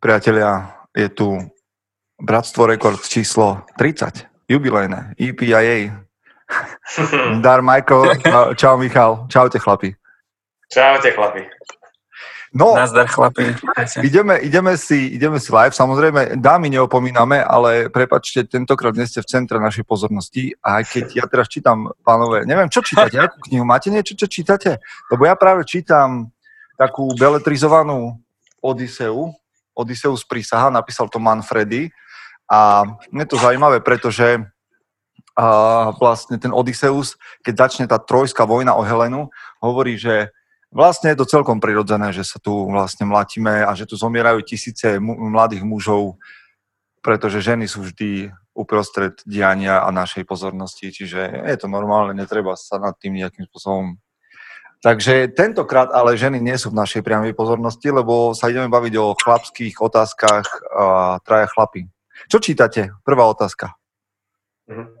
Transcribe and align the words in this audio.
Priatelia, 0.00 0.80
je 0.96 1.12
tu 1.12 1.36
Bratstvo 2.16 2.64
Rekord 2.64 3.04
číslo 3.04 3.68
30, 3.76 4.48
jubilejné, 4.48 5.12
EPIA. 5.20 5.92
Dar 7.44 7.60
Michael, 7.60 8.16
čau 8.56 8.80
Michal, 8.80 9.28
čaute 9.28 9.60
chlapi. 9.60 9.92
Čaute 10.72 11.12
chlapi. 11.12 11.44
No, 12.56 12.74
Nazdar 12.74 13.12
chlapi. 13.12 13.52
Ideme, 14.00 14.40
ideme, 14.40 14.80
si, 14.80 15.20
ideme 15.20 15.36
si 15.36 15.52
live, 15.52 15.76
samozrejme 15.76 16.40
dámy 16.40 16.72
neopomíname, 16.72 17.44
ale 17.44 17.92
prepačte, 17.92 18.48
tentokrát 18.48 18.96
nie 18.96 19.04
ste 19.04 19.20
v 19.20 19.28
centre 19.28 19.60
našej 19.60 19.84
pozornosti 19.84 20.56
a 20.64 20.80
aj 20.80 20.84
keď 20.96 21.04
ja 21.12 21.28
teraz 21.28 21.46
čítam, 21.52 21.92
pánové, 22.00 22.48
neviem, 22.48 22.72
čo 22.72 22.80
čítate, 22.80 23.20
akú 23.20 23.36
knihu, 23.52 23.68
máte 23.68 23.92
niečo, 23.92 24.16
čo 24.16 24.24
čítate? 24.26 24.80
Lebo 25.12 25.28
ja 25.28 25.36
práve 25.36 25.68
čítam 25.68 26.32
takú 26.80 27.12
beletrizovanú 27.20 28.16
Odiseu, 28.64 29.36
Odysseus 29.74 30.26
prísaha, 30.26 30.68
napísal 30.70 31.08
to 31.08 31.22
Manfredy 31.22 31.90
a 32.50 32.84
je 33.10 33.26
to 33.26 33.38
zaujímavé, 33.38 33.80
pretože 33.80 34.42
a 35.38 35.94
vlastne 35.96 36.36
ten 36.36 36.52
Odysseus, 36.52 37.16
keď 37.40 37.54
začne 37.56 37.84
tá 37.88 37.96
trojská 37.96 38.44
vojna 38.44 38.76
o 38.76 38.84
Helenu, 38.84 39.30
hovorí, 39.62 39.96
že 39.96 40.28
vlastne 40.68 41.14
je 41.14 41.22
to 41.22 41.30
celkom 41.30 41.62
prirodzené, 41.62 42.12
že 42.12 42.26
sa 42.26 42.36
tu 42.42 42.68
vlastne 42.68 43.08
mlatíme 43.08 43.64
a 43.64 43.72
že 43.72 43.86
tu 43.88 43.96
zomierajú 43.96 44.42
tisíce 44.44 45.00
mladých 45.00 45.64
mužov, 45.64 46.20
pretože 47.00 47.40
ženy 47.40 47.70
sú 47.70 47.86
vždy 47.88 48.28
uprostred 48.52 49.22
diania 49.24 49.80
a 49.80 49.88
našej 49.94 50.26
pozornosti, 50.28 50.92
čiže 50.92 51.46
je 51.46 51.56
to 51.56 51.70
normálne, 51.70 52.12
netreba 52.12 52.58
sa 52.58 52.76
nad 52.76 52.92
tým 52.98 53.16
nejakým 53.16 53.48
spôsobom 53.48 53.96
Takže 54.80 55.36
tentokrát 55.36 55.92
ale 55.92 56.16
ženy 56.16 56.40
nie 56.40 56.56
sú 56.56 56.72
v 56.72 56.80
našej 56.80 57.04
priamej 57.04 57.36
pozornosti, 57.36 57.92
lebo 57.92 58.32
sa 58.32 58.48
ideme 58.48 58.72
baviť 58.72 58.94
o 58.96 59.12
chlapských 59.12 59.76
otázkach 59.76 60.48
a 60.72 60.84
traja 61.20 61.52
chlapí. 61.52 61.84
Čo 62.32 62.40
čítate? 62.40 62.88
Prvá 63.04 63.28
otázka. 63.28 63.76
Mhm. 64.72 65.00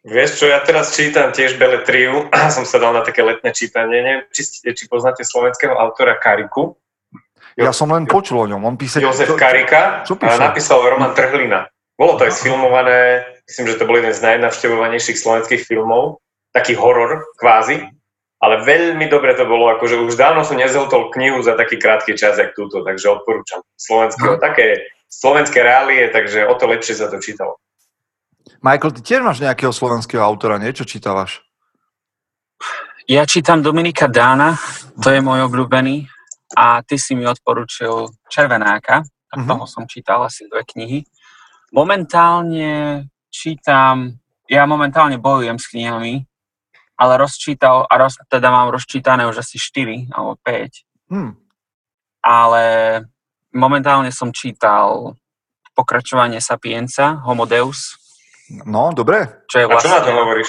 Vieš 0.00 0.40
čo, 0.40 0.48
ja 0.48 0.64
teraz 0.64 0.96
čítam 0.96 1.28
tiež 1.28 1.60
Beletriu, 1.60 2.28
som 2.56 2.64
sa 2.64 2.80
dal 2.80 2.96
na 2.96 3.04
také 3.04 3.20
letné 3.20 3.52
čítanie, 3.52 4.00
neviem, 4.00 4.24
či, 4.32 4.48
či 4.48 4.84
poznáte 4.88 5.24
slovenského 5.24 5.76
autora 5.76 6.16
Kariku. 6.16 6.72
Jo, 7.56 7.68
ja 7.68 7.72
som 7.76 7.92
len 7.92 8.08
počul 8.08 8.40
o 8.40 8.46
ňom, 8.48 8.64
on 8.64 8.80
písal... 8.80 9.04
Jozef 9.04 9.36
Karika 9.36 10.06
čo 10.08 10.16
písal? 10.16 10.40
napísal 10.40 10.80
Roman 10.80 11.12
Trhlina. 11.12 11.68
Bolo 12.00 12.16
to 12.16 12.24
aj 12.24 12.32
sfilmované, 12.32 13.28
myslím, 13.44 13.66
že 13.68 13.76
to 13.76 13.84
bol 13.84 14.00
jeden 14.00 14.14
z 14.16 14.24
najnavštevovanejších 14.24 15.20
slovenských 15.20 15.68
filmov, 15.68 16.24
taký 16.56 16.72
horor 16.80 17.28
kvázi, 17.36 17.84
ale 18.40 18.64
veľmi 18.64 19.06
dobre 19.12 19.36
to 19.36 19.44
bolo, 19.44 19.68
akože 19.76 20.00
už 20.00 20.16
dávno 20.16 20.42
som 20.42 20.56
nezhltol 20.56 21.12
knihu 21.12 21.44
za 21.44 21.54
taký 21.60 21.76
krátky 21.76 22.16
čas, 22.16 22.40
jak 22.40 22.56
túto, 22.56 22.80
takže 22.80 23.12
odporúčam. 23.12 23.60
Slovenského, 23.76 24.40
také 24.40 24.88
slovenské 25.12 25.60
reálie, 25.60 26.08
takže 26.08 26.48
o 26.48 26.56
to 26.56 26.64
lepšie 26.64 26.96
sa 26.96 27.12
to 27.12 27.20
čítalo. 27.20 27.60
Michael, 28.64 28.96
ty 28.96 29.00
tiež 29.04 29.20
máš 29.20 29.44
nejakého 29.44 29.72
slovenského 29.72 30.24
autora, 30.24 30.56
niečo 30.56 30.88
čítavaš? 30.88 31.44
Ja 33.04 33.28
čítam 33.28 33.60
Dominika 33.60 34.08
Dána, 34.08 34.56
to 35.00 35.12
je 35.12 35.20
môj 35.20 35.44
obľúbený, 35.48 36.08
a 36.56 36.82
ty 36.82 36.98
si 36.98 37.14
mi 37.14 37.26
odporučil 37.26 38.10
Červenáka, 38.26 39.06
tak 39.30 39.38
mm-hmm. 39.38 39.50
toho 39.50 39.64
som 39.66 39.84
čítal 39.86 40.26
asi 40.26 40.50
dve 40.50 40.66
knihy. 40.66 41.06
Momentálne 41.70 43.06
čítam, 43.30 44.18
ja 44.50 44.66
momentálne 44.66 45.22
bojujem 45.22 45.58
s 45.58 45.70
knihami, 45.70 46.26
ale 47.00 47.16
rozčítal, 47.16 47.88
a 47.88 47.94
roz, 47.96 48.20
teda 48.28 48.52
mám 48.52 48.68
rozčítané 48.68 49.24
už 49.24 49.40
asi 49.40 49.56
4 49.56 50.12
alebo 50.12 50.36
5. 50.44 50.84
Hmm. 51.08 51.32
Ale 52.20 52.64
momentálne 53.56 54.12
som 54.12 54.28
čítal 54.28 55.16
pokračovanie 55.72 56.44
Sapienza, 56.44 57.24
Homo 57.24 57.48
Deus, 57.48 57.96
No, 58.50 58.90
dobre. 58.90 59.46
Čo 59.46 59.62
je 59.62 59.66
vlastne... 59.70 59.86
A 59.86 59.92
čo 59.94 59.98
na 60.02 60.02
to 60.02 60.10
hovoríš? 60.10 60.48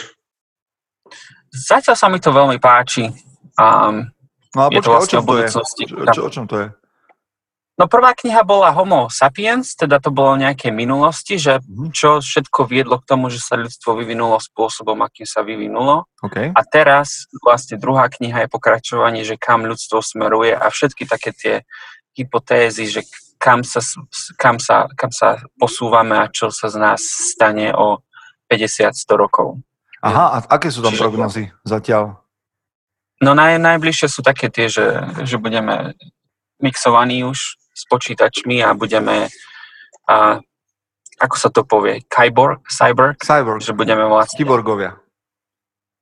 Zatiaľ 1.53 1.95
sa 1.95 2.07
mi 2.09 2.17
to 2.17 2.33
veľmi 2.33 2.57
páči. 2.57 3.05
Um, 3.59 4.09
no 4.57 4.61
a 4.65 4.67
počkaj, 4.73 4.89
vlastne 4.89 5.17
o 5.19 5.21
čom 5.21 5.25
to 5.27 5.35
je? 5.37 5.47
Čo, 5.51 5.61
čo, 6.09 6.21
o 6.25 6.29
čom 6.33 6.45
to 6.49 6.55
je? 6.57 6.67
No 7.79 7.87
prvá 7.87 8.11
kniha 8.13 8.43
bola 8.43 8.75
Homo 8.75 9.07
sapiens, 9.07 9.73
teda 9.73 9.97
to 10.03 10.11
bolo 10.11 10.35
nejaké 10.35 10.69
minulosti, 10.69 11.39
že 11.39 11.63
mhm. 11.63 11.95
čo 11.95 12.19
všetko 12.19 12.67
viedlo 12.67 12.99
k 12.99 13.07
tomu, 13.07 13.31
že 13.31 13.39
sa 13.39 13.55
ľudstvo 13.57 13.95
vyvinulo 13.97 14.37
spôsobom, 14.37 14.99
akým 15.01 15.25
sa 15.25 15.41
vyvinulo. 15.41 16.05
Okay. 16.21 16.51
A 16.51 16.61
teraz 16.67 17.31
vlastne 17.41 17.79
druhá 17.79 18.11
kniha 18.11 18.45
je 18.45 18.53
pokračovanie, 18.53 19.23
že 19.23 19.39
kam 19.39 19.65
ľudstvo 19.65 20.03
smeruje 20.03 20.53
a 20.53 20.67
všetky 20.67 21.07
také 21.07 21.31
tie 21.31 21.55
hypotézy, 22.13 22.91
že 22.91 23.01
kam 23.41 23.65
sa, 23.65 23.81
kam, 24.37 24.61
sa, 24.61 24.85
kam 24.93 25.09
sa 25.09 25.41
posúvame 25.57 26.13
a 26.13 26.29
čo 26.29 26.53
sa 26.53 26.69
z 26.69 26.77
nás 26.77 27.01
stane 27.01 27.73
o 27.73 28.05
50-100 28.51 28.93
rokov. 29.17 29.57
Aha, 30.05 30.37
a 30.37 30.37
aké 30.59 30.69
sú 30.69 30.85
tam 30.85 30.93
Čiže, 30.93 31.01
prognozy 31.01 31.43
zatiaľ? 31.65 32.21
No 33.21 33.33
naj, 33.33 33.57
najbližšie 33.57 34.07
sú 34.09 34.21
také 34.21 34.49
tie, 34.49 34.69
že, 34.69 34.85
že 35.25 35.37
budeme 35.41 35.93
mixovaní 36.61 37.25
už 37.25 37.60
s 37.81 37.89
počítačmi 37.89 38.61
a 38.61 38.77
budeme 38.77 39.33
a, 40.05 40.37
ako 41.21 41.35
sa 41.37 41.49
to 41.53 41.61
povie, 41.61 42.01
kyborg, 42.09 42.65
cyborg? 42.65 43.21
Cyborg. 43.21 43.61
Že 43.61 43.77
budeme 43.77 44.05
vlastne... 44.09 44.41
Kyborgovia. 44.41 44.97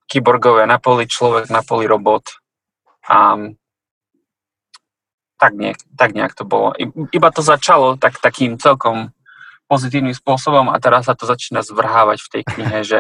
Kyborgovia, 0.07 0.65
na 0.65 0.79
poli 0.79 1.05
človek, 1.05 1.51
na 1.51 1.59
poli 1.61 1.85
robot. 1.85 2.39
A, 3.05 3.35
tak, 5.39 5.53
nejak, 5.55 5.79
tak 5.95 6.15
nejak 6.15 6.33
to 6.35 6.47
bolo. 6.47 6.71
Iba 7.11 7.29
to 7.35 7.43
začalo 7.43 7.99
tak, 7.99 8.19
takým 8.23 8.55
celkom 8.55 9.11
pozitívnym 9.69 10.15
spôsobom 10.17 10.71
a 10.71 10.81
teraz 10.81 11.05
sa 11.05 11.13
to 11.13 11.29
začína 11.29 11.61
zvrhávať 11.61 12.25
v 12.25 12.31
tej 12.31 12.43
knihe, 12.55 12.79
že, 12.89 12.99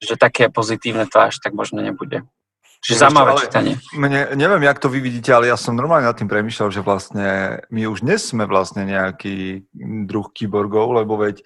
že 0.00 0.14
také 0.14 0.48
pozitívne 0.48 1.10
to 1.10 1.20
až 1.20 1.42
tak 1.42 1.52
možno 1.52 1.82
nebude. 1.82 2.22
Čiže 2.78 3.10
zaujímavé 3.10 3.32
čítanie. 3.42 3.74
Mne, 3.98 4.38
neviem, 4.38 4.62
jak 4.62 4.78
to 4.78 4.86
vy 4.86 5.02
vidíte, 5.02 5.34
ale 5.34 5.50
ja 5.50 5.58
som 5.58 5.74
normálne 5.74 6.06
nad 6.06 6.14
tým 6.14 6.30
premýšľal, 6.30 6.70
že 6.70 6.80
vlastne 6.80 7.58
my 7.74 7.90
už 7.90 8.06
dnes 8.06 8.22
sme 8.22 8.46
vlastne 8.46 8.86
nejaký 8.86 9.66
druh 10.06 10.30
kyborgov, 10.30 10.94
lebo 10.94 11.18
veď 11.18 11.42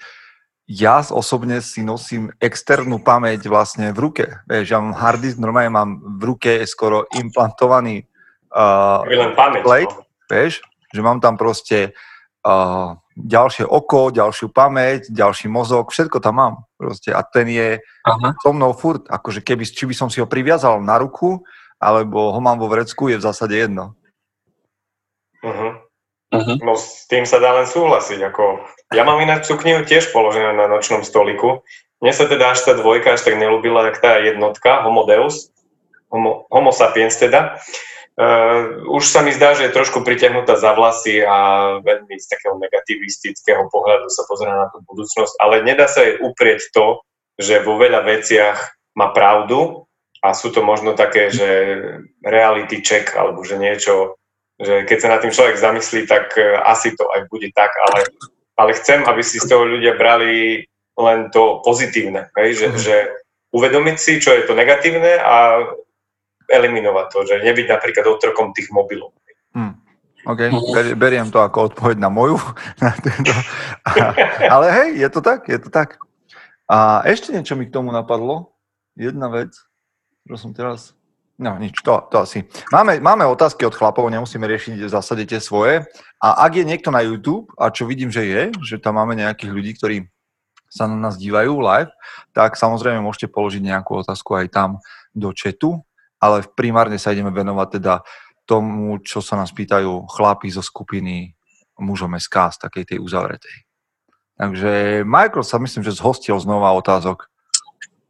ja 0.68 1.02
osobne 1.02 1.58
si 1.64 1.82
nosím 1.82 2.30
externú 2.38 3.00
pamäť 3.00 3.48
vlastne 3.48 3.90
v 3.90 3.98
ruke. 3.98 4.24
Vieš, 4.46 4.66
ja 4.70 4.78
mám 4.78 4.94
hard 4.94 5.20
disk, 5.24 5.40
normálne 5.40 5.72
mám 5.72 5.90
v 6.20 6.22
ruke 6.36 6.52
skoro 6.68 7.08
implantovaný 7.16 8.06
uh, 8.52 9.02
pamäť, 9.34 9.62
plate, 9.64 9.92
no 9.92 10.04
vieš, 10.32 10.64
že 10.88 11.00
mám 11.04 11.20
tam 11.20 11.36
proste 11.36 11.92
uh, 12.44 12.96
ďalšie 13.16 13.68
oko, 13.68 14.08
ďalšiu 14.12 14.48
pamäť, 14.52 15.12
ďalší 15.12 15.48
mozog, 15.48 15.92
všetko 15.92 16.18
tam 16.20 16.34
mám 16.40 16.54
proste 16.80 17.14
a 17.14 17.22
ten 17.22 17.46
je 17.46 17.78
Aha. 17.78 18.34
so 18.40 18.50
mnou 18.50 18.74
furt, 18.74 19.06
akože 19.06 19.44
keby, 19.44 19.62
či 19.68 19.84
by 19.86 19.94
som 19.94 20.08
si 20.10 20.18
ho 20.18 20.26
priviazal 20.26 20.82
na 20.82 20.98
ruku, 20.98 21.44
alebo 21.78 22.34
ho 22.34 22.40
mám 22.40 22.58
vo 22.58 22.70
vrecku, 22.70 23.10
je 23.10 23.18
v 23.18 23.26
zásade 23.26 23.54
jedno. 23.54 23.94
Uh-huh. 25.42 25.78
Uh-huh. 26.32 26.56
No 26.62 26.78
s 26.78 27.04
tým 27.10 27.26
sa 27.26 27.42
dá 27.42 27.52
len 27.52 27.66
súhlasiť. 27.66 28.22
Ako... 28.32 28.62
Ja 28.94 29.02
mám 29.02 29.20
ináč 29.20 29.50
tú 29.50 29.58
knihu 29.58 29.82
tiež 29.82 30.14
položenú 30.14 30.54
na 30.54 30.70
nočnom 30.70 31.02
stoliku. 31.02 31.66
Mne 31.98 32.12
sa 32.14 32.26
teda 32.30 32.54
až 32.54 32.66
tá 32.66 32.72
dvojka 32.78 33.14
až 33.14 33.26
tak 33.26 33.38
nelúbila, 33.38 33.90
jak 33.90 33.98
tá 34.02 34.18
jednotka, 34.22 34.82
Homo 34.86 35.06
Deus, 35.06 35.52
Homo, 36.12 36.44
homo 36.52 36.70
sapiens 36.76 37.16
teda. 37.16 37.56
Uh, 37.56 37.92
už 38.92 39.04
sa 39.08 39.24
mi 39.24 39.32
zdá, 39.32 39.56
že 39.56 39.68
je 39.68 39.76
trošku 39.76 40.04
pritiahnutá 40.04 40.60
za 40.60 40.76
vlasy 40.76 41.24
a 41.24 41.36
veľmi 41.80 42.12
z 42.20 42.26
takého 42.28 42.60
negativistického 42.60 43.72
pohľadu 43.72 44.12
sa 44.12 44.28
pozera 44.28 44.52
na 44.52 44.66
tú 44.68 44.84
budúcnosť, 44.84 45.40
ale 45.40 45.64
nedá 45.64 45.88
sa 45.88 46.04
jej 46.04 46.20
uprieť 46.20 46.68
to, 46.76 47.00
že 47.40 47.64
vo 47.64 47.80
veľa 47.80 48.04
veciach 48.04 48.58
má 48.92 49.08
pravdu 49.16 49.88
a 50.20 50.36
sú 50.36 50.52
to 50.52 50.60
možno 50.60 50.92
také, 50.92 51.32
že 51.32 51.48
reality 52.20 52.84
check 52.84 53.16
alebo 53.16 53.40
že 53.42 53.56
niečo, 53.56 54.20
že 54.60 54.84
keď 54.84 54.98
sa 55.00 55.08
na 55.08 55.18
tým 55.18 55.32
človek 55.32 55.56
zamyslí, 55.56 56.04
tak 56.06 56.36
uh, 56.36 56.62
asi 56.68 56.92
to 56.92 57.08
aj 57.16 57.26
bude 57.32 57.48
tak, 57.56 57.72
ale, 57.90 58.06
ale 58.60 58.70
chcem, 58.76 59.02
aby 59.08 59.24
si 59.24 59.40
z 59.40 59.48
toho 59.48 59.64
ľudia 59.64 59.96
brali 59.96 60.62
len 61.00 61.32
to 61.32 61.64
pozitívne, 61.64 62.28
hej? 62.36 62.48
Že, 62.60 62.66
mm. 62.68 62.76
že 62.78 62.96
uvedomiť 63.56 63.96
si, 63.96 64.12
čo 64.20 64.36
je 64.36 64.44
to 64.44 64.52
negatívne 64.52 65.16
a 65.16 65.64
eliminovať 66.52 67.06
to, 67.08 67.18
že 67.24 67.34
nebyť 67.40 67.66
napríklad 67.72 68.04
otrokom 68.04 68.52
tých 68.52 68.68
mobilov. 68.68 69.16
Hmm. 69.56 69.80
OK, 70.22 70.54
Ber, 70.70 70.86
beriem 70.94 71.32
to 71.34 71.42
ako 71.42 71.74
odpoveď 71.74 71.98
na 71.98 72.12
moju. 72.12 72.38
Ale 74.54 74.66
hej, 74.70 74.88
je 75.02 75.08
to 75.10 75.20
tak, 75.24 75.48
je 75.48 75.58
to 75.58 75.72
tak. 75.72 75.98
A 76.70 77.02
ešte 77.08 77.34
niečo 77.34 77.58
mi 77.58 77.66
k 77.66 77.74
tomu 77.74 77.90
napadlo. 77.90 78.54
Jedna 78.94 79.32
vec, 79.32 79.50
čo 80.28 80.36
som 80.38 80.54
teraz... 80.54 80.94
No 81.42 81.58
nič, 81.58 81.74
to, 81.82 82.06
to 82.12 82.22
asi. 82.22 82.46
Máme, 82.70 83.02
máme 83.02 83.26
otázky 83.26 83.66
od 83.66 83.74
chlapov, 83.74 84.06
nemusíme 84.06 84.46
riešiť 84.46 84.78
v 84.78 84.94
zásade 84.94 85.26
tie 85.26 85.42
svoje. 85.42 85.82
A 86.22 86.46
ak 86.46 86.54
je 86.54 86.68
niekto 86.68 86.94
na 86.94 87.02
YouTube, 87.02 87.50
a 87.58 87.72
čo 87.72 87.82
vidím, 87.88 88.14
že 88.14 88.22
je, 88.22 88.42
že 88.62 88.76
tam 88.78 89.02
máme 89.02 89.18
nejakých 89.18 89.50
ľudí, 89.50 89.74
ktorí 89.74 89.96
sa 90.70 90.86
na 90.86 90.94
nás 90.94 91.18
dívajú 91.18 91.58
live, 91.58 91.90
tak 92.30 92.54
samozrejme 92.54 93.02
môžete 93.02 93.26
položiť 93.28 93.58
nejakú 93.58 94.06
otázku 94.06 94.38
aj 94.38 94.54
tam 94.54 94.70
do 95.12 95.34
chatu 95.34 95.82
ale 96.22 96.46
primárne 96.54 97.02
sa 97.02 97.10
ideme 97.10 97.34
venovať 97.34 97.68
teda 97.82 98.06
tomu, 98.46 99.02
čo 99.02 99.18
sa 99.18 99.34
nás 99.34 99.50
pýtajú 99.50 100.06
chlapi 100.06 100.46
zo 100.54 100.62
skupiny 100.62 101.34
mužom 101.82 102.14
SK 102.14 102.54
z 102.54 102.58
takej 102.62 102.84
tej 102.94 102.98
uzavretej. 103.02 103.56
Takže 104.38 105.02
Michael 105.02 105.44
sa 105.44 105.58
myslím, 105.58 105.82
že 105.82 105.98
zhostil 105.98 106.38
znova 106.38 106.70
otázok. 106.78 107.26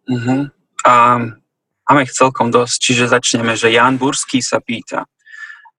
Uh-huh. 0.09 0.53
A 0.85 0.93
máme 1.89 2.01
ich 2.05 2.13
celkom 2.13 2.53
dosť, 2.53 2.77
čiže 2.79 3.13
začneme, 3.13 3.57
že 3.57 3.73
Jan 3.73 3.97
Burský 3.97 4.45
sa 4.45 4.61
pýta. 4.61 5.09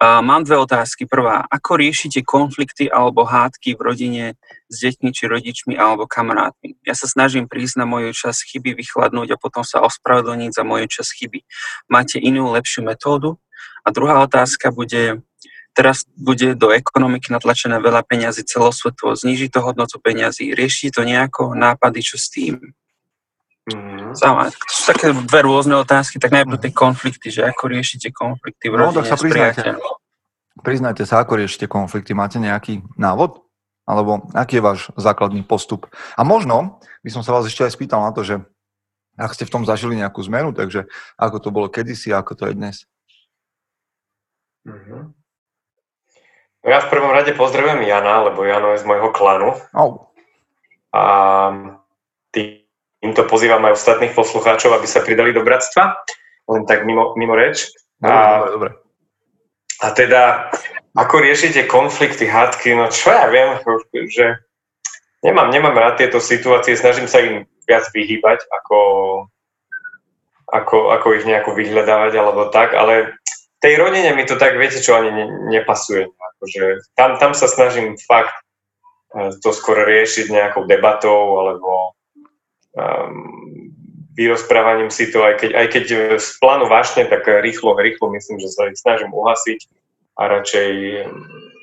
Mám 0.04 0.44
dve 0.44 0.60
otázky. 0.60 1.08
Prvá, 1.08 1.48
ako 1.48 1.80
riešite 1.80 2.28
konflikty 2.28 2.92
alebo 2.92 3.24
hádky 3.24 3.80
v 3.80 3.82
rodine 3.88 4.26
s 4.68 4.84
deťmi 4.84 5.16
či 5.16 5.32
rodičmi 5.32 5.80
alebo 5.80 6.12
kamarátmi? 6.12 6.76
Ja 6.84 6.92
sa 6.92 7.08
snažím 7.08 7.48
prísť 7.48 7.80
na 7.80 7.86
moju 7.88 8.12
čas 8.12 8.44
chyby, 8.44 8.76
vychladnúť 8.76 9.32
a 9.32 9.40
potom 9.40 9.64
sa 9.64 9.80
ospravedlniť 9.80 10.52
za 10.52 10.68
moju 10.68 10.92
čas 10.92 11.08
chyby. 11.08 11.48
Máte 11.88 12.20
inú, 12.20 12.52
lepšiu 12.52 12.84
metódu? 12.84 13.40
A 13.88 13.96
druhá 13.96 14.20
otázka 14.20 14.76
bude, 14.76 15.24
teraz 15.72 16.04
bude 16.20 16.52
do 16.60 16.76
ekonomiky 16.76 17.32
natlačené 17.32 17.80
veľa 17.80 18.04
peňazí 18.04 18.44
celosvetovo, 18.44 19.16
zniží 19.16 19.48
to 19.56 19.64
hodnotu 19.64 20.04
peňazí, 20.04 20.52
rieši 20.52 20.92
to 20.92 21.08
nejako 21.08 21.56
nápady, 21.56 22.04
čo 22.04 22.20
s 22.20 22.28
tým? 22.28 22.76
Mm. 23.64 24.12
Zaujímavé. 24.12 24.52
To 24.52 24.74
sú 24.76 24.84
také 24.92 25.16
dve 25.16 25.40
rôzne 25.48 25.80
otázky, 25.80 26.20
tak 26.20 26.36
najprv 26.36 26.60
tie 26.60 26.72
konflikty, 26.76 27.32
že 27.32 27.48
ako 27.48 27.72
riešite 27.72 28.12
konflikty 28.12 28.68
v 28.68 28.76
rodine 28.76 28.92
no, 28.92 28.98
tak 29.00 29.08
sa 29.08 29.16
priznajte. 29.16 29.80
Priznajte 30.60 31.04
sa, 31.08 31.24
ako 31.24 31.40
riešite 31.40 31.72
konflikty. 31.72 32.12
Máte 32.12 32.44
nejaký 32.44 32.84
návod? 33.00 33.40
Alebo 33.84 34.28
aký 34.32 34.60
je 34.60 34.64
váš 34.64 34.80
základný 34.96 35.44
postup? 35.44 35.92
A 36.16 36.24
možno 36.24 36.80
by 37.04 37.10
som 37.12 37.24
sa 37.24 37.36
vás 37.36 37.48
ešte 37.48 37.68
aj 37.68 37.76
spýtal 37.76 38.00
na 38.04 38.12
to, 38.16 38.24
že 38.24 38.40
ak 39.20 39.36
ste 39.36 39.48
v 39.48 39.54
tom 39.54 39.64
zažili 39.68 40.00
nejakú 40.00 40.24
zmenu, 40.24 40.56
takže 40.56 40.88
ako 41.20 41.38
to 41.40 41.50
bolo 41.52 41.68
kedysi 41.68 42.16
a 42.16 42.24
ako 42.24 42.34
to 42.36 42.44
je 42.48 42.54
dnes? 42.56 42.76
Mm-hmm. 44.64 45.02
No 46.64 46.68
ja 46.72 46.80
v 46.80 46.92
prvom 46.96 47.12
rade 47.12 47.36
pozdravujem 47.36 47.84
Jana, 47.84 48.24
lebo 48.24 48.48
Jano 48.48 48.72
je 48.72 48.80
z 48.80 48.88
môjho 48.88 49.12
klanu. 49.12 49.52
Oh. 49.76 50.08
A 50.96 51.04
Týmto 53.04 53.28
pozývam 53.28 53.60
aj 53.68 53.76
ostatných 53.76 54.16
poslucháčov, 54.16 54.72
aby 54.80 54.88
sa 54.88 55.04
pridali 55.04 55.36
do 55.36 55.44
bratstva, 55.44 56.00
len 56.48 56.64
tak 56.64 56.88
mimo, 56.88 57.12
mimo 57.20 57.36
reč. 57.36 57.68
A, 58.00 58.40
dobre, 58.48 58.52
dobre. 58.56 58.70
A 59.84 59.92
teda, 59.92 60.24
ako 60.96 61.20
riešite 61.20 61.68
konflikty, 61.68 62.24
hádky, 62.24 62.72
no 62.80 62.88
čo 62.88 63.12
ja 63.12 63.28
viem, 63.28 63.60
že 64.08 64.40
nemám, 65.20 65.52
nemám 65.52 65.76
rád 65.76 66.00
tieto 66.00 66.24
situácie, 66.24 66.80
snažím 66.80 67.12
sa 67.12 67.20
im 67.20 67.44
viac 67.68 67.92
vyhýbať, 67.92 68.48
ako, 68.48 68.80
ako, 70.48 70.96
ako 70.96 71.08
ich 71.20 71.28
nejako 71.28 71.60
vyhľadávať 71.60 72.14
alebo 72.16 72.48
tak, 72.56 72.72
ale 72.72 73.20
tej 73.64 73.80
rodine 73.80 74.12
mi 74.12 74.28
to 74.28 74.36
tak, 74.36 74.60
viete 74.60 74.84
čo, 74.84 75.00
ani 75.00 75.12
ne, 75.12 75.26
nepasuje. 75.48 76.08
Akože 76.08 76.64
tam, 77.00 77.16
tam 77.16 77.32
sa 77.32 77.48
snažím 77.48 77.96
fakt 78.04 78.36
eh, 79.16 79.32
to 79.40 79.56
skôr 79.56 79.80
riešiť 79.88 80.28
nejakou 80.28 80.68
debatou 80.68 81.40
alebo 81.40 81.96
um, 82.78 83.74
vyrozprávaním 84.14 84.94
si 84.94 85.10
to, 85.10 85.26
aj 85.26 85.42
keď, 85.42 85.52
aj 85.58 85.68
keď 85.74 85.86
z 86.22 86.30
plánu 86.38 86.70
vášne, 86.70 87.06
tak 87.10 87.26
rýchlo, 87.26 87.74
rýchlo 87.78 88.14
myslím, 88.14 88.38
že 88.38 88.54
sa 88.54 88.70
ich 88.70 88.78
snažím 88.78 89.10
uhasiť 89.10 89.60
a 90.22 90.30
radšej, 90.30 90.72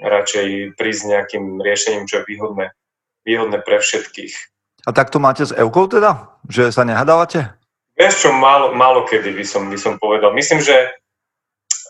radšej 0.03 0.47
prísť 0.75 1.03
nejakým 1.07 1.63
riešením, 1.63 2.11
čo 2.11 2.23
je 2.23 2.25
výhodné, 2.27 2.67
výhodné 3.23 3.63
pre 3.63 3.79
všetkých. 3.79 4.35
A 4.89 4.91
tak 4.91 5.15
to 5.15 5.23
máte 5.23 5.47
s 5.47 5.55
Evkou 5.55 5.87
teda? 5.87 6.41
Že 6.51 6.75
sa 6.75 6.83
nehadávate? 6.83 7.55
Vieš 7.95 8.27
čo, 8.27 8.31
málo, 8.33 8.73
málo 8.73 9.05
kedy 9.05 9.37
by 9.37 9.45
som, 9.45 9.69
by 9.69 9.79
som 9.79 10.01
povedal. 10.01 10.33
Myslím, 10.33 10.65
že 10.65 10.89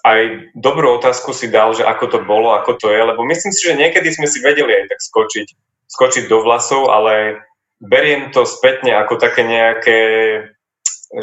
aj 0.03 0.53
dobrú 0.59 0.99
otázku 0.99 1.31
si 1.31 1.49
dal, 1.49 1.73
že 1.77 1.87
ako 1.87 2.05
to 2.11 2.19
bolo, 2.25 2.57
ako 2.57 2.77
to 2.81 2.89
je, 2.91 3.01
lebo 3.01 3.23
myslím 3.25 3.53
si, 3.53 3.63
že 3.69 3.79
niekedy 3.79 4.09
sme 4.11 4.27
si 4.27 4.41
vedeli 4.41 4.73
aj 4.75 4.97
tak 4.97 5.01
skočiť, 5.01 5.49
skočiť 5.87 6.25
do 6.27 6.41
vlasov, 6.43 6.89
ale 6.89 7.45
beriem 7.81 8.29
to 8.31 8.45
spätne 8.45 8.93
ako 9.01 9.17
také 9.17 9.43
nejaké, 9.43 9.99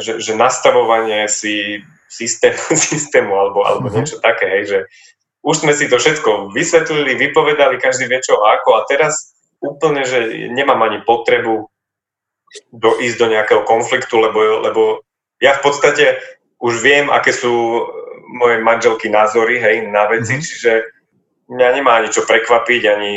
že, 0.02 0.18
že 0.18 0.32
nastavovanie 0.34 1.30
si 1.30 1.80
systému, 2.10 2.74
systému 2.90 3.32
alebo, 3.32 3.62
alebo 3.64 3.86
uh-huh. 3.88 4.02
niečo 4.02 4.18
také, 4.18 4.46
hej, 4.60 4.64
že 4.66 4.78
už 5.46 5.64
sme 5.64 5.72
si 5.72 5.86
to 5.86 5.96
všetko 5.96 6.50
vysvetlili, 6.50 7.14
vypovedali, 7.14 7.78
každý 7.78 8.10
vie 8.10 8.18
čo 8.20 8.42
a 8.42 8.58
ako 8.58 8.82
a 8.82 8.86
teraz 8.90 9.32
úplne, 9.62 10.02
že 10.02 10.50
nemám 10.50 10.82
ani 10.82 11.00
potrebu 11.06 11.70
do, 12.74 12.90
ísť 12.98 13.16
do 13.16 13.26
nejakého 13.30 13.62
konfliktu, 13.62 14.18
lebo, 14.18 14.66
lebo 14.66 14.82
ja 15.38 15.54
v 15.54 15.62
podstate 15.62 16.18
už 16.58 16.82
viem, 16.82 17.06
aké 17.06 17.30
sú 17.30 17.86
moje 18.34 18.58
manželky 18.60 19.08
názory, 19.08 19.62
hej, 19.62 19.88
na 19.88 20.10
veci, 20.10 20.36
mm-hmm. 20.36 20.46
čiže 20.46 20.72
mňa 21.48 21.68
nemá 21.80 22.02
ani 22.02 22.12
čo 22.12 22.26
prekvapiť, 22.26 22.82
ani 22.90 23.14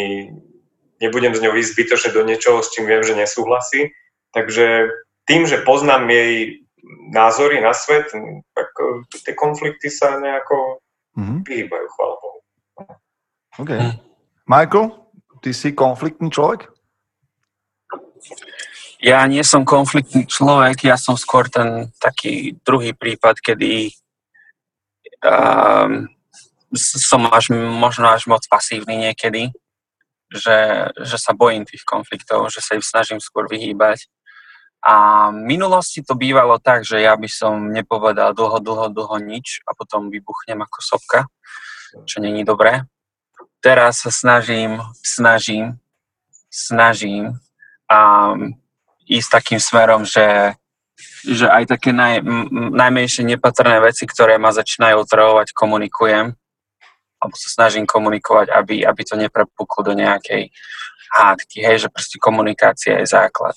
nebudem 1.01 1.33
z 1.33 1.41
ňou 1.41 1.57
ísť 1.57 1.73
zbytočne 1.73 2.09
do 2.13 2.21
niečoho, 2.23 2.61
s 2.61 2.71
čím 2.71 2.85
viem, 2.85 3.01
že 3.01 3.17
nesúhlasí. 3.17 3.91
Takže 4.31 4.93
tým, 5.25 5.49
že 5.49 5.65
poznám 5.65 6.07
jej 6.07 6.61
názory 7.11 7.61
na 7.61 7.73
svet, 7.73 8.09
tak 8.55 8.69
e, 8.79 9.03
tie 9.25 9.33
konflikty 9.33 9.89
sa 9.89 10.21
nejako 10.21 10.79
mm-hmm. 11.17 11.39
vyhýbajú, 11.45 11.85
chvála 11.97 12.15
Bohu. 12.21 12.39
OK. 13.59 13.71
Michael, 14.47 14.87
ty 15.41 15.49
si 15.53 15.73
konfliktný 15.73 16.31
človek? 16.31 16.69
Ja 19.01 19.25
nie 19.25 19.41
som 19.41 19.65
konfliktný 19.65 20.29
človek, 20.29 20.85
ja 20.85 20.95
som 20.95 21.17
skôr 21.17 21.49
ten 21.49 21.89
taký 21.97 22.53
druhý 22.61 22.93
prípad, 22.93 23.41
kedy 23.41 23.89
um, 25.25 26.05
som 26.77 27.21
až, 27.33 27.49
možno 27.57 28.13
až 28.13 28.29
moc 28.29 28.45
pasívny 28.45 29.09
niekedy 29.09 29.49
že, 30.31 30.89
že 30.95 31.17
sa 31.19 31.35
bojím 31.35 31.67
tých 31.67 31.83
konfliktov, 31.83 32.47
že 32.47 32.63
sa 32.63 32.79
im 32.79 32.83
snažím 32.83 33.19
skôr 33.19 33.51
vyhýbať. 33.51 34.07
A 34.81 35.29
v 35.29 35.45
minulosti 35.45 36.01
to 36.01 36.17
bývalo 36.17 36.57
tak, 36.57 36.81
že 36.81 37.03
ja 37.03 37.13
by 37.13 37.29
som 37.29 37.69
nepovedal 37.69 38.33
dlho, 38.33 38.57
dlho, 38.57 38.89
dlho 38.89 39.17
nič 39.21 39.61
a 39.69 39.77
potom 39.77 40.09
vybuchnem 40.09 40.57
ako 40.57 40.79
sopka, 40.81 41.19
čo 42.09 42.17
není 42.17 42.41
dobré. 42.41 42.89
Teraz 43.61 44.01
sa 44.01 44.09
snažím, 44.09 44.81
snažím, 45.05 45.77
snažím 46.49 47.37
a 47.85 48.33
ísť 49.05 49.29
takým 49.29 49.61
smerom, 49.61 50.01
že, 50.01 50.57
že 51.29 51.45
aj 51.45 51.77
také 51.77 51.93
naj, 51.93 52.25
najmenšie 52.73 53.21
nepatrné 53.21 53.77
veci, 53.85 54.09
ktoré 54.09 54.41
ma 54.41 54.49
začínajú 54.49 55.05
otravovať, 55.05 55.53
komunikujem 55.53 56.40
alebo 57.21 57.37
sa 57.37 57.49
snažím 57.53 57.85
komunikovať, 57.85 58.49
aby, 58.49 58.81
aby 58.81 59.01
to 59.05 59.13
neprepuklo 59.13 59.85
do 59.85 59.93
nejakej 59.93 60.49
hádky, 61.13 61.57
hej, 61.61 61.85
že 61.85 61.93
proste 61.93 62.17
komunikácia 62.17 62.97
je 62.97 63.05
základ. 63.05 63.53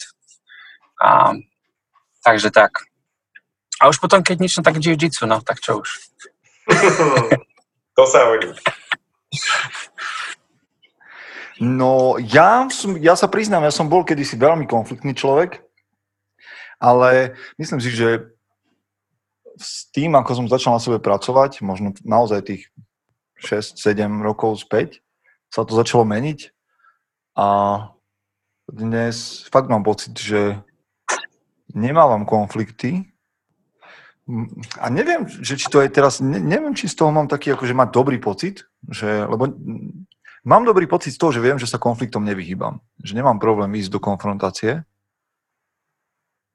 A, 1.01 1.33
takže 2.21 2.53
tak. 2.53 2.85
A 3.81 3.89
už 3.89 3.99
potom, 3.99 4.21
keď 4.21 4.37
nič, 4.39 4.53
no 4.59 4.63
tak 4.63 4.79
jiu-jitsu, 4.79 5.25
no, 5.25 5.41
tak 5.41 5.65
čo 5.65 5.81
už. 5.81 5.89
to 7.97 8.03
sa 8.05 8.29
hodí. 8.29 8.53
No, 11.63 12.19
ja, 12.19 12.67
som, 12.69 12.99
ja 12.99 13.15
sa 13.15 13.31
priznám, 13.31 13.65
ja 13.65 13.73
som 13.75 13.87
bol 13.87 14.03
kedysi 14.03 14.35
veľmi 14.35 14.67
konfliktný 14.67 15.15
človek, 15.15 15.63
ale 16.83 17.39
myslím 17.57 17.79
si, 17.79 17.95
že 17.95 18.35
s 19.55 19.87
tým, 19.95 20.19
ako 20.19 20.31
som 20.35 20.51
začal 20.51 20.75
na 20.75 20.83
sebe 20.83 20.99
pracovať, 20.99 21.63
možno 21.63 21.95
naozaj 22.03 22.43
tých 22.43 22.63
6-7 23.45 24.25
rokov 24.25 24.65
späť. 24.65 25.05
Sa 25.53 25.63
to 25.63 25.77
začalo 25.77 26.03
meniť 26.09 26.51
a 27.39 27.49
dnes 28.71 29.45
fakt 29.53 29.69
mám 29.69 29.85
pocit, 29.85 30.17
že 30.17 30.59
nemávam 31.75 32.25
konflikty. 32.25 33.13
A 34.81 34.89
neviem, 34.89 35.29
že 35.29 35.61
či 35.61 35.69
to 35.69 35.85
je 35.85 35.93
teraz, 35.93 36.25
ne, 36.25 36.41
neviem, 36.41 36.73
či 36.73 36.89
z 36.89 36.97
toho 36.97 37.13
mám 37.13 37.29
taký, 37.29 37.53
akože 37.53 37.77
mať 37.77 37.89
dobrý 37.93 38.17
pocit, 38.17 38.65
že, 38.89 39.29
lebo 39.29 39.53
mám 40.49 40.65
dobrý 40.65 40.89
pocit 40.89 41.13
z 41.13 41.21
toho, 41.21 41.29
že 41.29 41.45
viem, 41.45 41.61
že 41.61 41.69
sa 41.69 41.77
konfliktom 41.77 42.25
nevyhýbam, 42.25 42.81
že 43.05 43.13
nemám 43.13 43.37
problém 43.37 43.69
ísť 43.77 43.93
do 43.93 44.01
konfrontácie, 44.01 44.81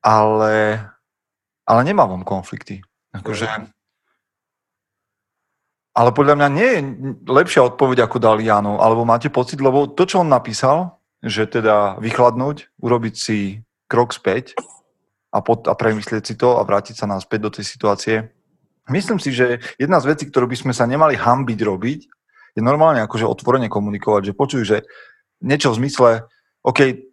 ale, 0.02 0.82
ale 1.62 1.82
nemávam 1.86 2.26
konflikty. 2.26 2.82
Akože, 3.14 3.46
ale 6.00 6.16
podľa 6.16 6.40
mňa 6.40 6.48
nie 6.56 6.70
je 6.72 6.82
lepšia 7.28 7.68
odpoveď, 7.68 8.08
ako 8.08 8.24
dal 8.24 8.40
Jano. 8.40 8.80
Alebo 8.80 9.04
máte 9.04 9.28
pocit, 9.28 9.60
lebo 9.60 9.84
to, 9.84 10.08
čo 10.08 10.24
on 10.24 10.32
napísal, 10.32 10.96
že 11.20 11.44
teda 11.44 12.00
vychladnúť, 12.00 12.72
urobiť 12.80 13.16
si 13.20 13.68
krok 13.92 14.16
späť 14.16 14.56
a, 15.36 15.44
pod, 15.44 15.68
a 15.68 15.76
premyslieť 15.76 16.24
si 16.24 16.36
to 16.40 16.56
a 16.56 16.64
vrátiť 16.64 16.96
sa 16.96 17.04
naspäť 17.04 17.40
do 17.44 17.52
tej 17.52 17.66
situácie. 17.68 18.16
Myslím 18.88 19.20
si, 19.20 19.36
že 19.36 19.60
jedna 19.76 20.00
z 20.00 20.16
vecí, 20.16 20.24
ktorú 20.32 20.48
by 20.48 20.56
sme 20.56 20.74
sa 20.74 20.88
nemali 20.88 21.20
hambiť 21.20 21.60
robiť, 21.68 22.00
je 22.56 22.62
normálne 22.64 23.04
akože 23.04 23.28
otvorene 23.28 23.68
komunikovať, 23.68 24.32
že 24.32 24.34
počuj, 24.34 24.62
že 24.64 24.78
niečo 25.44 25.76
v 25.76 25.84
zmysle, 25.84 26.10
OK, 26.64 27.09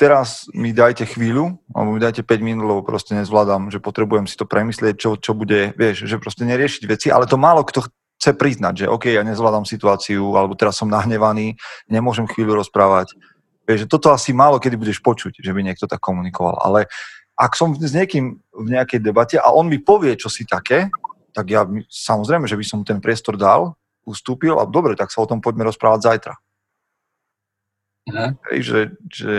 teraz 0.00 0.48
mi 0.56 0.72
dajte 0.72 1.04
chvíľu, 1.04 1.60
alebo 1.76 1.90
mi 1.96 2.00
dajte 2.00 2.24
5 2.24 2.40
minút, 2.40 2.64
lebo 2.64 2.80
proste 2.80 3.12
nezvládam, 3.12 3.68
že 3.68 3.82
potrebujem 3.82 4.24
si 4.24 4.36
to 4.36 4.48
premyslieť, 4.48 4.94
čo, 4.96 5.10
čo 5.20 5.36
bude, 5.36 5.76
vieš, 5.76 6.08
že 6.08 6.16
proste 6.16 6.48
neriešiť 6.48 6.82
veci, 6.88 7.08
ale 7.12 7.28
to 7.28 7.36
málo 7.36 7.60
kto 7.62 7.84
chce 8.16 8.32
priznať, 8.32 8.84
že 8.84 8.86
OK, 8.88 9.12
ja 9.12 9.20
nezvládam 9.20 9.68
situáciu, 9.68 10.34
alebo 10.34 10.56
teraz 10.56 10.80
som 10.80 10.88
nahnevaný, 10.88 11.60
nemôžem 11.92 12.24
chvíľu 12.24 12.64
rozprávať. 12.64 13.12
Vieš, 13.68 13.84
že 13.84 13.90
toto 13.90 14.14
asi 14.14 14.32
málo 14.32 14.56
kedy 14.56 14.78
budeš 14.78 15.02
počuť, 15.04 15.42
že 15.42 15.52
by 15.52 15.60
niekto 15.60 15.84
tak 15.84 16.00
komunikoval. 16.00 16.56
Ale 16.64 16.88
ak 17.36 17.52
som 17.52 17.76
s 17.76 17.92
niekým 17.92 18.40
v 18.40 18.68
nejakej 18.72 19.04
debate 19.04 19.36
a 19.36 19.52
on 19.52 19.68
mi 19.68 19.76
povie, 19.76 20.16
čo 20.16 20.32
si 20.32 20.48
také, 20.48 20.88
tak 21.36 21.52
ja 21.52 21.68
samozrejme, 21.92 22.48
že 22.48 22.56
by 22.56 22.64
som 22.64 22.80
ten 22.80 22.96
priestor 22.96 23.36
dal, 23.36 23.76
ustúpil 24.08 24.56
a 24.56 24.64
dobre, 24.64 24.96
tak 24.96 25.12
sa 25.12 25.20
o 25.20 25.28
tom 25.28 25.44
poďme 25.44 25.68
rozprávať 25.68 26.00
zajtra. 26.00 26.34
Uh-huh. 28.06 28.30
Hej, 28.50 28.58
že, 28.62 28.80
že 29.10 29.34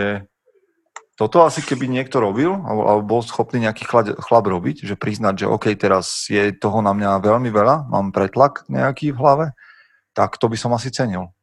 toto 1.18 1.42
asi 1.42 1.66
keby 1.66 1.90
niekto 1.90 2.22
robil, 2.22 2.54
alebo, 2.54 2.84
alebo 2.86 3.04
bol 3.18 3.22
schopný 3.26 3.66
nejaký 3.66 3.90
chlad, 3.90 4.14
chlap 4.22 4.46
robiť, 4.46 4.86
že 4.86 4.94
priznať, 4.94 5.44
že 5.44 5.50
OK, 5.50 5.74
teraz 5.74 6.30
je 6.30 6.54
toho 6.54 6.86
na 6.86 6.94
mňa 6.94 7.24
veľmi 7.26 7.50
veľa, 7.50 7.90
mám 7.90 8.14
pretlak 8.14 8.68
nejaký 8.70 9.16
v 9.16 9.20
hlave, 9.20 9.46
tak 10.14 10.38
to 10.38 10.46
by 10.46 10.58
som 10.60 10.76
asi 10.78 10.94
cenil. 10.94 11.34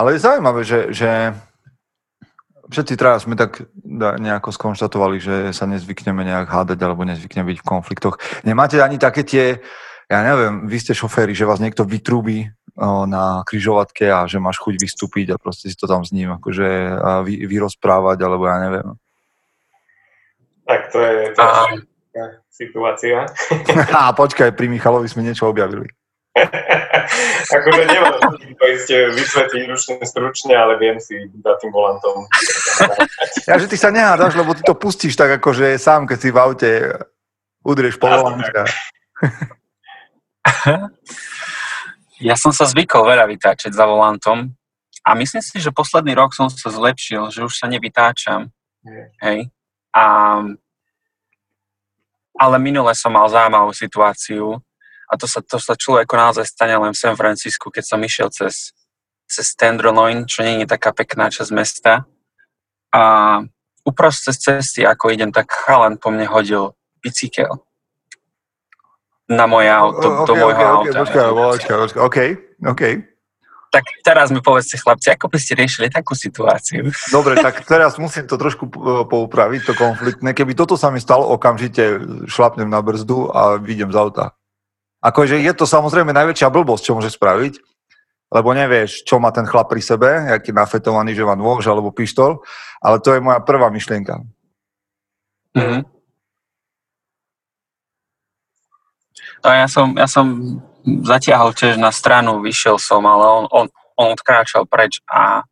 Ale 0.00 0.16
je 0.16 0.24
zaujímavé, 0.24 0.64
že, 0.64 0.88
že 0.88 1.36
všetci 2.72 2.96
traja 2.96 3.20
sme 3.20 3.36
tak 3.36 3.68
nejako 4.16 4.56
skonštatovali, 4.56 5.20
že 5.20 5.36
sa 5.52 5.68
nezvykneme 5.68 6.24
nejak 6.24 6.48
hádať 6.48 6.80
alebo 6.80 7.04
nezvykneme 7.04 7.52
byť 7.52 7.58
v 7.60 7.68
konfliktoch. 7.68 8.16
Nemáte 8.48 8.80
ani 8.80 8.96
také 8.96 9.20
tie, 9.20 9.60
ja 10.12 10.20
neviem, 10.20 10.68
vy 10.68 10.76
ste 10.76 10.92
šoféri, 10.92 11.32
že 11.32 11.48
vás 11.48 11.56
niekto 11.56 11.88
vytrúbi 11.88 12.52
na 13.08 13.40
kryžovatke 13.48 14.12
a 14.12 14.28
že 14.28 14.36
máš 14.36 14.60
chuť 14.60 14.76
vystúpiť 14.76 15.32
a 15.32 15.40
proste 15.40 15.72
si 15.72 15.76
to 15.76 15.88
tam 15.88 16.04
s 16.04 16.12
ním 16.12 16.36
akože 16.36 16.68
vy, 17.24 17.48
vyrozprávať, 17.48 18.18
alebo 18.20 18.44
ja 18.48 18.56
neviem. 18.60 18.88
Tak 20.68 20.92
to 20.92 20.98
je, 21.00 21.16
to 21.36 21.40
je 21.40 21.48
a... 22.16 22.24
situácia. 22.48 23.18
a 24.00 24.12
počkaj, 24.12 24.52
pri 24.52 24.68
Michalovi 24.72 25.08
sme 25.08 25.24
niečo 25.24 25.48
objavili. 25.48 25.88
akože 27.56 27.82
nemám 27.92 28.16
to 28.56 28.64
isté 28.72 29.12
vysvetliť 29.12 29.62
ručne 29.68 29.94
stručne, 30.00 30.56
ale 30.56 30.80
viem 30.80 30.96
si 30.96 31.28
za 31.28 31.52
tým 31.60 31.68
volantom. 31.68 32.24
ja, 33.48 33.60
že 33.60 33.68
ty 33.68 33.76
sa 33.76 33.92
nehádaš, 33.92 34.32
lebo 34.40 34.56
ty 34.56 34.64
to 34.64 34.72
pustíš 34.72 35.12
tak 35.12 35.36
akože 35.40 35.76
sám, 35.76 36.08
keď 36.08 36.18
si 36.20 36.28
v 36.32 36.40
aute 36.40 36.70
udrieš 37.60 38.00
po 38.00 38.08
volante. 38.08 38.64
ja 42.28 42.34
som 42.34 42.50
sa 42.50 42.66
zvykol 42.66 43.06
veľa 43.06 43.26
vytáčať 43.30 43.72
za 43.74 43.84
volantom 43.86 44.54
a 45.02 45.10
myslím 45.18 45.42
si, 45.42 45.58
že 45.58 45.74
posledný 45.74 46.14
rok 46.14 46.34
som 46.34 46.46
sa 46.50 46.70
zlepšil, 46.70 47.30
že 47.34 47.42
už 47.42 47.54
sa 47.54 47.66
nevytáčam. 47.66 48.50
Hej. 49.22 49.50
A, 49.94 50.04
ale 52.38 52.56
minule 52.62 52.94
som 52.94 53.14
mal 53.14 53.26
zaujímavú 53.26 53.74
situáciu, 53.74 54.62
a 55.12 55.18
to 55.20 55.28
sa, 55.28 55.44
to 55.44 55.60
sa 55.60 55.76
človeku 55.76 56.16
naozaj 56.16 56.48
stane 56.48 56.72
len 56.72 56.96
v 56.96 57.02
San 57.04 57.18
Francisku, 57.20 57.68
keď 57.68 57.84
som 57.84 58.00
išiel 58.00 58.32
cez, 58.32 58.72
cez 59.28 59.52
Tenderloin, 59.52 60.24
čo 60.24 60.40
nie 60.40 60.64
je 60.64 60.72
taká 60.72 60.96
pekná 60.96 61.28
časť 61.28 61.52
mesta. 61.52 62.08
A 62.96 63.02
uprostred 63.84 64.40
cesty, 64.40 64.88
ako 64.88 65.12
idem, 65.12 65.28
tak 65.28 65.52
chalan 65.52 66.00
po 66.00 66.08
mne 66.08 66.24
hodil 66.32 66.72
bicykel 67.04 67.60
na 69.32 69.46
moje 69.48 69.68
auto, 69.72 70.06
okay, 70.06 70.26
do 70.28 70.32
môjho 70.36 70.60
okay, 70.60 70.68
auta. 70.68 70.98
Počkaj, 71.02 71.24
počkaj, 71.32 71.76
počkaj, 71.88 72.02
OK, 72.04 72.18
OK. 72.68 72.82
Tak 73.72 73.84
teraz 74.04 74.28
mi 74.28 74.44
povedzte, 74.44 74.76
chlapci, 74.76 75.16
ako 75.16 75.32
by 75.32 75.38
ste 75.40 75.56
riešili 75.56 75.88
takú 75.88 76.12
situáciu? 76.12 76.92
Dobre, 77.08 77.40
tak 77.40 77.64
teraz 77.72 77.96
musím 77.96 78.28
to 78.28 78.36
trošku 78.36 78.68
poupraviť, 79.08 79.60
to 79.64 79.72
konfliktné. 79.72 80.36
Keby 80.36 80.52
toto 80.52 80.76
sa 80.76 80.92
mi 80.92 81.00
stalo, 81.00 81.24
okamžite 81.32 82.04
šlapnem 82.28 82.68
na 82.68 82.84
brzdu 82.84 83.32
a 83.32 83.56
vidím 83.56 83.88
z 83.88 83.96
auta. 83.96 84.36
Akože 85.00 85.40
je 85.40 85.52
to 85.56 85.64
samozrejme 85.64 86.12
najväčšia 86.12 86.52
blbosť, 86.52 86.84
čo 86.84 86.94
môže 86.94 87.10
spraviť, 87.10 87.58
lebo 88.28 88.48
nevieš, 88.52 89.08
čo 89.08 89.16
má 89.16 89.32
ten 89.32 89.48
chlap 89.48 89.72
pri 89.72 89.80
sebe, 89.80 90.08
aký 90.30 90.52
nafetovaný, 90.52 91.16
že 91.16 91.26
má 91.26 91.32
nôž 91.32 91.64
alebo 91.64 91.90
pištol, 91.90 92.44
ale 92.78 93.00
to 93.00 93.16
je 93.16 93.24
moja 93.24 93.40
prvá 93.40 93.72
myšlienka. 93.72 94.20
Mm-hmm. 95.56 95.80
No 99.42 99.50
ja 99.50 99.66
som, 99.66 99.98
ja 99.98 100.06
som 100.06 100.26
zatiahol 100.86 101.50
tiež 101.54 101.78
na 101.78 101.90
stranu, 101.90 102.42
vyšiel 102.42 102.78
som, 102.78 103.06
ale 103.06 103.26
on, 103.26 103.46
on, 103.50 103.66
on 103.98 104.08
odkráčal 104.14 104.66
preč 104.66 105.02
a 105.10 105.42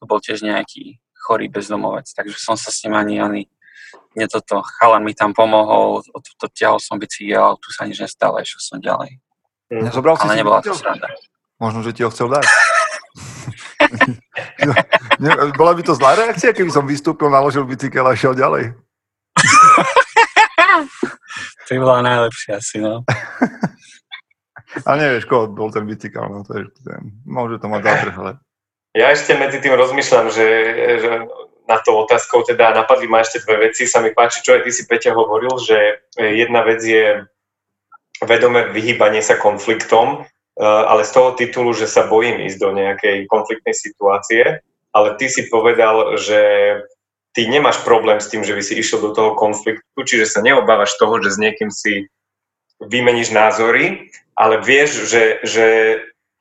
to 0.00 0.06
bol 0.08 0.20
tiež 0.20 0.42
nejaký 0.44 1.00
chorý 1.16 1.48
bezdomovec, 1.52 2.08
takže 2.12 2.36
som 2.40 2.56
sa 2.56 2.72
s 2.72 2.84
ním 2.84 2.94
ani, 2.96 3.20
ani 3.20 3.42
mne 4.16 4.26
toto, 4.26 4.64
chalan 4.80 5.04
mi 5.04 5.14
tam 5.14 5.34
pomohol, 5.36 6.02
odtiahol 6.16 6.80
som 6.80 6.98
bicykel, 6.98 7.56
tu 7.60 7.68
sa 7.70 7.86
nič 7.86 8.00
nestalo, 8.00 8.40
išiel 8.40 8.60
som 8.60 8.80
ďalej. 8.80 9.20
Mm. 9.70 9.84
Nezobral 9.86 10.16
Ale 10.18 10.36
nebola 10.40 10.62
to 10.64 10.74
sranda. 10.74 11.06
Možno, 11.60 11.84
že 11.84 11.92
ti 11.92 12.02
ho 12.02 12.10
chcel 12.10 12.28
dať. 12.32 12.40
bola 15.60 15.72
by 15.76 15.82
to 15.84 15.92
zlá 15.94 16.16
reakcia, 16.16 16.56
keby 16.56 16.72
som 16.72 16.88
vystúpil, 16.88 17.30
naložil 17.30 17.68
bicykel 17.68 18.02
a 18.02 18.16
šiel 18.16 18.34
ďalej? 18.34 18.72
to 21.70 21.78
bola 21.78 22.02
najlepšia 22.02 22.58
asi, 22.58 22.82
no. 22.82 23.06
Ale 24.86 24.96
nevieš, 25.02 25.26
koho 25.26 25.50
bol 25.50 25.70
ten 25.70 25.86
bicykel, 25.86 26.26
no 26.26 26.42
to 26.42 26.58
je, 26.58 26.64
ten, 26.82 27.14
môže 27.26 27.62
to 27.62 27.66
mať 27.66 27.82
zátrh, 27.86 28.14
ale... 28.18 28.32
Ja 28.94 29.10
ešte 29.14 29.38
medzi 29.38 29.62
tým 29.62 29.74
rozmýšľam, 29.74 30.26
že, 30.34 30.46
že 30.98 31.10
na 31.70 31.78
to 31.78 31.94
otázkou 32.02 32.42
teda 32.42 32.74
napadli 32.74 33.06
ma 33.06 33.22
ešte 33.22 33.46
dve 33.46 33.70
veci. 33.70 33.86
Sa 33.86 34.02
mi 34.02 34.10
páči, 34.10 34.42
čo 34.42 34.58
aj 34.58 34.66
ty 34.66 34.70
si 34.74 34.82
Peťa 34.90 35.14
hovoril, 35.14 35.54
že 35.62 36.02
jedna 36.18 36.66
vec 36.66 36.82
je 36.82 37.22
vedomé 38.26 38.74
vyhýbanie 38.74 39.22
sa 39.22 39.38
konfliktom, 39.38 40.22
eh, 40.22 40.66
ale 40.66 41.06
z 41.06 41.10
toho 41.14 41.38
titulu, 41.38 41.70
že 41.70 41.86
sa 41.86 42.10
bojím 42.10 42.42
ísť 42.50 42.58
do 42.58 42.70
nejakej 42.74 43.30
konfliktnej 43.30 43.74
situácie, 43.78 44.58
ale 44.90 45.08
ty 45.14 45.30
si 45.30 45.46
povedal, 45.46 46.18
že 46.18 46.42
ty 47.32 47.46
nemáš 47.46 47.82
problém 47.86 48.18
s 48.18 48.28
tým, 48.28 48.42
že 48.42 48.54
by 48.54 48.62
si 48.62 48.74
išiel 48.78 49.00
do 49.00 49.10
toho 49.14 49.38
konfliktu, 49.38 49.98
čiže 50.02 50.26
sa 50.26 50.40
neobávaš 50.42 50.98
toho, 50.98 51.22
že 51.22 51.34
s 51.34 51.38
niekým 51.38 51.70
si 51.70 52.10
vymeníš 52.80 53.30
názory, 53.30 54.10
ale 54.34 54.58
vieš, 54.64 55.06
že, 55.06 55.44
že 55.44 55.66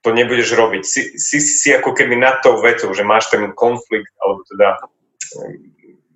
to 0.01 0.15
nebudeš 0.15 0.55
robiť. 0.55 0.83
Si, 0.87 1.01
si, 1.19 1.37
si 1.43 1.69
ako 1.75 1.91
keby 1.91 2.15
nad 2.15 2.39
tou 2.39 2.57
vecou, 2.63 2.89
že 2.95 3.03
máš 3.03 3.27
ten 3.27 3.51
konflikt, 3.51 4.09
alebo 4.23 4.41
teda 4.47 4.79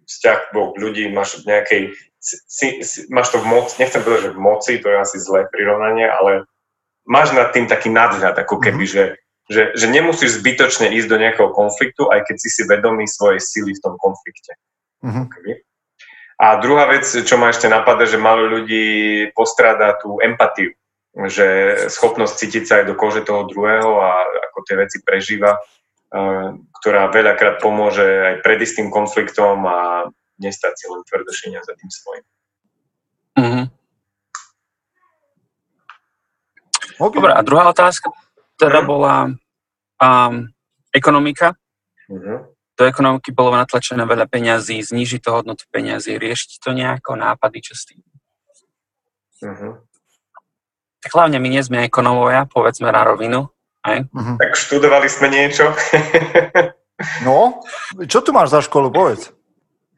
vzťah 0.08 0.40
dvoch 0.56 0.74
ľudí, 0.80 1.12
máš 1.12 1.44
v 1.44 1.52
nejakej, 1.52 1.82
si, 2.24 2.68
si, 2.82 2.98
máš 3.12 3.36
to 3.36 3.44
v 3.44 3.50
moci, 3.52 3.76
nechcem 3.84 4.00
povedať, 4.00 4.32
že 4.32 4.36
v 4.36 4.40
moci, 4.40 4.72
to 4.80 4.88
je 4.88 4.98
asi 4.98 5.18
zlé 5.20 5.46
prirovnanie, 5.52 6.08
ale 6.08 6.48
máš 7.04 7.36
nad 7.36 7.52
tým 7.52 7.68
taký 7.68 7.92
nadhľad, 7.92 8.40
ako 8.40 8.64
keby, 8.64 8.88
mm-hmm. 8.88 8.96
že, 8.96 9.20
že, 9.52 9.76
že 9.76 9.88
nemusíš 9.92 10.40
zbytočne 10.40 10.94
ísť 10.96 11.08
do 11.08 11.18
nejakého 11.20 11.50
konfliktu, 11.52 12.08
aj 12.08 12.28
keď 12.28 12.36
si 12.40 12.50
si 12.52 12.62
vedomý 12.64 13.08
svojej 13.08 13.40
síly 13.44 13.76
v 13.76 13.84
tom 13.84 13.96
konflikte. 14.00 14.56
Mm-hmm. 15.04 15.28
A 16.40 16.60
druhá 16.60 16.88
vec, 16.90 17.04
čo 17.06 17.36
ma 17.36 17.52
ešte 17.52 17.68
napadá, 17.68 18.08
že 18.08 18.20
malo 18.20 18.48
ľudí 18.48 19.30
postráda 19.36 19.96
tú 20.00 20.20
empatiu, 20.24 20.72
že 21.30 21.78
schopnosť 21.92 22.34
cítiť 22.40 22.64
sa 22.64 22.74
aj 22.82 22.86
do 22.90 22.96
kože 22.96 23.22
toho 23.22 23.46
druhého 23.46 24.02
a 24.02 24.24
ako 24.50 24.60
tie 24.66 24.76
veci 24.80 24.98
prežíva 25.04 25.60
ktorá 26.82 27.10
veľakrát 27.10 27.58
pomôže 27.58 28.06
aj 28.06 28.36
predísť 28.46 28.86
tým 28.86 28.90
konfliktom 28.94 29.66
a 29.66 29.80
nestať 30.38 30.74
si 30.78 30.86
len 30.86 31.02
tvrdošenia 31.10 31.60
za 31.66 31.74
tým 31.74 31.90
svojim. 31.90 32.26
Mm-hmm. 33.34 33.66
Okay. 37.02 37.18
Dobre, 37.18 37.34
a 37.34 37.42
druhá 37.42 37.66
otázka 37.74 38.14
teda 38.58 38.80
bola 38.86 39.32
um, 40.00 40.34
ekonomika. 40.94 41.58
Mm-hmm. 42.10 42.38
Do 42.74 42.84
ekonomiky 42.90 43.30
bolo 43.30 43.54
natlačené 43.54 44.02
veľa 44.06 44.26
peňazí, 44.26 44.82
znižiť 44.82 45.22
to 45.22 45.30
hodnotu 45.30 45.64
peňazí, 45.70 46.18
riešiť 46.18 46.52
to 46.58 46.74
nejako, 46.74 47.14
nápady, 47.18 47.60
čo 47.62 47.74
s 47.78 47.84
tým. 47.86 48.02
Mm-hmm. 49.44 49.74
Tak 51.04 51.12
hlavne 51.12 51.38
my 51.38 51.48
nie 51.52 51.60
sme 51.60 51.84
ekonomovia, 51.84 52.48
povedzme 52.48 52.88
na 52.88 53.04
rovinu, 53.04 53.52
aj? 53.84 54.08
Uh-huh. 54.08 54.40
Tak 54.40 54.56
študovali 54.56 55.12
sme 55.12 55.28
niečo. 55.28 55.76
no, 57.28 57.60
čo 58.08 58.24
tu 58.24 58.32
máš 58.32 58.56
za 58.56 58.64
školu, 58.64 58.88
povedz. 58.88 59.36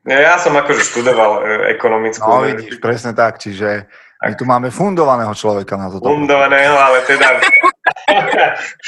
Ja 0.05 0.41
som 0.41 0.57
akože 0.57 0.81
študoval 0.81 1.31
e, 1.41 1.77
ekonomickú. 1.77 2.25
No 2.25 2.45
vidíš, 2.45 2.81
presne 2.81 3.13
tak, 3.13 3.37
čiže 3.37 3.85
my 4.21 4.33
tu 4.33 4.45
máme 4.49 4.73
fundovaného 4.73 5.33
človeka 5.37 5.77
na 5.77 5.93
toto. 5.93 6.09
Fundovaného, 6.09 6.73
ale 6.73 7.05
teda 7.05 7.41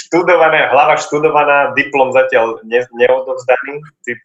študované, 0.05 0.69
hlava 0.71 0.99
študovaná, 0.99 1.73
diplom 1.73 2.11
zatiaľ 2.11 2.61
ne, 2.67 2.83
neodovzdaný, 2.93 3.81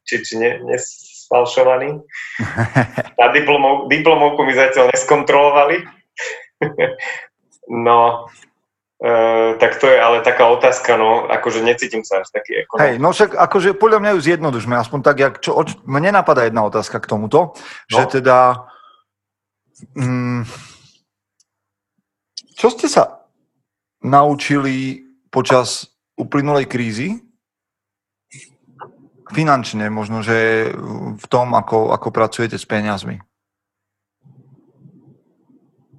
či, 0.07 0.17
či 0.23 0.35
ne, 0.39 0.61
nesfalšovaný. 0.67 2.03
A 3.23 3.25
diplomov, 3.31 3.87
diplomovku 3.89 4.43
mi 4.47 4.55
zatiaľ 4.55 4.91
neskontrolovali. 4.95 5.87
no, 7.87 8.29
Uh, 9.03 9.59
tak 9.59 9.83
to 9.83 9.91
je 9.91 9.99
ale 9.99 10.23
taká 10.23 10.47
otázka, 10.47 10.95
no, 10.95 11.27
akože 11.27 11.59
necítim 11.67 12.07
sa 12.07 12.23
až 12.23 12.31
taký 12.31 12.63
ekonom. 12.63 12.87
Hej, 12.87 12.95
no 13.03 13.11
však 13.11 13.35
akože 13.35 13.75
podľa 13.75 13.99
mňa 13.99 14.11
ju 14.15 14.21
zjednodušme, 14.31 14.79
aspoň 14.79 14.99
tak, 15.03 15.17
jak, 15.19 15.35
čo, 15.43 15.59
oč, 15.59 15.75
mne 15.83 16.15
napadá 16.15 16.47
jedna 16.47 16.63
otázka 16.63 17.03
k 17.03 17.11
tomuto, 17.11 17.51
no. 17.51 17.91
že 17.91 18.07
teda 18.07 18.63
Mm, 19.99 20.47
čo 22.55 22.71
ste 22.71 22.87
sa 22.87 23.22
naučili 24.03 25.07
počas 25.31 25.89
uplynulej 26.19 26.67
krízy? 26.69 27.23
Finančne 29.33 29.89
možno, 29.89 30.21
že 30.21 30.69
v 31.17 31.27
tom, 31.33 31.57
ako, 31.57 31.95
ako 31.97 32.09
pracujete 32.13 32.61
s 32.61 32.69
peniazmi. 32.69 33.17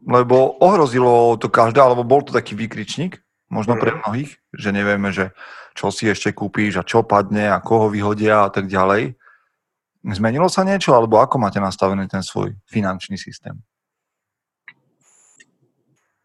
Lebo 0.04 0.60
ohrozilo 0.60 1.40
to 1.40 1.48
každé, 1.48 1.80
alebo 1.80 2.06
bol 2.06 2.22
to 2.22 2.36
taký 2.36 2.54
výkričník, 2.54 3.24
možno 3.50 3.80
pre 3.80 3.96
mhm. 3.96 3.98
mnohých, 4.04 4.32
že 4.54 4.70
nevieme, 4.70 5.10
že 5.10 5.34
čo 5.74 5.90
si 5.90 6.06
ešte 6.06 6.36
kúpíš 6.38 6.78
a 6.78 6.86
čo 6.86 7.02
padne 7.02 7.50
a 7.50 7.58
koho 7.58 7.90
vyhodia 7.90 8.46
a 8.46 8.50
tak 8.54 8.70
ďalej. 8.70 9.18
Zmenilo 10.04 10.52
sa 10.52 10.68
niečo, 10.68 10.94
alebo 10.94 11.18
ako 11.18 11.40
máte 11.40 11.58
nastavený 11.58 12.06
ten 12.12 12.22
svoj 12.22 12.54
finančný 12.70 13.18
systém? 13.18 13.58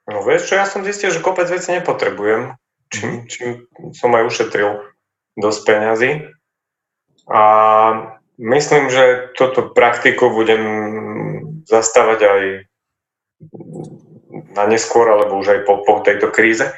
No 0.09 0.25
vieš 0.25 0.49
čo, 0.49 0.57
ja 0.57 0.65
som 0.65 0.89
zistil, 0.89 1.13
že 1.13 1.21
kopec 1.21 1.53
veci 1.53 1.77
nepotrebujem, 1.77 2.57
čím, 2.89 3.29
čím 3.29 3.69
som 3.93 4.17
aj 4.17 4.25
ušetril 4.25 4.89
dosť 5.37 5.61
peňazí. 5.69 6.11
A 7.29 7.43
myslím, 8.41 8.89
že 8.89 9.37
toto 9.37 9.69
praktiku 9.77 10.33
budem 10.33 10.65
zastávať 11.69 12.21
aj 12.25 12.43
na 14.57 14.65
neskôr, 14.65 15.13
alebo 15.13 15.37
už 15.45 15.49
aj 15.53 15.61
po, 15.69 15.85
po 15.85 16.01
tejto 16.01 16.33
kríze. 16.33 16.73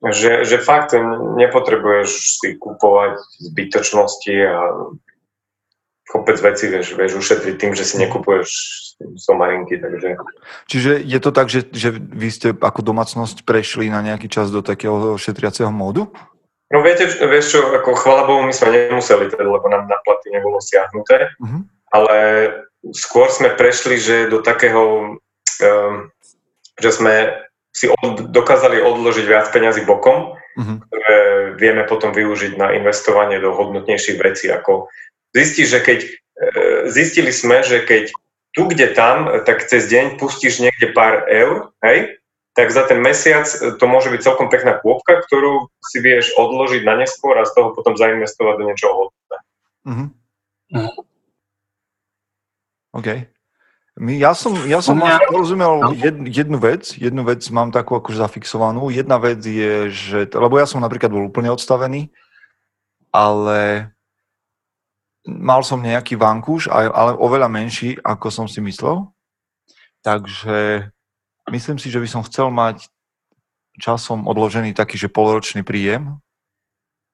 Že, 0.00 0.48
že 0.48 0.56
fakt 0.64 0.96
nepotrebuješ 1.36 2.10
si 2.40 2.48
kupovať 2.56 3.20
zbytočnosti 3.44 4.36
a 4.40 4.56
kopec 6.04 6.36
vecí 6.40 6.68
vieš, 6.68 6.94
vieš 6.94 7.16
ušetriť 7.16 7.54
tým, 7.56 7.72
že 7.72 7.84
si 7.84 7.96
nekupuješ 7.96 8.48
somarinky. 9.16 9.80
Takže... 9.80 10.20
Čiže 10.68 10.90
je 11.02 11.18
to 11.20 11.30
tak, 11.32 11.48
že, 11.48 11.66
že 11.72 11.90
vy 11.96 12.28
ste 12.30 12.48
ako 12.54 12.80
domácnosť 12.84 13.42
prešli 13.42 13.88
na 13.88 14.04
nejaký 14.04 14.28
čas 14.28 14.52
do 14.52 14.60
takého 14.60 15.16
šetriaceho 15.16 15.72
módu? 15.72 16.12
No 16.72 16.82
viete, 16.82 17.06
vieš 17.06 17.54
čo, 17.54 17.60
ako 17.76 17.94
chvala 17.94 18.26
Bohu, 18.26 18.42
my 18.42 18.54
sme 18.54 18.90
nemuseli, 18.90 19.30
teda, 19.30 19.46
lebo 19.46 19.66
nám 19.68 19.86
na 19.86 19.98
platy 20.02 20.32
nebolo 20.32 20.58
siahnuté, 20.58 21.30
uh-huh. 21.38 21.60
ale 21.92 22.16
skôr 22.90 23.30
sme 23.30 23.54
prešli, 23.54 24.00
že 24.00 24.32
do 24.32 24.42
takého, 24.42 25.14
um, 25.62 25.94
že 26.80 26.90
sme 26.90 27.30
si 27.70 27.86
od, 27.90 28.26
dokázali 28.32 28.80
odložiť 28.80 29.26
viac 29.28 29.46
peňazí 29.54 29.86
bokom, 29.86 30.34
uh-huh. 30.34 30.76
ktoré 30.88 31.16
vieme 31.60 31.84
potom 31.86 32.10
využiť 32.10 32.58
na 32.58 32.74
investovanie 32.74 33.38
do 33.38 33.54
hodnotnejších 33.54 34.18
vecí, 34.18 34.50
ako 34.50 34.90
zistíš, 35.34 35.68
že 35.74 35.80
keď, 35.82 35.98
e, 36.06 36.10
zistili 36.88 37.34
sme, 37.34 37.60
že 37.66 37.82
keď 37.82 38.14
tu, 38.54 38.70
kde 38.70 38.94
tam, 38.94 39.28
tak 39.42 39.66
cez 39.66 39.90
deň 39.90 40.16
pustíš 40.16 40.62
niekde 40.62 40.94
pár 40.94 41.26
eur, 41.26 41.74
hej, 41.82 42.22
tak 42.54 42.70
za 42.70 42.86
ten 42.86 43.02
mesiac 43.02 43.44
e, 43.50 43.74
to 43.74 43.84
môže 43.90 44.08
byť 44.14 44.20
celkom 44.22 44.46
pekná 44.46 44.78
kôpka, 44.78 45.20
ktorú 45.26 45.68
si 45.82 45.98
vieš 45.98 46.30
odložiť 46.38 46.86
na 46.86 47.02
neskôr 47.02 47.34
a 47.34 47.44
z 47.44 47.52
toho 47.58 47.74
potom 47.74 47.98
zainvestovať 47.98 48.54
do 48.62 48.64
niečoho 48.70 48.92
hodnotného. 48.94 49.44
Mm-hmm. 49.84 50.08
OK. 52.94 53.08
My, 53.94 54.18
ja 54.18 54.34
som, 54.34 54.58
ja 54.66 54.82
som 54.82 54.98
mňa... 54.98 55.30
porozumel 55.30 55.72
no. 55.78 55.94
jed, 55.94 56.18
jednu 56.26 56.58
vec, 56.58 56.98
jednu 56.98 57.22
vec 57.22 57.46
mám 57.54 57.70
takú 57.70 57.94
akože 57.94 58.26
zafixovanú. 58.26 58.90
Jedna 58.90 59.22
vec 59.22 59.38
je, 59.38 59.90
že, 59.90 60.26
lebo 60.34 60.58
ja 60.58 60.66
som 60.66 60.82
napríklad 60.82 61.14
bol 61.14 61.30
úplne 61.30 61.54
odstavený, 61.54 62.10
ale 63.14 63.93
mal 65.24 65.64
som 65.64 65.80
nejaký 65.80 66.20
vankúš, 66.20 66.68
ale 66.68 67.16
oveľa 67.16 67.48
menší, 67.48 67.96
ako 68.04 68.28
som 68.28 68.46
si 68.46 68.60
myslel. 68.60 69.08
Takže 70.04 70.88
myslím 71.48 71.80
si, 71.80 71.88
že 71.88 72.00
by 72.00 72.08
som 72.08 72.26
chcel 72.28 72.52
mať 72.52 72.88
časom 73.80 74.28
odložený 74.28 74.76
taký, 74.76 75.00
že 75.00 75.10
poloročný 75.10 75.66
príjem, 75.66 76.20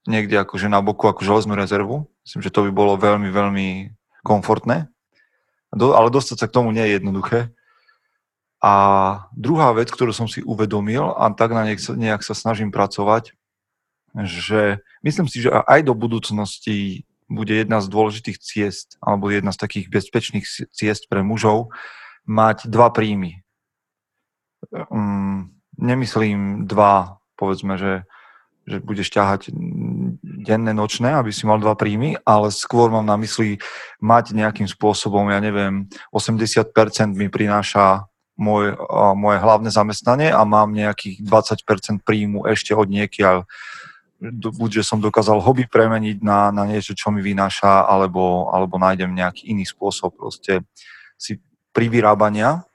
niekde 0.05 0.43
akože 0.43 0.69
na 0.69 0.83
boku 0.83 1.09
ako 1.09 1.25
železnú 1.25 1.57
rezervu. 1.57 2.11
Myslím, 2.27 2.41
že 2.45 2.53
to 2.53 2.67
by 2.69 2.71
bolo 2.75 3.01
veľmi, 3.01 3.31
veľmi 3.31 3.69
komfortné. 4.27 4.91
Do, 5.71 5.95
ale 5.95 6.11
dostať 6.11 6.37
sa 6.37 6.47
k 6.51 6.55
tomu 6.59 6.75
nie 6.75 6.83
je 6.83 6.99
jednoduché. 6.99 7.55
A 8.61 8.73
druhá 9.33 9.73
vec, 9.73 9.89
ktorú 9.89 10.13
som 10.13 10.29
si 10.29 10.45
uvedomil 10.45 11.17
a 11.17 11.33
tak 11.33 11.57
na 11.57 11.65
nejak, 11.65 11.81
nejak 11.97 12.21
sa 12.21 12.37
snažím 12.37 12.69
pracovať, 12.69 13.33
že 14.13 14.85
myslím 15.01 15.31
si, 15.31 15.41
že 15.41 15.49
aj 15.49 15.81
do 15.87 15.97
budúcnosti 15.97 17.09
bude 17.31 17.55
jedna 17.55 17.79
z 17.79 17.87
dôležitých 17.87 18.39
ciest, 18.43 18.99
alebo 18.99 19.31
jedna 19.31 19.55
z 19.55 19.63
takých 19.63 19.87
bezpečných 19.87 20.45
ciest 20.75 21.07
pre 21.07 21.23
mužov, 21.23 21.71
mať 22.27 22.67
dva 22.67 22.91
príjmy. 22.91 23.47
Um, 24.91 25.55
nemyslím 25.79 26.67
dva, 26.67 27.23
povedzme, 27.39 27.79
že, 27.81 28.05
že 28.69 28.83
budeš 28.83 29.09
ťahať 29.15 29.55
denné, 30.21 30.75
nočné, 30.75 31.17
aby 31.17 31.31
si 31.33 31.49
mal 31.49 31.63
dva 31.63 31.79
príjmy, 31.79 32.21
ale 32.27 32.53
skôr 32.53 32.93
mám 32.93 33.07
na 33.07 33.17
mysli 33.17 33.63
mať 34.03 34.37
nejakým 34.37 34.69
spôsobom, 34.69 35.31
ja 35.33 35.41
neviem, 35.41 35.89
80% 36.13 36.69
mi 37.17 37.33
prináša 37.33 38.11
môj, 38.41 38.77
moje 39.17 39.39
hlavné 39.41 39.71
zamestnanie 39.73 40.29
a 40.33 40.43
mám 40.49 40.73
nejakých 40.73 41.25
20% 41.25 42.01
príjmu 42.05 42.49
ešte 42.49 42.73
od 42.73 42.89
niekiaľ 42.89 43.45
buď, 44.21 44.71
že 44.81 44.85
som 44.85 45.01
dokázal 45.01 45.41
hobby 45.41 45.65
premeniť 45.65 46.21
na, 46.21 46.53
na 46.53 46.69
niečo, 46.69 46.93
čo 46.93 47.09
mi 47.09 47.25
vynáša, 47.25 47.89
alebo, 47.89 48.53
alebo 48.53 48.77
nájdem 48.77 49.17
nejaký 49.17 49.49
iný 49.49 49.65
spôsob 49.65 50.13
proste 50.21 50.61
si 51.17 51.41
privyrábania. 51.73 52.69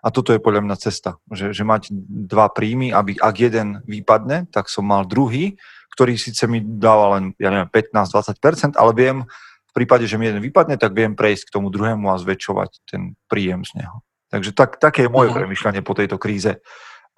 A 0.00 0.08
toto 0.08 0.32
je 0.32 0.40
podľa 0.40 0.64
mňa 0.64 0.76
cesta, 0.80 1.20
že, 1.28 1.52
že 1.52 1.60
mať 1.60 1.92
dva 2.08 2.48
príjmy, 2.48 2.88
aby 2.88 3.20
ak 3.20 3.36
jeden 3.36 3.84
vypadne, 3.84 4.48
tak 4.48 4.72
som 4.72 4.88
mal 4.88 5.04
druhý, 5.04 5.60
ktorý 5.92 6.16
síce 6.16 6.48
mi 6.48 6.64
dáva 6.64 7.20
len, 7.20 7.36
ja 7.36 7.52
neviem, 7.52 7.68
15-20%, 7.68 8.80
ale 8.80 8.92
viem, 8.96 9.28
v 9.70 9.72
prípade, 9.76 10.08
že 10.08 10.16
mi 10.16 10.32
jeden 10.32 10.40
vypadne, 10.40 10.80
tak 10.80 10.96
viem 10.96 11.12
prejsť 11.12 11.52
k 11.52 11.54
tomu 11.60 11.68
druhému 11.68 12.08
a 12.08 12.16
zväčšovať 12.16 12.70
ten 12.88 13.12
príjem 13.28 13.68
z 13.68 13.84
neho. 13.84 14.00
Takže 14.32 14.56
tak, 14.56 14.80
také 14.80 15.04
je 15.04 15.12
moje 15.12 15.30
mhm. 15.30 15.36
premyšľanie 15.36 15.82
po 15.84 15.92
tejto 15.92 16.16
kríze 16.16 16.64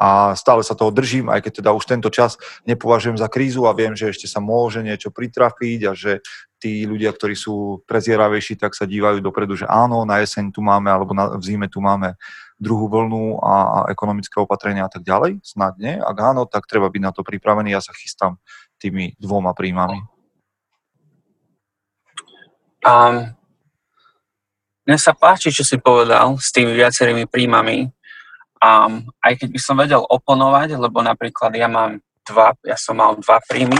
a 0.02 0.34
stále 0.34 0.66
sa 0.66 0.74
toho 0.74 0.90
držím, 0.90 1.30
aj 1.30 1.46
keď 1.46 1.62
teda 1.62 1.70
už 1.78 1.86
tento 1.86 2.10
čas 2.10 2.34
nepovažujem 2.66 3.14
za 3.14 3.30
krízu 3.30 3.70
a 3.70 3.76
viem, 3.76 3.94
že 3.94 4.10
ešte 4.10 4.26
sa 4.26 4.42
môže 4.42 4.82
niečo 4.82 5.14
pritrafiť 5.14 5.80
a 5.86 5.94
že 5.94 6.18
tí 6.58 6.82
ľudia, 6.82 7.14
ktorí 7.14 7.38
sú 7.38 7.86
prezieravejší, 7.86 8.58
tak 8.58 8.74
sa 8.74 8.82
dívajú 8.82 9.22
dopredu, 9.22 9.54
že 9.54 9.70
áno, 9.70 10.02
na 10.02 10.18
jeseň 10.18 10.50
tu 10.50 10.58
máme, 10.58 10.90
alebo 10.90 11.14
na, 11.14 11.38
v 11.38 11.42
zime 11.46 11.70
tu 11.70 11.78
máme 11.78 12.18
druhú 12.58 12.90
vlnu 12.90 13.38
a, 13.42 13.54
a 13.54 13.78
ekonomické 13.94 14.42
opatrenia 14.42 14.86
a 14.86 14.90
tak 14.90 15.06
ďalej, 15.06 15.38
snad 15.46 15.78
nie. 15.78 15.94
Ak 15.98 16.18
áno, 16.18 16.50
tak 16.50 16.66
treba 16.66 16.90
byť 16.90 17.02
na 17.02 17.14
to 17.14 17.22
pripravený. 17.22 17.70
Ja 17.70 17.82
sa 17.82 17.94
chystám 17.94 18.42
tými 18.82 19.14
dvoma 19.22 19.54
príjmami. 19.54 20.02
Um, 22.82 23.30
mne 24.82 24.98
sa 24.98 25.14
páči, 25.14 25.54
čo 25.54 25.62
si 25.62 25.78
povedal 25.78 26.34
s 26.42 26.50
tými 26.50 26.74
viacerými 26.74 27.30
príjmami, 27.30 27.86
Um, 28.62 29.10
aj 29.18 29.42
keď 29.42 29.48
by 29.50 29.60
som 29.60 29.74
vedel 29.74 30.06
oponovať, 30.06 30.78
lebo 30.78 31.02
napríklad 31.02 31.50
ja 31.58 31.66
mám 31.66 31.98
dva, 32.22 32.54
ja 32.62 32.78
som 32.78 32.94
mal 33.02 33.18
dva 33.18 33.42
príjmy. 33.42 33.74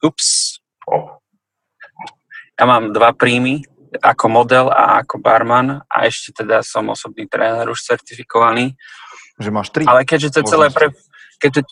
Ups. 0.00 0.56
Ja 2.56 2.64
mám 2.64 2.96
dva 2.96 3.12
príjmy 3.12 3.60
ako 4.00 4.26
model 4.28 4.66
a 4.72 5.04
ako 5.04 5.20
barman 5.20 5.84
a 5.84 5.96
ešte 6.08 6.44
teda 6.44 6.64
som 6.64 6.88
osobný 6.88 7.28
tréner 7.28 7.68
už 7.68 7.80
certifikovaný. 7.84 8.72
Že 9.36 9.50
máš 9.52 9.68
tri 9.70 9.84
Ale 9.84 10.08
keďže 10.08 10.40
to 10.40 10.48
celé 10.48 10.72
pre... 10.72 10.92
Keďže 11.38 11.68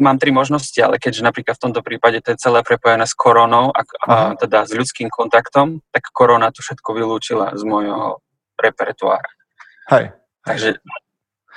mám 0.00 0.16
tri 0.16 0.32
možnosti, 0.32 0.78
ale 0.80 0.96
keďže 0.96 1.20
napríklad 1.20 1.58
v 1.60 1.64
tomto 1.68 1.84
prípade 1.84 2.24
to 2.24 2.32
je 2.32 2.40
celé 2.40 2.64
prepojené 2.64 3.04
s 3.04 3.12
koronou 3.12 3.68
a, 3.68 3.82
a 4.08 4.14
teda 4.40 4.64
s 4.64 4.72
ľudským 4.72 5.12
kontaktom, 5.12 5.84
tak 5.92 6.08
korona 6.16 6.48
to 6.48 6.64
všetko 6.64 6.96
vylúčila 6.96 7.52
z 7.52 7.62
môjho 7.68 8.24
repertoára. 8.56 9.28
Hej. 9.92 10.16
Takže 10.48 10.80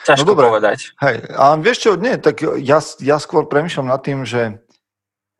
Ťažko 0.03 0.27
no 0.27 0.31
dobré. 0.35 0.45
povedať. 0.51 0.79
Hej, 0.99 1.15
a 1.31 1.55
vieš 1.55 1.77
čo, 1.87 1.91
nie, 1.95 2.19
tak 2.19 2.43
ja, 2.59 2.83
ja 2.99 3.17
skôr 3.17 3.47
premyšľam 3.47 3.87
nad 3.87 4.03
tým, 4.03 4.27
že 4.27 4.59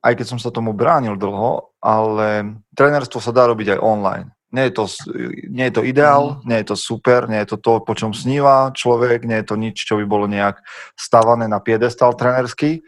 aj 0.05 0.13
keď 0.15 0.25
som 0.31 0.39
sa 0.39 0.53
tomu 0.53 0.71
bránil 0.71 1.17
dlho, 1.17 1.75
ale 1.81 2.61
trénerstvo 2.77 3.17
sa 3.17 3.33
dá 3.33 3.49
robiť 3.49 3.75
aj 3.75 3.79
online. 3.81 4.29
Nie 4.53 4.69
je 4.69 4.73
to, 4.77 4.85
nie 5.51 5.67
je 5.67 5.73
to 5.75 5.83
ideál, 5.83 6.39
mm. 6.39 6.47
nie 6.47 6.57
je 6.63 6.67
to 6.71 6.75
super, 6.77 7.27
nie 7.27 7.41
je 7.43 7.53
to 7.53 7.57
to, 7.59 7.73
po 7.83 7.93
čom 7.97 8.15
sníva 8.15 8.71
človek, 8.71 9.25
nie 9.25 9.41
je 9.41 9.47
to 9.49 9.55
nič, 9.57 9.75
čo 9.83 9.99
by 9.99 10.05
bolo 10.07 10.29
nejak 10.29 10.61
stavané 10.95 11.49
na 11.49 11.59
piedestal 11.59 12.15
trénerský, 12.15 12.85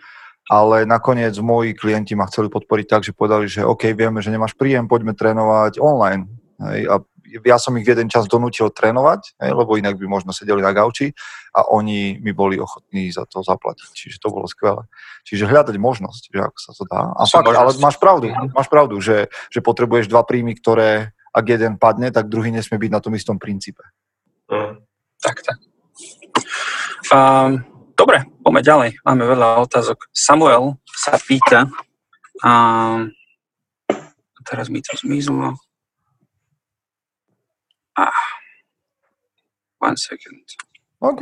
ale 0.47 0.87
nakoniec 0.87 1.35
moji 1.43 1.75
klienti 1.75 2.15
ma 2.15 2.29
chceli 2.29 2.47
podporiť 2.47 2.85
tak, 2.87 3.01
že 3.03 3.17
povedali, 3.17 3.51
že 3.51 3.67
OK, 3.67 3.91
vieme, 3.91 4.23
že 4.23 4.31
nemáš 4.31 4.55
príjem, 4.55 4.87
poďme 4.87 5.11
trénovať 5.11 5.81
online. 5.81 6.31
Hej, 6.57 6.87
a 6.87 6.95
ja 7.43 7.57
som 7.59 7.75
ich 7.75 7.85
v 7.85 7.91
jeden 7.95 8.07
čas 8.07 8.25
donútil 8.25 8.71
trénovať, 8.71 9.35
hej, 9.43 9.51
lebo 9.51 9.75
inak 9.75 9.99
by 9.99 10.05
možno 10.07 10.31
sedeli 10.31 10.63
na 10.63 10.71
gauči 10.71 11.11
a 11.51 11.67
oni 11.67 12.21
mi 12.23 12.31
boli 12.31 12.55
ochotní 12.57 13.11
za 13.11 13.27
to 13.27 13.43
zaplatiť. 13.43 13.89
Čiže 13.91 14.17
to 14.23 14.31
bolo 14.31 14.47
skvelé. 14.47 14.87
Čiže 15.27 15.49
hľadať 15.49 15.75
možnosť, 15.75 16.23
že 16.31 16.39
ako 16.39 16.59
sa 16.59 16.71
to 16.71 16.83
dá. 16.87 17.01
A 17.13 17.21
fakt, 17.27 17.47
ale 17.51 17.71
máš 17.83 17.97
pravdu, 17.99 18.31
máš 18.55 18.69
pravdu, 18.71 18.97
že, 19.03 19.27
že 19.51 19.59
potrebuješ 19.59 20.07
dva 20.07 20.23
príjmy, 20.23 20.55
ktoré 20.55 21.17
ak 21.37 21.45
jeden 21.45 21.77
padne, 21.77 22.09
tak 22.09 22.33
druhý 22.33 22.49
nesmie 22.49 22.81
byť 22.81 22.91
na 22.91 22.97
tom 22.97 23.13
istom 23.13 23.37
princípe. 23.37 23.85
Mm. 24.49 24.81
Tak, 25.21 25.45
tak. 25.45 25.59
Um, 27.13 27.61
dobre, 27.93 28.25
poďme 28.41 28.61
ďalej. 28.65 28.89
Máme 29.05 29.23
veľa 29.29 29.61
otázok. 29.61 30.09
Samuel 30.09 30.81
sa 30.89 31.17
pýta, 31.21 31.69
um, 32.41 33.13
teraz 34.45 34.73
mi 34.73 34.81
to 34.81 34.97
zmizlo. 34.97 35.57
Ah. 37.97 38.13
One 39.81 39.97
second. 39.97 40.41
OK. 41.01 41.21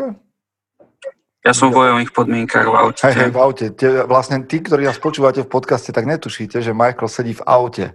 Ja 1.45 1.53
som 1.53 1.69
v 1.69 1.77
bojových 1.77 2.09
podmienkach 2.09 2.65
v 2.65 2.73
aute. 2.73 3.05
Hej, 3.05 3.15
hej, 3.21 3.29
v 3.29 3.37
aute. 3.37 3.65
Te, 3.77 3.87
vlastne 4.09 4.41
tí, 4.49 4.65
ktorí 4.65 4.89
nás 4.89 4.97
počúvate 4.97 5.45
v 5.45 5.51
podcaste, 5.51 5.93
tak 5.93 6.09
netušíte, 6.09 6.57
že 6.57 6.73
Michael 6.73 7.05
sedí 7.05 7.37
v 7.37 7.45
aute. 7.45 7.85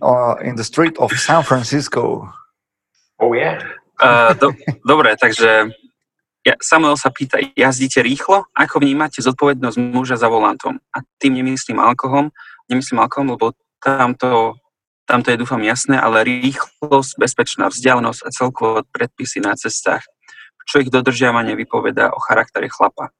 Uh, 0.00 0.38
in 0.40 0.56
the 0.56 0.64
street 0.64 0.96
of 0.96 1.12
San 1.12 1.44
Francisco. 1.44 2.24
Oh 3.20 3.36
yeah. 3.36 3.60
Uh, 4.00 4.32
do, 4.40 4.56
dobre, 4.88 5.12
takže 5.20 5.68
ja, 6.42 6.54
Samuel 6.58 6.96
sa 6.98 7.12
pýta, 7.12 7.38
jazdíte 7.38 8.02
rýchlo? 8.02 8.48
Ako 8.56 8.82
vnímate 8.82 9.22
zodpovednosť 9.22 9.78
muža 9.78 10.16
za 10.18 10.32
volantom? 10.32 10.80
A 10.90 11.04
tým 11.22 11.38
nemyslím 11.38 11.78
alkohol, 11.78 12.34
nemyslím 12.66 12.98
alkohol, 12.98 13.36
lebo 13.36 13.52
tamto, 13.78 14.58
tamto 15.12 15.28
je 15.28 15.36
dúfam 15.36 15.60
jasné, 15.60 16.00
ale 16.00 16.24
rýchlosť, 16.24 17.20
bezpečná 17.20 17.68
vzdialenosť 17.68 18.20
a 18.24 18.32
celkovo 18.32 18.80
predpisy 18.88 19.44
na 19.44 19.52
cestách 19.52 20.08
čo 20.66 20.82
ich 20.82 20.90
dodržiavanie 20.90 21.58
vypovedá 21.58 22.14
o 22.14 22.22
charaktere 22.22 22.70
chlapa? 22.70 23.10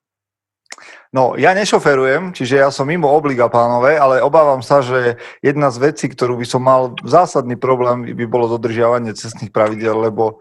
No, 1.13 1.37
ja 1.37 1.53
nešoferujem, 1.53 2.33
čiže 2.33 2.57
ja 2.57 2.73
som 2.73 2.89
mimo 2.89 3.05
obliga 3.05 3.53
pánové, 3.53 4.01
ale 4.01 4.25
obávam 4.25 4.65
sa, 4.65 4.81
že 4.81 5.21
jedna 5.45 5.69
z 5.69 5.93
vecí, 5.93 6.09
ktorú 6.09 6.41
by 6.41 6.47
som 6.49 6.65
mal 6.65 6.97
zásadný 7.05 7.61
problém, 7.61 8.17
by 8.17 8.25
bolo 8.25 8.49
dodržiavanie 8.57 9.13
cestných 9.13 9.53
pravidel, 9.53 9.93
lebo 9.93 10.41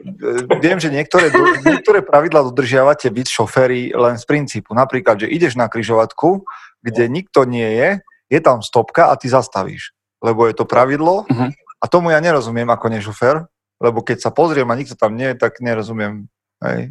e, 0.00 0.48
viem, 0.64 0.80
že 0.80 0.88
niektoré, 0.88 1.28
niektoré 1.60 2.00
pravidla 2.00 2.48
dodržiavate 2.48 3.12
byť 3.12 3.26
šoféry 3.28 3.92
len 3.92 4.16
z 4.16 4.24
princípu. 4.24 4.72
Napríklad, 4.72 5.20
že 5.20 5.28
ideš 5.28 5.60
na 5.60 5.68
kryžovatku, 5.68 6.48
kde 6.80 7.04
nikto 7.12 7.44
nie 7.44 7.68
je, 7.68 7.90
je 8.32 8.40
tam 8.40 8.64
stopka 8.64 9.12
a 9.12 9.14
ty 9.20 9.28
zastavíš. 9.28 9.92
Lebo 10.18 10.50
je 10.50 10.54
to 10.54 10.66
pravidlo 10.66 11.24
uh-huh. 11.26 11.50
a 11.54 11.84
tomu 11.86 12.10
ja 12.10 12.18
nerozumiem 12.18 12.66
ako 12.66 12.90
nešofér, 12.90 13.46
lebo 13.78 14.02
keď 14.02 14.28
sa 14.28 14.30
pozriem 14.34 14.66
a 14.66 14.78
nikto 14.78 14.98
tam 14.98 15.14
nie 15.14 15.30
je, 15.30 15.38
tak 15.38 15.62
nerozumiem. 15.62 16.26
Hej. 16.58 16.90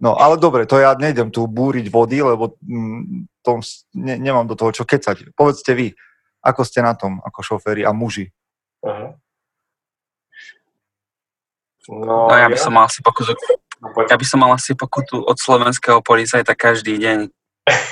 No 0.00 0.16
ale 0.16 0.40
dobre, 0.40 0.64
to 0.64 0.80
ja 0.80 0.96
nejdem 0.96 1.28
tu 1.28 1.44
búriť 1.44 1.92
vody, 1.92 2.24
lebo 2.24 2.56
mm, 2.64 3.28
tom, 3.44 3.60
ne, 3.94 4.16
nemám 4.16 4.48
do 4.48 4.56
toho 4.56 4.72
čo 4.72 4.88
kecať. 4.88 5.36
Povedzte 5.36 5.76
vy, 5.76 5.92
ako 6.40 6.60
ste 6.64 6.80
na 6.80 6.96
tom 6.96 7.20
ako 7.20 7.40
šoféri 7.44 7.84
a 7.84 7.92
muži? 7.92 8.32
Uh-huh. 8.80 9.12
No, 11.88 12.32
no 12.32 12.34
ja 12.34 12.48
by 12.48 12.56
som 12.56 12.72
mal 12.72 12.88
asi 12.88 13.04
pokutu, 13.04 13.36
no, 13.84 13.92
ja 14.08 14.16
by 14.16 14.24
som 14.24 14.40
mal 14.40 14.56
asi 14.56 14.72
pokutu 14.72 15.20
od 15.20 15.36
slovenského 15.36 16.00
policajta 16.00 16.56
každý 16.56 16.96
deň, 16.96 17.28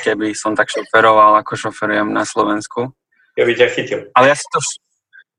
keby 0.04 0.32
som 0.32 0.56
tak 0.56 0.72
šoferoval, 0.72 1.36
ako 1.44 1.68
šoferujem 1.68 2.08
na 2.08 2.24
Slovensku. 2.24 2.96
Ja 3.36 3.44
by 3.48 3.52
ťa 3.56 3.68
chytil. 3.72 4.00
Ale 4.12 4.26
ja 4.32 4.36
si 4.36 4.44
to, 4.52 4.60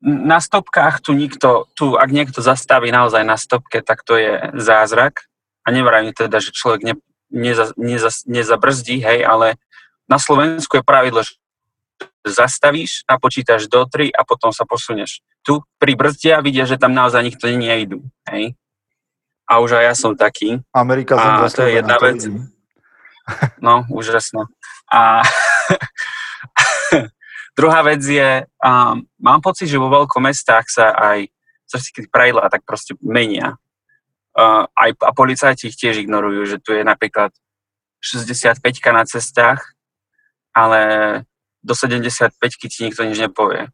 na 0.04 0.44
stopkách 0.44 1.00
tu 1.00 1.16
nikto, 1.16 1.70
tu 1.78 1.96
ak 1.96 2.10
niekto 2.12 2.44
zastaví 2.44 2.92
naozaj 2.92 3.24
na 3.24 3.40
stopke, 3.40 3.80
tak 3.80 4.04
to 4.04 4.20
je 4.20 4.52
zázrak. 4.58 5.30
A 5.64 5.72
nevrajím 5.72 6.12
teda, 6.12 6.44
že 6.44 6.52
človek 6.52 6.84
ne, 6.84 6.94
neza, 7.32 7.72
neza, 7.80 8.12
nezabrzdí, 8.28 9.00
hej, 9.00 9.24
ale 9.24 9.56
na 10.12 10.20
Slovensku 10.20 10.76
je 10.76 10.84
pravidlo, 10.84 11.24
že 11.24 11.40
zastavíš, 12.28 13.08
napočítaš 13.08 13.72
do 13.72 13.88
3 13.88 14.12
a 14.12 14.28
potom 14.28 14.52
sa 14.52 14.68
posuneš. 14.68 15.24
Tu 15.40 15.56
pri 15.80 15.96
brzde 15.96 16.36
a 16.36 16.44
vidia, 16.44 16.68
že 16.68 16.76
tam 16.76 16.92
naozaj 16.92 17.24
nikto 17.24 17.48
nejdu, 17.48 18.04
hej. 18.28 18.60
A 19.48 19.60
už 19.60 19.80
aj 19.80 19.84
ja 19.88 19.96
som 19.96 20.16
taký. 20.16 20.60
Amerika 20.72 21.16
a 21.16 21.48
to 21.48 21.64
je 21.64 21.80
jedna 21.80 21.96
vec. 22.00 22.20
No, 23.64 23.88
úžasno. 23.88 24.52
A 24.92 25.24
Druhá 27.54 27.86
vec 27.86 28.02
je, 28.02 28.50
um, 28.66 29.06
mám 29.22 29.42
pocit, 29.42 29.70
že 29.70 29.78
vo 29.78 29.90
veľkomestách 29.90 30.66
sa 30.66 30.90
aj 30.90 31.30
všetky 31.70 32.10
pravidlá 32.10 32.50
tak 32.50 32.66
proste 32.66 32.98
menia. 33.02 33.62
Uh, 34.34 34.66
aj, 34.74 34.98
a 35.06 35.12
policajti 35.14 35.70
ich 35.70 35.78
tiež 35.78 36.02
ignorujú, 36.02 36.50
že 36.50 36.58
tu 36.58 36.74
je 36.74 36.82
napríklad 36.82 37.30
65 38.02 38.58
na 38.90 39.06
cestách, 39.06 39.78
ale 40.52 40.82
do 41.62 41.78
75 41.78 42.34
ti 42.42 42.80
nikto 42.84 43.06
nič 43.06 43.22
nepovie. 43.22 43.70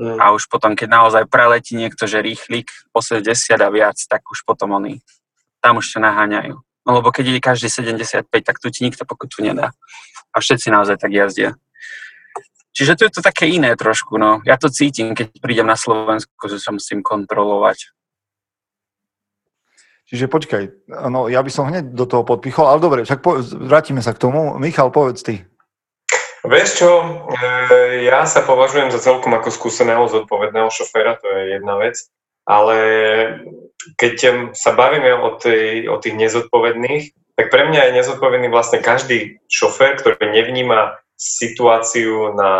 Mm. 0.00 0.18
A 0.18 0.34
už 0.34 0.50
potom, 0.50 0.74
keď 0.74 0.88
naozaj 0.90 1.24
preletí 1.30 1.78
niekto, 1.78 2.10
že 2.10 2.24
rýchlik 2.24 2.72
80 2.90 3.22
a 3.60 3.68
viac, 3.70 3.96
tak 4.10 4.26
už 4.26 4.42
potom 4.42 4.74
oni 4.74 4.98
tam 5.60 5.78
už 5.78 5.92
ťa 5.92 6.00
naháňajú. 6.00 6.56
No 6.88 6.90
lebo 6.96 7.12
keď 7.12 7.36
je 7.36 7.40
každý 7.40 7.68
75, 7.68 8.26
tak 8.42 8.56
tu 8.58 8.72
ti 8.72 8.82
nikto 8.82 9.04
pokutu 9.04 9.44
nedá. 9.44 9.76
A 10.32 10.40
všetci 10.40 10.72
naozaj 10.72 10.96
tak 10.96 11.12
jazdia. 11.12 11.54
Čiže 12.80 12.96
to 12.96 13.02
je 13.04 13.12
to 13.12 13.20
také 13.20 13.44
iné 13.44 13.76
trošku, 13.76 14.16
no. 14.16 14.40
Ja 14.48 14.56
to 14.56 14.72
cítim, 14.72 15.12
keď 15.12 15.36
prídem 15.36 15.68
na 15.68 15.76
Slovensku, 15.76 16.32
že 16.48 16.56
sa 16.56 16.72
musím 16.72 17.04
kontrolovať. 17.04 17.92
Čiže 20.08 20.32
počkaj, 20.32 20.88
no 21.12 21.28
ja 21.28 21.44
by 21.44 21.50
som 21.52 21.68
hneď 21.68 21.92
do 21.92 22.08
toho 22.08 22.24
podpichol, 22.24 22.64
ale 22.64 22.80
dobre, 22.80 23.04
však 23.04 23.20
po, 23.20 23.36
vrátime 23.44 24.00
sa 24.00 24.16
k 24.16 24.24
tomu. 24.24 24.56
Michal, 24.56 24.88
povedz 24.88 25.20
ty. 25.20 25.44
Vieš 26.40 26.68
čo, 26.80 26.90
e, 27.28 28.08
ja 28.08 28.24
sa 28.24 28.40
považujem 28.48 28.88
za 28.88 28.96
celkom 28.96 29.36
ako 29.36 29.52
skúseného, 29.52 30.08
zodpovedného 30.08 30.72
šoféra, 30.72 31.20
to 31.20 31.28
je 31.28 31.60
jedna 31.60 31.76
vec, 31.76 32.00
ale 32.48 32.76
keď 34.00 34.48
sa 34.56 34.72
bavíme 34.72 35.20
o, 35.20 35.36
tej, 35.36 35.84
o 35.92 36.00
tých 36.00 36.16
nezodpovedných, 36.16 37.36
tak 37.36 37.52
pre 37.52 37.68
mňa 37.68 37.92
je 37.92 37.96
nezodpovedný 38.00 38.48
vlastne 38.48 38.80
každý 38.80 39.36
šofér, 39.52 40.00
ktorý 40.00 40.32
nevníma 40.32 40.96
situáciu 41.20 42.32
na 42.32 42.52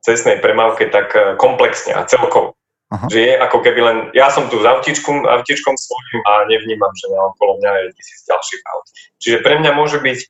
cestnej 0.00 0.40
premávke 0.40 0.88
tak 0.88 1.12
eh, 1.12 1.36
komplexne 1.36 1.92
a 1.92 2.08
celkovo. 2.08 2.56
Aha. 2.92 3.08
Že 3.08 3.18
je 3.24 3.34
ako 3.40 3.58
keby 3.64 3.80
len, 3.80 3.98
ja 4.12 4.28
som 4.28 4.52
tu 4.52 4.60
s 4.60 4.66
autičkom, 4.68 5.24
autičkom 5.24 5.72
svojím 5.80 6.20
a 6.28 6.32
nevnímam, 6.44 6.92
že 6.92 7.08
na 7.08 7.32
okolo 7.32 7.56
mňa 7.56 7.72
je 7.72 7.86
tisíc 7.96 8.20
ďalších 8.28 8.62
aut. 8.68 8.86
Čiže 9.16 9.38
pre 9.40 9.54
mňa 9.64 9.72
môže 9.72 9.96
byť 9.96 10.18
e, 10.20 10.26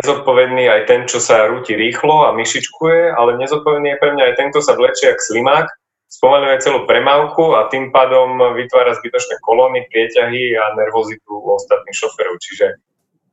nezodpovedný 0.00 0.64
aj 0.64 0.88
ten, 0.88 1.04
čo 1.04 1.20
sa 1.20 1.44
rúti 1.44 1.76
rýchlo 1.76 2.24
a 2.24 2.32
myšičkuje, 2.32 3.12
ale 3.12 3.36
nezodpovedný 3.36 3.84
je 3.92 4.00
pre 4.00 4.10
mňa 4.16 4.24
aj 4.32 4.34
ten, 4.40 4.48
kto 4.48 4.64
sa 4.64 4.80
vlečie 4.80 5.12
jak 5.12 5.20
slimák, 5.20 5.68
spomaluje 6.08 6.56
celú 6.64 6.88
premávku 6.88 7.52
a 7.52 7.68
tým 7.68 7.92
pádom 7.92 8.40
vytvára 8.56 8.96
zbytočné 8.96 9.36
kolóny, 9.44 9.84
prieťahy 9.92 10.56
a 10.56 10.72
nervozitu 10.72 11.36
u 11.36 11.52
ostatných 11.52 12.00
šoferov. 12.00 12.40
Čiže 12.40 12.80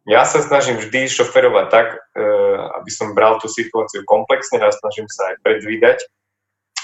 ja 0.06 0.22
sa 0.22 0.38
snažím 0.38 0.78
vždy 0.78 1.10
šoferovať 1.10 1.68
tak, 1.74 1.88
e, 2.14 2.24
aby 2.78 2.90
som 2.94 3.18
bral 3.18 3.42
tú 3.42 3.50
situáciu 3.50 4.06
komplexne 4.06 4.62
a 4.62 4.70
snažím 4.70 5.10
sa 5.10 5.34
aj 5.34 5.36
predvídať. 5.42 5.98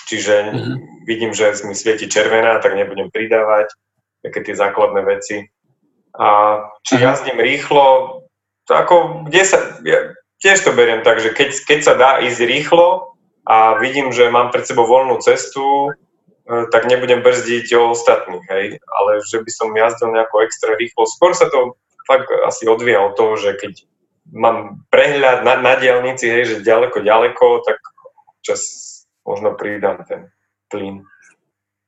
Čiže 0.09 0.35
mm-hmm. 0.49 0.75
vidím, 1.05 1.31
že 1.31 1.53
mi 1.69 1.77
svieti 1.77 2.09
červená, 2.09 2.57
tak 2.59 2.73
nebudem 2.73 3.13
pridávať 3.13 3.69
také 4.25 4.41
tie 4.41 4.57
základné 4.57 5.01
veci. 5.05 5.45
A 6.17 6.59
či 6.81 6.97
mm-hmm. 6.97 7.05
jazdím 7.05 7.39
rýchlo, 7.39 7.85
to 8.65 8.71
ako, 8.73 8.95
kde 9.29 9.41
sa, 9.45 9.57
ja 9.85 10.17
tiež 10.41 10.65
to 10.65 10.73
beriem 10.73 11.05
tak, 11.05 11.21
že 11.21 11.29
keď, 11.29 11.49
keď 11.69 11.79
sa 11.85 11.93
dá 11.93 12.11
ísť 12.25 12.41
rýchlo 12.41 13.13
a 13.45 13.77
vidím, 13.77 14.09
že 14.09 14.33
mám 14.33 14.49
pred 14.49 14.65
sebou 14.65 14.89
voľnú 14.89 15.21
cestu, 15.21 15.61
e, 15.61 16.65
tak 16.73 16.89
nebudem 16.89 17.21
brzdiť 17.21 17.69
o 17.77 17.93
ostatných, 17.93 18.45
hej. 18.49 18.65
Ale 18.81 19.11
že 19.29 19.45
by 19.45 19.51
som 19.53 19.69
jazdil 19.77 20.09
nejako 20.09 20.41
extra 20.41 20.73
rýchlo. 20.73 21.05
Skôr 21.05 21.37
sa 21.37 21.45
to 21.53 21.77
fakt 22.11 22.27
asi 22.43 22.67
odvíja 22.67 22.99
od 22.99 23.15
toho, 23.15 23.39
že 23.39 23.55
keď 23.55 23.87
mám 24.35 24.83
prehľad 24.91 25.47
na, 25.47 25.55
na 25.63 25.73
diálnici, 25.79 26.27
hej, 26.27 26.43
že 26.45 26.67
ďaleko, 26.67 26.99
ďaleko, 26.99 27.63
tak 27.63 27.79
čas 28.43 28.61
možno 29.23 29.55
pridám 29.55 30.03
ten 30.03 30.27
plyn. 30.67 31.07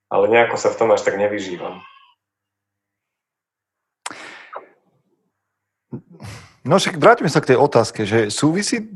Ale 0.07 0.31
nejako 0.31 0.55
sa 0.55 0.71
v 0.71 0.79
tom 0.79 0.89
až 0.95 1.03
tak 1.03 1.19
nevyžívam. 1.19 1.83
No 6.63 6.79
však 6.79 6.95
vráťme 6.95 7.27
sa 7.27 7.43
k 7.43 7.53
tej 7.53 7.57
otázke, 7.59 8.07
že 8.07 8.31
súvisí 8.31 8.87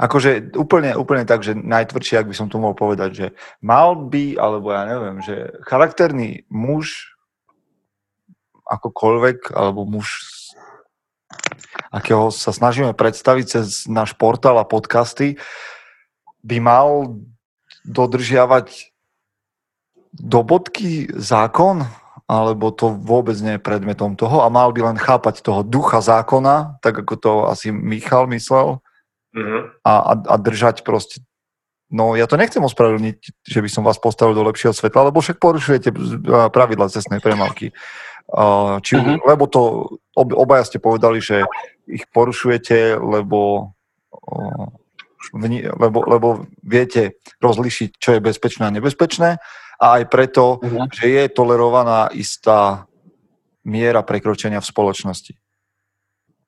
akože 0.00 0.56
úplne, 0.56 0.96
úplne 0.96 1.24
tak, 1.28 1.44
že 1.44 1.56
najtvrdšie, 1.56 2.20
ak 2.20 2.28
by 2.28 2.34
som 2.36 2.48
to 2.48 2.60
mohol 2.60 2.76
povedať, 2.76 3.10
že 3.12 3.26
mal 3.60 3.96
by, 3.96 4.36
alebo 4.40 4.72
ja 4.72 4.82
neviem, 4.88 5.20
že 5.20 5.52
charakterný 5.64 6.48
muž 6.48 7.16
akokoľvek, 8.70 9.50
alebo 9.50 9.82
muž, 9.82 10.22
akého 11.90 12.30
sa 12.30 12.54
snažíme 12.54 12.94
predstaviť 12.94 13.44
cez 13.46 13.90
náš 13.90 14.14
portál 14.14 14.62
a 14.62 14.68
podcasty, 14.68 15.36
by 16.46 16.62
mal 16.62 17.18
dodržiavať 17.82 18.94
do 20.14 20.40
bodky 20.46 21.10
zákon, 21.10 21.82
alebo 22.30 22.70
to 22.70 22.94
vôbec 22.94 23.34
nie 23.42 23.58
je 23.58 23.66
predmetom 23.66 24.14
toho 24.14 24.46
a 24.46 24.48
mal 24.48 24.70
by 24.70 24.94
len 24.94 24.98
chápať 24.98 25.42
toho 25.42 25.66
ducha 25.66 25.98
zákona, 25.98 26.78
tak 26.78 27.02
ako 27.02 27.14
to 27.18 27.32
asi 27.50 27.74
Michal 27.74 28.30
myslel, 28.30 28.78
mm-hmm. 29.34 29.62
a, 29.82 29.92
a, 29.92 30.12
a 30.14 30.34
držať 30.38 30.86
proste 30.86 31.26
No 31.90 32.14
ja 32.14 32.30
to 32.30 32.38
nechcem 32.38 32.62
ospravedlniť, 32.62 33.18
že 33.42 33.58
by 33.58 33.66
som 33.66 33.82
vás 33.82 33.98
postavil 33.98 34.30
do 34.38 34.46
lepšieho 34.46 34.70
svetla, 34.70 35.10
lebo 35.10 35.18
však 35.18 35.42
porušujete 35.42 35.90
pravidla 36.54 36.86
cestnej 36.86 37.18
premávky. 37.18 37.74
Či, 38.86 38.94
uh-huh. 38.94 39.18
Lebo 39.26 39.44
to 39.50 39.60
obaja 40.14 40.62
ste 40.62 40.78
povedali, 40.78 41.18
že 41.18 41.42
ich 41.90 42.06
porušujete, 42.14 42.94
lebo, 43.02 43.74
lebo, 45.78 45.98
lebo 46.06 46.28
viete 46.62 47.18
rozlišiť, 47.42 47.90
čo 47.98 48.10
je 48.14 48.20
bezpečné 48.22 48.70
a 48.70 48.74
nebezpečné 48.74 49.42
a 49.80 49.86
aj 49.98 50.04
preto, 50.06 50.62
uh-huh. 50.62 50.86
že 50.94 51.06
je 51.10 51.24
tolerovaná 51.34 52.06
istá 52.14 52.86
miera 53.66 54.06
prekročenia 54.06 54.62
v 54.62 54.70
spoločnosti. 54.70 55.34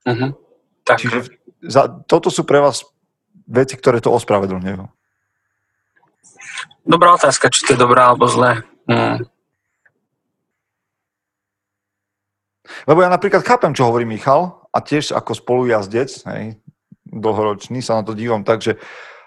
Uh-huh. 0.07 0.39
Tak. 0.87 1.03
Čiže 1.03 1.19
za, 1.67 1.91
toto 2.07 2.31
sú 2.31 2.47
pre 2.47 2.63
vás 2.63 2.87
veci, 3.47 3.75
ktoré 3.75 3.99
to 3.99 4.15
ospravedlňujú. 4.15 4.87
Dobrá 6.83 7.15
otázka, 7.15 7.51
či 7.51 7.63
to 7.67 7.75
je 7.75 7.83
dobrá 7.83 8.11
alebo 8.11 8.27
zlé. 8.27 8.67
Hmm. 8.91 9.23
Lebo 12.89 13.03
ja 13.05 13.11
napríklad 13.13 13.43
chápem, 13.45 13.73
čo 13.77 13.89
hovorí 13.89 14.05
Michal 14.05 14.63
a 14.73 14.79
tiež 14.81 15.13
ako 15.13 15.37
spolujazdec, 15.37 16.11
hej, 16.29 16.59
dlhoročný, 17.09 17.85
sa 17.85 18.01
na 18.01 18.03
to 18.03 18.17
dívam 18.17 18.43
tak, 18.43 18.65
že 18.65 18.81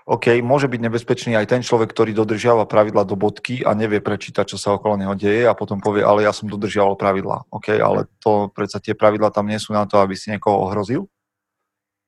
OK, 0.06 0.38
môže 0.46 0.70
byť 0.70 0.82
nebezpečný 0.86 1.34
aj 1.34 1.50
ten 1.50 1.62
človek, 1.66 1.90
ktorý 1.90 2.14
dodržiava 2.14 2.70
pravidla 2.70 3.10
do 3.10 3.18
bodky 3.18 3.66
a 3.66 3.74
nevie 3.74 3.98
prečítať, 4.06 4.54
čo 4.54 4.58
sa 4.62 4.78
okolo 4.78 5.02
neho 5.02 5.18
deje 5.18 5.50
a 5.50 5.58
potom 5.58 5.82
povie, 5.82 6.06
ale 6.06 6.22
ja 6.22 6.30
som 6.30 6.46
dodržiaval 6.46 6.94
pravidla. 6.94 7.50
OK, 7.50 7.74
ale 7.74 8.06
to 8.22 8.54
predsa 8.54 8.78
tie 8.78 8.94
pravidla 8.94 9.34
tam 9.34 9.50
nie 9.50 9.58
sú 9.58 9.74
na 9.74 9.90
to, 9.90 9.98
aby 9.98 10.14
si 10.14 10.30
niekoho 10.30 10.62
ohrozil, 10.62 11.10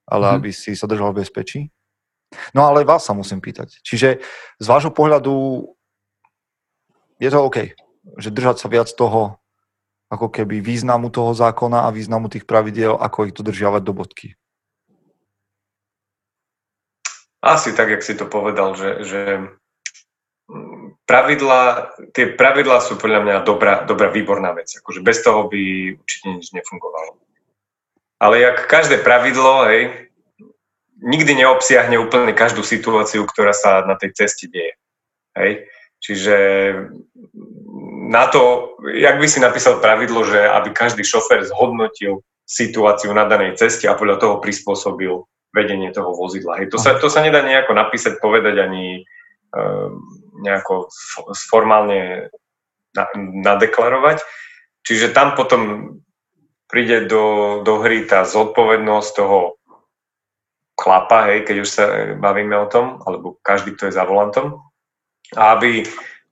ale 0.06 0.30
mm-hmm. 0.30 0.38
aby 0.38 0.50
si 0.54 0.78
sa 0.78 0.86
držal 0.86 1.10
v 1.10 1.26
bezpečí. 1.26 1.74
No 2.54 2.70
ale 2.70 2.86
vás 2.86 3.02
sa 3.02 3.18
musím 3.18 3.42
pýtať. 3.42 3.82
Čiže 3.82 4.22
z 4.62 4.66
vášho 4.70 4.94
pohľadu 4.94 5.66
je 7.18 7.30
to 7.34 7.40
OK, 7.42 7.74
že 8.22 8.30
držať 8.30 8.62
sa 8.62 8.68
viac 8.70 8.94
toho, 8.94 9.42
ako 10.08 10.32
keby 10.32 10.64
významu 10.64 11.12
toho 11.12 11.36
zákona 11.36 11.88
a 11.88 11.94
významu 11.94 12.32
tých 12.32 12.48
pravidiel, 12.48 12.96
ako 12.96 13.28
ich 13.28 13.36
dodržiavať 13.36 13.82
do 13.84 13.94
bodky. 13.94 14.28
Asi 17.44 17.76
tak, 17.76 17.92
jak 17.92 18.04
si 18.04 18.16
to 18.16 18.26
povedal, 18.26 18.74
že, 18.74 19.04
že 19.04 19.22
pravidla, 21.08 21.92
tie 22.16 22.34
pravidlá 22.34 22.80
sú 22.84 22.96
podľa 22.96 23.20
mňa 23.24 23.36
dobrá, 23.44 23.74
dobrá 23.84 24.12
výborná 24.12 24.56
vec. 24.56 24.72
Akože 24.80 25.04
bez 25.04 25.24
toho 25.24 25.48
by 25.52 25.96
určite 26.00 26.28
nič 26.34 26.48
nefungovalo. 26.56 27.20
Ale 28.18 28.42
jak 28.42 28.66
každé 28.66 29.06
pravidlo, 29.06 29.70
hej, 29.70 30.10
nikdy 31.04 31.46
neobsiahne 31.46 32.02
úplne 32.02 32.34
každú 32.34 32.66
situáciu, 32.66 33.28
ktorá 33.30 33.54
sa 33.54 33.86
na 33.86 33.94
tej 33.94 34.18
ceste 34.18 34.50
deje. 34.50 34.74
Hej? 35.38 35.70
Čiže 36.02 36.36
na 38.08 38.32
to, 38.32 38.74
jak 38.96 39.20
by 39.20 39.28
si 39.28 39.44
napísal 39.44 39.84
pravidlo, 39.84 40.24
že 40.24 40.40
aby 40.40 40.72
každý 40.72 41.04
šofér 41.04 41.44
zhodnotil 41.46 42.24
situáciu 42.48 43.12
na 43.12 43.28
danej 43.28 43.60
ceste 43.60 43.86
a 43.92 44.00
podľa 44.00 44.18
toho 44.24 44.36
prispôsobil 44.40 45.28
vedenie 45.52 45.92
toho 45.92 46.16
vozidla. 46.16 46.64
Hej. 46.64 46.72
To, 46.72 46.78
sa, 46.80 46.96
to 46.96 47.12
sa 47.12 47.20
nedá 47.20 47.44
nejako 47.44 47.76
napísať, 47.76 48.24
povedať 48.24 48.64
ani 48.64 49.04
um, 49.52 50.00
nejako 50.40 50.88
formálne 51.52 52.32
na, 52.96 53.04
nadeklarovať. 53.44 54.24
Čiže 54.88 55.12
tam 55.12 55.36
potom 55.36 55.62
príde 56.72 57.08
do, 57.08 57.60
do 57.64 57.84
hry 57.84 58.08
tá 58.08 58.24
zodpovednosť 58.24 59.10
toho 59.16 59.60
chlapa, 60.78 61.34
hej, 61.34 61.44
keď 61.44 61.56
už 61.64 61.70
sa 61.70 61.84
bavíme 62.16 62.54
o 62.56 62.70
tom, 62.70 63.02
alebo 63.04 63.36
každý, 63.42 63.74
kto 63.74 63.90
je 63.90 63.98
za 63.98 64.06
volantom, 64.06 64.62
a 65.34 65.58
aby, 65.58 65.84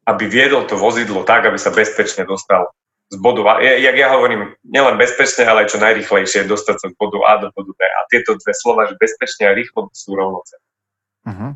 aby 0.06 0.24
viedol 0.30 0.70
to 0.70 0.78
vozidlo 0.78 1.26
tak, 1.26 1.50
aby 1.50 1.58
sa 1.58 1.74
bezpečne 1.74 2.26
dostal 2.30 2.70
z 3.10 3.18
bodu 3.22 3.42
A. 3.46 3.62
Jak 3.62 3.96
ja 3.98 4.10
hovorím, 4.14 4.54
nielen 4.66 4.98
bezpečne, 4.98 5.46
ale 5.46 5.66
aj 5.66 5.78
čo 5.78 5.82
najrychlejšie 5.82 6.50
dostať 6.50 6.76
sa 6.82 6.88
z 6.90 6.96
bodu 6.98 7.22
A 7.26 7.34
do 7.42 7.48
bodu 7.54 7.74
B. 7.74 7.82
A 7.86 8.00
tieto 8.10 8.34
dve 8.38 8.54
slova, 8.54 8.90
že 8.90 8.98
bezpečne 8.98 9.50
a 9.50 9.54
rýchlo, 9.54 9.90
sú 9.94 10.18
rovnocené. 10.18 10.66
Uh-huh. 11.26 11.52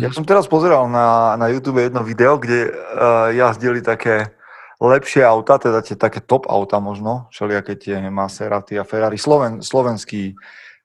Ja 0.00 0.10
som 0.10 0.24
teraz 0.24 0.48
pozeral 0.48 0.88
na, 0.90 1.38
na 1.38 1.46
YouTube 1.52 1.78
jedno 1.78 2.02
video, 2.02 2.40
kde 2.40 2.72
uh, 2.72 3.30
jazdili 3.30 3.84
také 3.84 4.32
lepšie 4.78 5.26
auta, 5.26 5.58
teda 5.58 5.82
tie 5.82 5.98
také 5.98 6.22
top 6.22 6.46
auta 6.46 6.78
možno, 6.78 7.26
všelijaké 7.34 7.74
tie 7.78 7.98
Maserati 8.10 8.78
a 8.78 8.86
Ferrari, 8.86 9.18
Sloven, 9.18 9.58
slovenský 9.58 10.38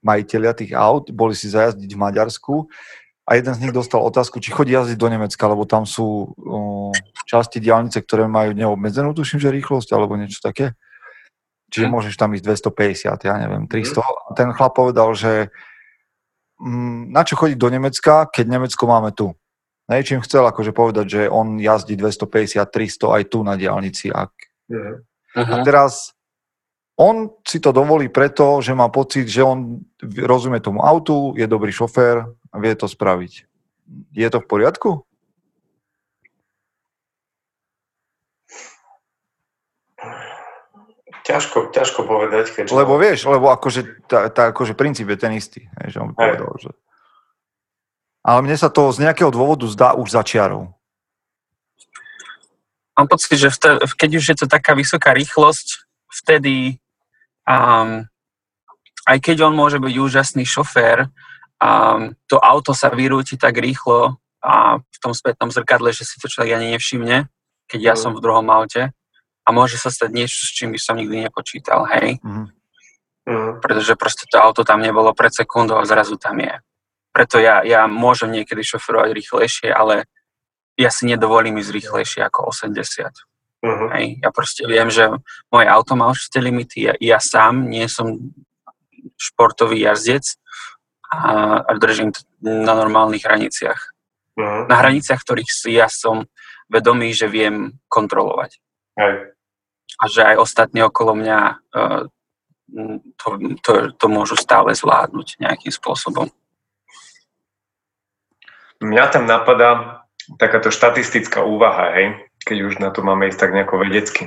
majiteľia 0.04 0.54
tých 0.54 0.72
aut, 0.76 1.14
boli 1.14 1.38
si 1.38 1.48
zajazdiť 1.48 1.96
v 1.96 2.02
Maďarsku 2.02 2.54
a 3.24 3.40
jeden 3.40 3.54
z 3.56 3.62
nich 3.64 3.72
dostal 3.72 4.04
otázku, 4.04 4.44
či 4.44 4.52
chodí 4.52 4.76
jazdiť 4.76 5.00
do 5.00 5.08
Nemecka, 5.08 5.48
lebo 5.48 5.64
tam 5.64 5.88
sú 5.88 6.36
uh, 6.36 6.92
časti 7.24 7.64
diálnice, 7.64 8.04
ktoré 8.04 8.28
majú 8.28 8.52
neobmedzenú, 8.52 9.16
tuším, 9.16 9.40
že 9.40 9.56
rýchlosť 9.56 9.96
alebo 9.96 10.20
niečo 10.20 10.44
také. 10.44 10.76
Čiže 11.72 11.88
hm. 11.88 11.92
môžeš 11.96 12.14
tam 12.20 12.36
ísť 12.36 12.44
250, 12.68 13.24
ja 13.24 13.36
neviem, 13.40 13.64
300. 13.72 14.04
A 14.04 14.30
ten 14.36 14.52
chlap 14.52 14.76
povedal, 14.76 15.16
že 15.16 15.48
um, 16.60 17.08
na 17.16 17.24
čo 17.24 17.40
chodiť 17.40 17.56
do 17.56 17.72
Nemecka, 17.72 18.28
keď 18.28 18.46
Nemecko 18.60 18.84
máme 18.92 19.16
tu. 19.16 19.32
Nej, 19.88 20.04
čím 20.04 20.24
chcel 20.24 20.44
akože 20.44 20.76
povedať, 20.76 21.06
že 21.08 21.22
on 21.32 21.60
jazdí 21.60 21.96
250, 21.96 22.60
300 22.60 23.16
aj 23.20 23.24
tu 23.32 23.40
na 23.44 23.56
diálnici. 23.56 24.12
Ak... 24.12 24.32
Uh-huh. 24.68 25.00
A 25.36 25.64
teraz 25.64 26.12
on 27.00 27.32
si 27.48 27.64
to 27.64 27.72
dovolí 27.72 28.12
preto, 28.12 28.60
že 28.60 28.76
má 28.76 28.88
pocit, 28.92 29.28
že 29.28 29.44
on 29.44 29.80
rozumie 30.04 30.60
tomu 30.60 30.84
autu, 30.84 31.36
je 31.40 31.48
dobrý 31.48 31.72
šofér 31.72 32.24
a 32.54 32.56
vie 32.62 32.74
to 32.78 32.86
spraviť. 32.86 33.50
Je 34.14 34.28
to 34.30 34.38
v 34.40 34.48
poriadku? 34.48 34.90
Ťažko, 41.24 41.72
ťažko 41.72 42.04
povedať. 42.04 42.46
Keď 42.52 42.64
Lebo 42.76 43.00
vieš, 43.00 43.26
lebo 43.26 43.48
akože, 43.50 44.06
tá, 44.12 44.28
tá, 44.28 44.52
akože 44.52 44.76
princíp 44.76 45.08
je 45.08 45.18
ten 45.18 45.34
istý. 45.34 45.72
Že 45.82 45.98
on 46.04 46.12
povedal, 46.14 46.52
že... 46.60 46.72
Ale 48.24 48.44
mne 48.44 48.56
sa 48.60 48.68
to 48.68 48.92
z 48.92 49.08
nejakého 49.08 49.32
dôvodu 49.32 49.64
zdá 49.72 49.96
už 49.96 50.12
začiarov. 50.12 50.76
Mám 52.94 53.08
pocit, 53.10 53.40
že 53.40 53.50
vtedy, 53.50 53.84
keď 53.98 54.10
už 54.20 54.26
je 54.30 54.38
to 54.38 54.48
taká 54.52 54.78
vysoká 54.78 55.16
rýchlosť, 55.16 55.90
vtedy 56.12 56.78
um, 57.48 58.06
aj 59.08 59.18
keď 59.20 59.48
on 59.48 59.56
môže 59.56 59.80
byť 59.80 59.96
úžasný 59.98 60.44
šofér, 60.46 61.08
um, 61.62 62.16
to 62.30 62.38
auto 62.40 62.72
sa 62.74 62.90
vyrúti 62.90 63.38
tak 63.38 63.60
rýchlo 63.60 64.18
a 64.44 64.78
v 64.80 64.98
tom 65.00 65.16
spätnom 65.16 65.50
zrkadle, 65.52 65.94
že 65.96 66.04
si 66.04 66.20
to 66.20 66.28
človek 66.28 66.60
ani 66.60 66.76
nevšimne, 66.76 67.28
keď 67.68 67.80
ja 67.80 67.94
mm. 67.96 68.00
som 68.00 68.12
v 68.12 68.24
druhom 68.24 68.48
aute 68.52 68.92
a 69.44 69.50
môže 69.52 69.76
sa 69.80 69.92
stať 69.92 70.12
niečo, 70.12 70.44
s 70.44 70.52
čím 70.56 70.76
by 70.76 70.80
som 70.80 71.00
nikdy 71.00 71.28
nepočítal, 71.28 71.88
hej. 71.96 72.20
Mm. 72.24 72.52
Mm. 73.24 73.52
Pretože 73.64 73.96
proste 73.96 74.28
to 74.28 74.36
auto 74.36 74.68
tam 74.68 74.84
nebolo 74.84 75.16
pred 75.16 75.32
sekundou 75.32 75.80
a 75.80 75.88
zrazu 75.88 76.20
tam 76.20 76.44
je. 76.44 76.60
Preto 77.16 77.40
ja, 77.40 77.64
ja 77.64 77.88
môžem 77.88 78.36
niekedy 78.36 78.66
šoferovať 78.66 79.16
rýchlejšie, 79.16 79.70
ale 79.72 80.12
ja 80.76 80.90
si 80.90 81.06
nedovolím 81.08 81.62
ísť 81.62 81.72
rýchlejšie 81.72 82.22
ako 82.26 82.52
80. 82.52 82.84
Uh-huh. 83.64 83.88
Hej, 83.96 84.20
ja 84.20 84.30
proste 84.34 84.68
viem, 84.68 84.92
že 84.92 85.08
moje 85.48 85.68
auto 85.72 85.96
má 85.96 86.12
určité 86.12 86.44
limity, 86.44 86.92
ja, 86.92 86.94
ja 87.00 87.18
sám 87.24 87.72
nie 87.72 87.88
som 87.88 88.20
športový 89.16 89.88
jazdec 89.88 90.36
a, 91.14 91.34
a 91.62 91.72
držím 91.78 92.10
to 92.12 92.26
na 92.42 92.74
normálnych 92.74 93.24
hraniciach. 93.24 93.82
Uh-huh. 94.34 94.66
Na 94.66 94.82
hraniciach, 94.82 95.22
ktorých 95.22 95.52
si 95.54 95.78
ja 95.78 95.86
som 95.86 96.26
vedomý, 96.66 97.14
že 97.14 97.30
viem 97.30 97.78
kontrolovať. 97.86 98.58
Hej. 98.98 99.38
A 100.02 100.04
že 100.10 100.22
aj 100.26 100.42
ostatní 100.42 100.82
okolo 100.82 101.14
mňa 101.14 101.40
uh, 101.54 102.04
to, 103.22 103.28
to, 103.62 103.72
to 103.94 104.06
môžu 104.10 104.34
stále 104.34 104.74
zvládnuť 104.74 105.38
nejakým 105.38 105.70
spôsobom. 105.70 106.34
Mňa 108.82 109.06
tam 109.14 109.30
napadá 109.30 110.04
takáto 110.42 110.74
štatistická 110.74 111.46
úvaha, 111.46 111.94
hej, 111.96 112.08
keď 112.44 112.58
už 112.68 112.74
na 112.82 112.90
to 112.90 113.06
máme 113.06 113.30
ísť 113.30 113.40
tak 113.40 113.54
nejako 113.56 113.76
vedecky. 113.80 114.24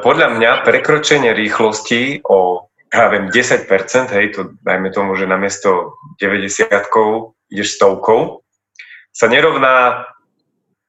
Podľa 0.00 0.28
mňa 0.34 0.64
prekročenie 0.64 1.36
rýchlosti 1.36 2.24
o 2.24 2.70
ja 2.94 3.10
viem, 3.10 3.26
10%, 3.26 3.66
hej, 4.14 4.26
to 4.30 4.54
dajme 4.62 4.94
tomu, 4.94 5.18
že 5.18 5.26
namiesto 5.26 5.98
90 6.22 6.70
ideš 7.50 7.68
stovkou, 7.74 8.46
sa 9.10 9.26
nerovná 9.26 10.06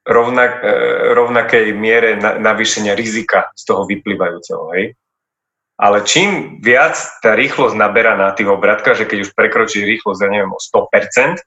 rovnak, 0.05 0.61
e, 0.61 0.73
rovnakej 1.17 1.73
miere 1.73 2.21
navýšenia 2.21 2.93
rizika 2.93 3.49
z 3.57 3.63
toho 3.65 3.89
vyplývajúceho. 3.89 4.63
Hej. 4.77 4.93
Ale 5.81 6.05
čím 6.05 6.61
viac 6.61 6.95
tá 7.19 7.33
rýchlosť 7.33 7.75
naberá 7.75 8.13
na 8.15 8.31
tých 8.31 8.47
obratkách, 8.47 9.01
že 9.01 9.09
keď 9.09 9.17
už 9.25 9.35
prekročí 9.35 9.81
rýchlosť, 9.83 10.19
ja 10.23 10.29
neviem, 10.29 10.53
o 10.53 10.61
100%, 10.61 11.41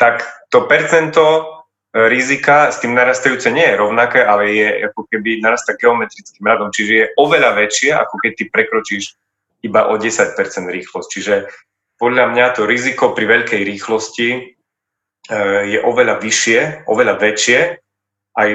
tak 0.00 0.24
to 0.48 0.64
percento 0.64 1.58
rizika 1.92 2.68
s 2.68 2.80
tým 2.84 2.92
narastajúce 2.96 3.48
nie 3.48 3.64
je 3.64 3.80
rovnaké, 3.80 4.20
ale 4.20 4.52
je 4.52 4.68
ako 4.92 5.08
keby 5.08 5.40
narastá 5.40 5.72
geometrickým 5.74 6.44
radom, 6.44 6.68
čiže 6.68 6.92
je 6.92 7.06
oveľa 7.16 7.56
väčšie, 7.56 7.90
ako 7.96 8.14
keď 8.20 8.32
ty 8.36 8.44
prekročíš 8.52 9.04
iba 9.64 9.90
o 9.90 9.94
10% 9.98 10.38
rýchlosť. 10.68 11.08
Čiže 11.08 11.34
podľa 11.98 12.30
mňa 12.30 12.46
to 12.54 12.62
riziko 12.64 13.10
pri 13.10 13.26
veľkej 13.26 13.62
rýchlosti 13.66 14.28
e, 14.30 14.40
je 15.66 15.78
oveľa 15.82 16.22
vyššie, 16.22 16.86
oveľa 16.86 17.14
väčšie, 17.18 17.58
aj 18.38 18.50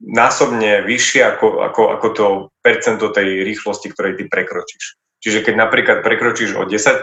násobne 0.00 0.86
vyššie 0.86 1.20
ako, 1.36 1.68
ako, 1.68 1.82
ako 1.98 2.06
to 2.14 2.26
percento 2.64 3.12
tej 3.12 3.44
rýchlosti, 3.44 3.92
ktorej 3.92 4.16
ty 4.16 4.24
prekročíš. 4.30 4.96
Čiže 5.18 5.42
keď 5.42 5.54
napríklad 5.58 5.98
prekročíš 6.06 6.54
o 6.54 6.64
10%, 6.64 7.02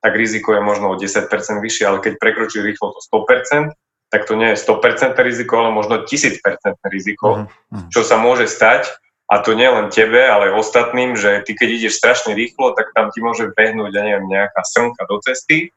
tak 0.00 0.12
riziko 0.16 0.56
je 0.56 0.62
možno 0.64 0.94
o 0.94 0.98
10% 0.98 1.28
vyššie, 1.60 1.84
ale 1.86 1.98
keď 2.00 2.18
prekročíš 2.18 2.62
rýchlosť 2.64 2.94
o 2.96 3.02
100%, 3.26 3.76
tak 4.10 4.22
to 4.24 4.38
nie 4.38 4.54
je 4.54 4.62
100% 4.62 5.18
riziko, 5.18 5.52
ale 5.60 5.74
možno 5.74 6.06
1000% 6.06 6.38
riziko, 6.86 7.46
uh-huh. 7.46 7.90
čo 7.90 8.06
sa 8.06 8.16
môže 8.16 8.46
stať, 8.46 8.86
a 9.26 9.42
to 9.42 9.58
nie 9.58 9.66
len 9.66 9.90
tebe, 9.90 10.22
ale 10.22 10.54
ostatným, 10.54 11.18
že 11.18 11.42
ty 11.42 11.58
keď 11.58 11.68
ideš 11.82 11.98
strašne 11.98 12.38
rýchlo, 12.38 12.78
tak 12.78 12.94
tam 12.94 13.10
ti 13.10 13.18
môže 13.18 13.50
behnúť, 13.50 13.90
ja 13.90 14.02
neviem, 14.06 14.30
nejaká 14.30 14.62
srnka 14.62 15.02
do 15.10 15.18
cesty 15.18 15.74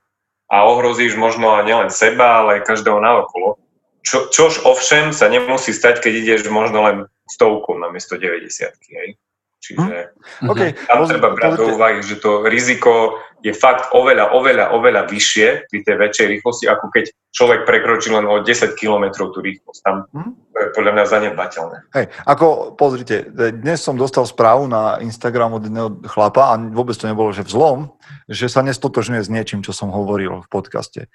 a 0.50 0.70
ohrozíš 0.70 1.18
možno 1.18 1.58
nielen 1.66 1.90
seba, 1.90 2.46
ale 2.46 2.62
aj 2.62 2.70
každého 2.70 3.02
naokolo. 3.02 3.58
Čo, 4.06 4.30
čož 4.30 4.66
ovšem 4.66 5.12
sa 5.14 5.30
nemusí 5.30 5.74
stať, 5.74 6.02
keď 6.02 6.14
ideš 6.26 6.42
možno 6.54 6.86
len 6.86 6.98
stovku 7.30 7.74
namiesto 7.78 8.18
90. 8.18 8.50
Hej? 8.70 9.18
Čiže 9.60 10.16
hm? 10.16 10.48
okay. 10.48 10.72
tam 10.88 11.04
treba 11.04 11.36
brať 11.36 11.52
do 11.60 11.76
úvahy, 11.76 12.00
že 12.00 12.16
to 12.24 12.48
riziko 12.48 13.20
je 13.44 13.52
fakt 13.56 13.92
oveľa, 13.96 14.36
oveľa, 14.36 14.76
oveľa 14.76 15.08
vyššie 15.08 15.72
pri 15.72 15.80
tej 15.84 15.96
väčšej 15.96 16.28
rýchlosti, 16.28 16.66
ako 16.68 16.86
keď 16.92 17.06
človek 17.32 17.64
prekročí 17.64 18.12
len 18.12 18.28
o 18.28 18.44
10 18.44 18.76
km 18.76 19.32
tú 19.32 19.40
rýchlosť. 19.40 19.80
Tam 19.84 20.08
hm? 20.12 20.32
to 20.52 20.58
je 20.60 20.68
podľa 20.76 20.92
mňa 20.96 21.06
zanedbateľné. 21.08 21.78
Hej, 21.96 22.06
ako 22.24 22.76
pozrite, 22.76 23.28
dnes 23.36 23.80
som 23.80 24.00
dostal 24.00 24.28
správu 24.28 24.68
na 24.68 25.00
Instagram 25.04 25.60
od 25.60 25.64
jedného 25.64 25.90
chlapa 26.08 26.52
a 26.52 26.60
vôbec 26.60 26.96
to 26.96 27.08
nebolo, 27.08 27.32
že 27.32 27.48
vzlom, 27.48 27.96
že 28.28 28.52
sa 28.52 28.64
nestotožňuje 28.64 29.24
s 29.24 29.32
niečím, 29.32 29.64
čo 29.64 29.76
som 29.76 29.92
hovoril 29.92 30.44
v 30.44 30.48
podcaste. 30.52 31.08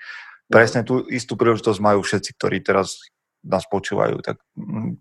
Presne 0.48 0.84
tú 0.84 1.00
istú 1.08 1.40
príležitosť 1.40 1.80
majú 1.80 2.04
všetci, 2.04 2.36
ktorí 2.36 2.60
teraz 2.60 3.08
nás 3.44 3.68
počúvajú. 3.68 4.24
Tak 4.24 4.36
hm, 4.56 4.96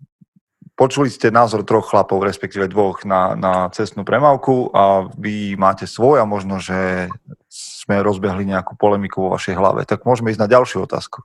Počuli 0.74 1.06
ste 1.06 1.30
názor 1.30 1.62
troch 1.62 1.86
chlapov, 1.86 2.26
respektíve 2.26 2.66
dvoch 2.66 3.06
na, 3.06 3.38
na 3.38 3.70
cestnú 3.70 4.02
premávku 4.02 4.74
a 4.74 5.06
vy 5.14 5.54
máte 5.54 5.86
svoj 5.86 6.18
a 6.18 6.26
možno, 6.26 6.58
že 6.58 7.06
sme 7.46 8.02
rozbehli 8.02 8.42
nejakú 8.42 8.74
polemiku 8.74 9.22
vo 9.22 9.38
vašej 9.38 9.54
hlave. 9.54 9.86
Tak 9.86 10.02
môžeme 10.02 10.34
ísť 10.34 10.42
na 10.42 10.50
ďalšiu 10.50 10.82
otázku. 10.82 11.22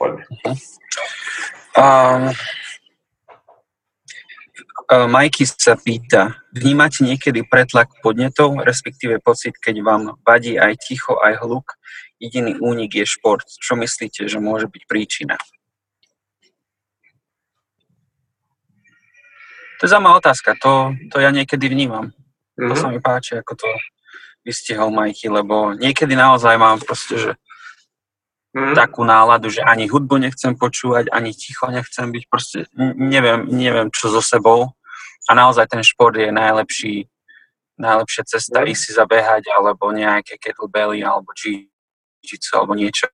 Poďme. 0.00 0.24
Um, 1.76 2.32
uh, 4.88 5.08
Majky 5.12 5.44
sa 5.44 5.76
pýta, 5.76 6.40
vnímate 6.56 7.04
niekedy 7.04 7.44
pretlak 7.44 7.92
podnetov, 8.00 8.64
respektíve 8.64 9.20
pocit, 9.20 9.60
keď 9.60 9.84
vám 9.84 10.02
vadí 10.24 10.56
aj 10.56 10.80
ticho, 10.80 11.20
aj 11.20 11.36
hluk? 11.44 11.76
Jediný 12.16 12.56
únik 12.64 12.96
je 12.96 13.04
šport. 13.04 13.44
Čo 13.44 13.76
myslíte, 13.76 14.24
že 14.24 14.40
môže 14.40 14.72
byť 14.72 14.82
príčina? 14.88 15.36
To 19.82 19.90
je 19.90 19.98
zaujímavá 19.98 20.22
otázka, 20.22 20.54
to, 20.62 20.94
to 21.10 21.18
ja 21.18 21.34
niekedy 21.34 21.66
vnímam. 21.66 22.14
Mm-hmm. 22.54 22.68
To 22.70 22.74
sa 22.78 22.86
mhm. 22.86 22.92
mi 22.94 23.00
páči, 23.02 23.34
ako 23.42 23.58
to 23.58 23.68
vystihol 24.46 24.94
Majky, 24.94 25.26
lebo 25.26 25.74
niekedy 25.74 26.14
naozaj 26.14 26.54
mám 26.54 26.78
proste, 26.78 27.18
že 27.18 27.32
mm-hmm. 28.54 28.78
takú 28.78 29.02
náladu, 29.02 29.50
že 29.50 29.58
ani 29.66 29.90
hudbu 29.90 30.22
nechcem 30.22 30.54
počúvať, 30.54 31.10
ani 31.10 31.34
ticho 31.34 31.66
nechcem 31.66 32.14
byť, 32.14 32.24
proste 32.30 32.70
neviem, 32.94 33.42
neviem 33.50 33.90
čo 33.90 34.14
so 34.14 34.22
sebou 34.22 34.70
a 35.26 35.30
naozaj 35.34 35.66
ten 35.66 35.82
šport 35.82 36.14
je 36.14 36.30
najlepší, 36.30 37.10
najlepšia 37.74 38.22
cesta 38.38 38.62
mm-hmm. 38.62 38.70
ísť 38.70 38.82
si 38.86 38.90
zabehať 38.94 39.50
alebo 39.50 39.90
nejaké 39.90 40.38
kettlebelly 40.38 41.02
alebo 41.02 41.34
jiu-jitsu 41.34 42.54
alebo 42.54 42.78
niečo 42.78 43.10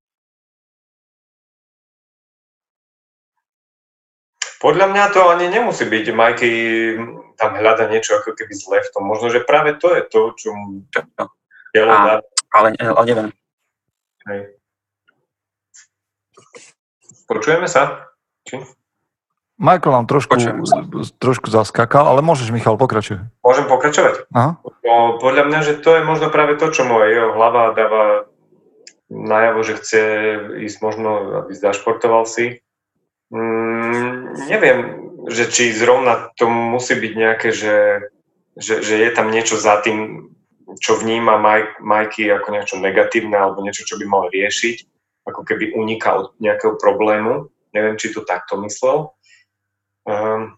Podľa 4.59 4.91
mňa 4.91 5.03
to 5.15 5.21
ani 5.31 5.47
nemusí 5.47 5.87
byť. 5.87 6.05
Majky 6.11 6.49
tam 7.39 7.55
hľada 7.55 7.87
niečo 7.87 8.19
ako 8.19 8.35
keby 8.35 8.53
zle 8.55 8.83
v 8.83 8.91
tom. 8.91 9.07
Možno, 9.07 9.31
že 9.31 9.47
práve 9.47 9.79
to 9.79 9.95
je 9.95 10.03
to, 10.03 10.35
čo 10.35 10.51
mu 10.51 10.83
telo 11.71 11.95
dá. 11.95 12.13
Ale, 12.51 12.75
ale 12.75 13.03
neviem. 13.07 13.29
Hej. 14.27 14.39
Počujeme 17.29 17.71
sa? 17.71 18.11
Či? 18.43 18.59
Michael 19.59 19.91
nám 19.91 20.07
trošku, 20.07 20.39
trošku 21.19 21.51
zaskakal, 21.51 22.07
ale 22.07 22.23
môžeš, 22.23 22.47
Michal, 22.55 22.79
pokračuj. 22.79 23.19
Môžem 23.43 23.67
pokračovať? 23.67 24.31
Aha. 24.31 24.55
No, 24.87 25.19
podľa 25.19 25.51
mňa, 25.51 25.59
že 25.67 25.73
to 25.83 25.99
je 25.99 26.07
možno 26.07 26.31
práve 26.31 26.55
to, 26.55 26.71
čo 26.71 26.87
mu 26.87 27.03
aj 27.03 27.09
jeho 27.11 27.31
hlava 27.35 27.75
dáva 27.75 28.03
najavo, 29.11 29.59
že 29.67 29.73
chce 29.83 30.01
ísť 30.63 30.77
možno, 30.79 31.43
aby 31.43 31.51
zašportoval 31.51 32.23
si. 32.23 32.63
Mm, 33.29 34.33
neviem, 34.49 34.79
že 35.29 35.45
či 35.53 35.69
zrovna 35.69 36.33
to 36.33 36.49
musí 36.49 36.97
byť 36.97 37.13
nejaké, 37.13 37.49
že, 37.53 38.09
že, 38.57 38.81
že 38.81 38.95
je 38.97 39.09
tam 39.13 39.29
niečo 39.29 39.61
za 39.61 39.81
tým, 39.85 40.29
čo 40.81 40.97
vníma 40.97 41.37
Maj, 41.37 41.81
Majky 41.81 42.29
ako 42.29 42.49
niečo 42.53 42.75
negatívne 42.81 43.37
alebo 43.37 43.61
niečo, 43.61 43.85
čo 43.85 44.01
by 44.01 44.05
mal 44.09 44.25
riešiť, 44.33 44.77
ako 45.29 45.41
keby 45.45 45.77
uniká 45.77 46.17
od 46.17 46.27
nejakého 46.41 46.77
problému. 46.81 47.53
Neviem, 47.73 48.01
či 48.01 48.09
to 48.09 48.25
takto 48.25 48.57
myslel. 48.65 49.13
Um, 50.09 50.57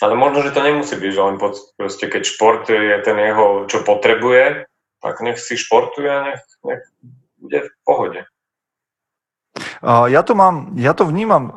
ale 0.00 0.14
možno, 0.16 0.46
že 0.46 0.54
to 0.56 0.64
nemusí 0.64 0.96
byť, 0.96 1.12
že 1.12 1.20
len 1.20 1.36
pod, 1.36 1.60
proste 1.76 2.08
keď 2.08 2.22
šport 2.24 2.64
je 2.72 2.96
ten 3.04 3.18
jeho, 3.20 3.68
čo 3.68 3.84
potrebuje, 3.84 4.64
tak 5.04 5.20
nech 5.20 5.36
si 5.36 5.60
športuje 5.60 6.08
a 6.08 6.24
nech, 6.32 6.42
nech 6.64 6.82
bude 7.36 7.58
v 7.68 7.70
pohode. 7.84 8.20
Ja 9.84 10.22
to 10.22 10.32
mám, 10.34 10.74
ja 10.78 10.92
to 10.94 11.06
vnímam 11.06 11.50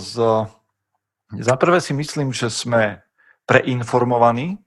z 0.00 0.46
za 1.34 1.58
prvé 1.58 1.82
si 1.82 1.90
myslím, 1.90 2.30
že 2.30 2.46
sme 2.54 3.02
preinformovaní 3.50 4.62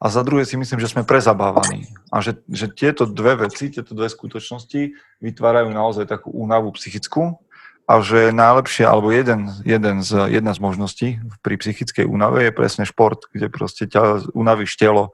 a 0.00 0.08
za 0.08 0.24
druhé 0.24 0.48
si 0.48 0.56
myslím, 0.56 0.80
že 0.80 0.88
sme 0.88 1.04
prezabávaní. 1.04 1.92
A 2.08 2.24
že, 2.24 2.40
že 2.48 2.72
tieto 2.72 3.04
dve 3.04 3.36
veci, 3.36 3.68
tieto 3.68 3.92
dve 3.92 4.08
skutočnosti 4.08 4.96
vytvárajú 5.20 5.68
naozaj 5.68 6.08
takú 6.08 6.32
únavu 6.32 6.72
psychickú 6.72 7.36
a 7.84 8.00
že 8.00 8.32
najlepšie, 8.32 8.88
alebo 8.88 9.12
jeden, 9.12 9.52
jeden 9.68 10.00
z, 10.00 10.32
jedna 10.32 10.56
z 10.56 10.60
možností 10.64 11.08
pri 11.44 11.60
psychickej 11.60 12.08
únave 12.08 12.48
je 12.48 12.56
presne 12.56 12.88
šport, 12.88 13.28
kde 13.28 13.52
proste 13.52 13.84
ťa 13.84 14.32
unavíš 14.32 14.80
telo 14.80 15.12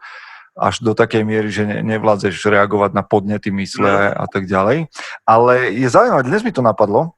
až 0.56 0.80
do 0.80 0.96
takej 0.96 1.22
miery, 1.22 1.52
že 1.52 1.68
ne, 1.68 1.84
nevládzeš 1.84 2.48
reagovať 2.48 2.96
na 2.96 3.04
podnety 3.04 3.52
mysle 3.52 4.16
a 4.16 4.26
tak 4.26 4.48
ďalej. 4.48 4.88
Ale 5.28 5.70
je 5.76 5.88
zaujímavé, 5.88 6.24
dnes 6.24 6.42
mi 6.42 6.52
to 6.52 6.64
napadlo, 6.64 7.12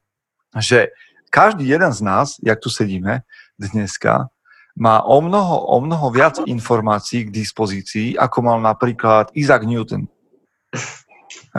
že 0.59 0.91
každý 1.31 1.65
jeden 1.71 1.93
z 1.95 2.01
nás, 2.03 2.37
jak 2.43 2.59
tu 2.59 2.69
sedíme 2.69 3.23
dneska, 3.59 4.27
má 4.79 5.03
o 5.03 5.19
mnoho, 5.19 5.67
o 5.75 5.79
mnoho 5.83 6.11
viac 6.15 6.39
informácií 6.47 7.27
k 7.27 7.35
dispozícii, 7.35 8.15
ako 8.15 8.39
mal 8.43 8.59
napríklad 8.63 9.35
Isaac 9.35 9.67
Newton. 9.67 10.07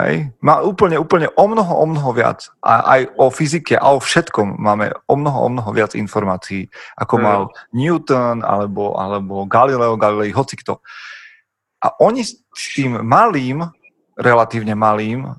Hej. 0.00 0.32
Má 0.40 0.64
úplne, 0.64 0.96
úplne 0.96 1.28
o 1.36 1.44
mnoho, 1.44 1.72
o 1.76 1.84
mnoho 1.86 2.10
viac. 2.16 2.48
A 2.64 2.98
aj 2.98 3.00
o 3.20 3.28
fyzike 3.28 3.76
a 3.76 3.92
o 3.92 4.00
všetkom 4.00 4.56
máme 4.56 4.96
o 5.06 5.14
mnoho, 5.14 5.38
o 5.46 5.48
mnoho 5.52 5.70
viac 5.76 5.92
informácií, 5.94 6.66
ako 6.96 7.14
mm. 7.18 7.22
mal 7.22 7.40
Newton 7.76 8.40
alebo, 8.40 8.96
alebo 8.96 9.44
Galileo 9.44 9.94
Galilei, 10.00 10.32
hoci 10.32 10.56
kto. 10.56 10.80
A 11.80 11.96
oni 12.04 12.22
s 12.24 12.44
tým 12.76 13.00
malým, 13.00 13.64
relatívne 14.20 14.76
malým 14.76 15.32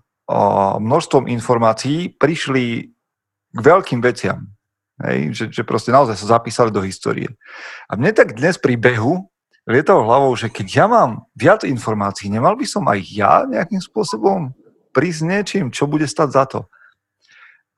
množstvom 0.81 1.29
informácií 1.29 2.17
prišli 2.17 2.89
k 3.51 3.59
veľkým 3.59 3.99
veciam. 4.01 4.47
Hej, 5.01 5.19
že, 5.33 5.45
že 5.49 5.63
proste 5.65 5.89
naozaj 5.89 6.13
sa 6.13 6.37
zapísali 6.37 6.69
do 6.69 6.85
histórie. 6.85 7.33
A 7.89 7.97
mne 7.97 8.13
tak 8.13 8.37
dnes 8.37 8.61
pri 8.61 8.77
behu 8.77 9.29
lietalo 9.65 10.05
hlavou, 10.05 10.33
že 10.37 10.49
keď 10.49 10.67
ja 10.69 10.85
mám 10.85 11.25
viac 11.33 11.65
informácií, 11.65 12.29
nemal 12.29 12.53
by 12.53 12.65
som 12.69 12.85
aj 12.85 12.99
ja 13.09 13.45
nejakým 13.49 13.81
spôsobom 13.81 14.53
prísť 14.93 15.21
niečím, 15.25 15.65
čo 15.73 15.89
bude 15.89 16.05
stať 16.05 16.29
za 16.29 16.43
to. 16.45 16.59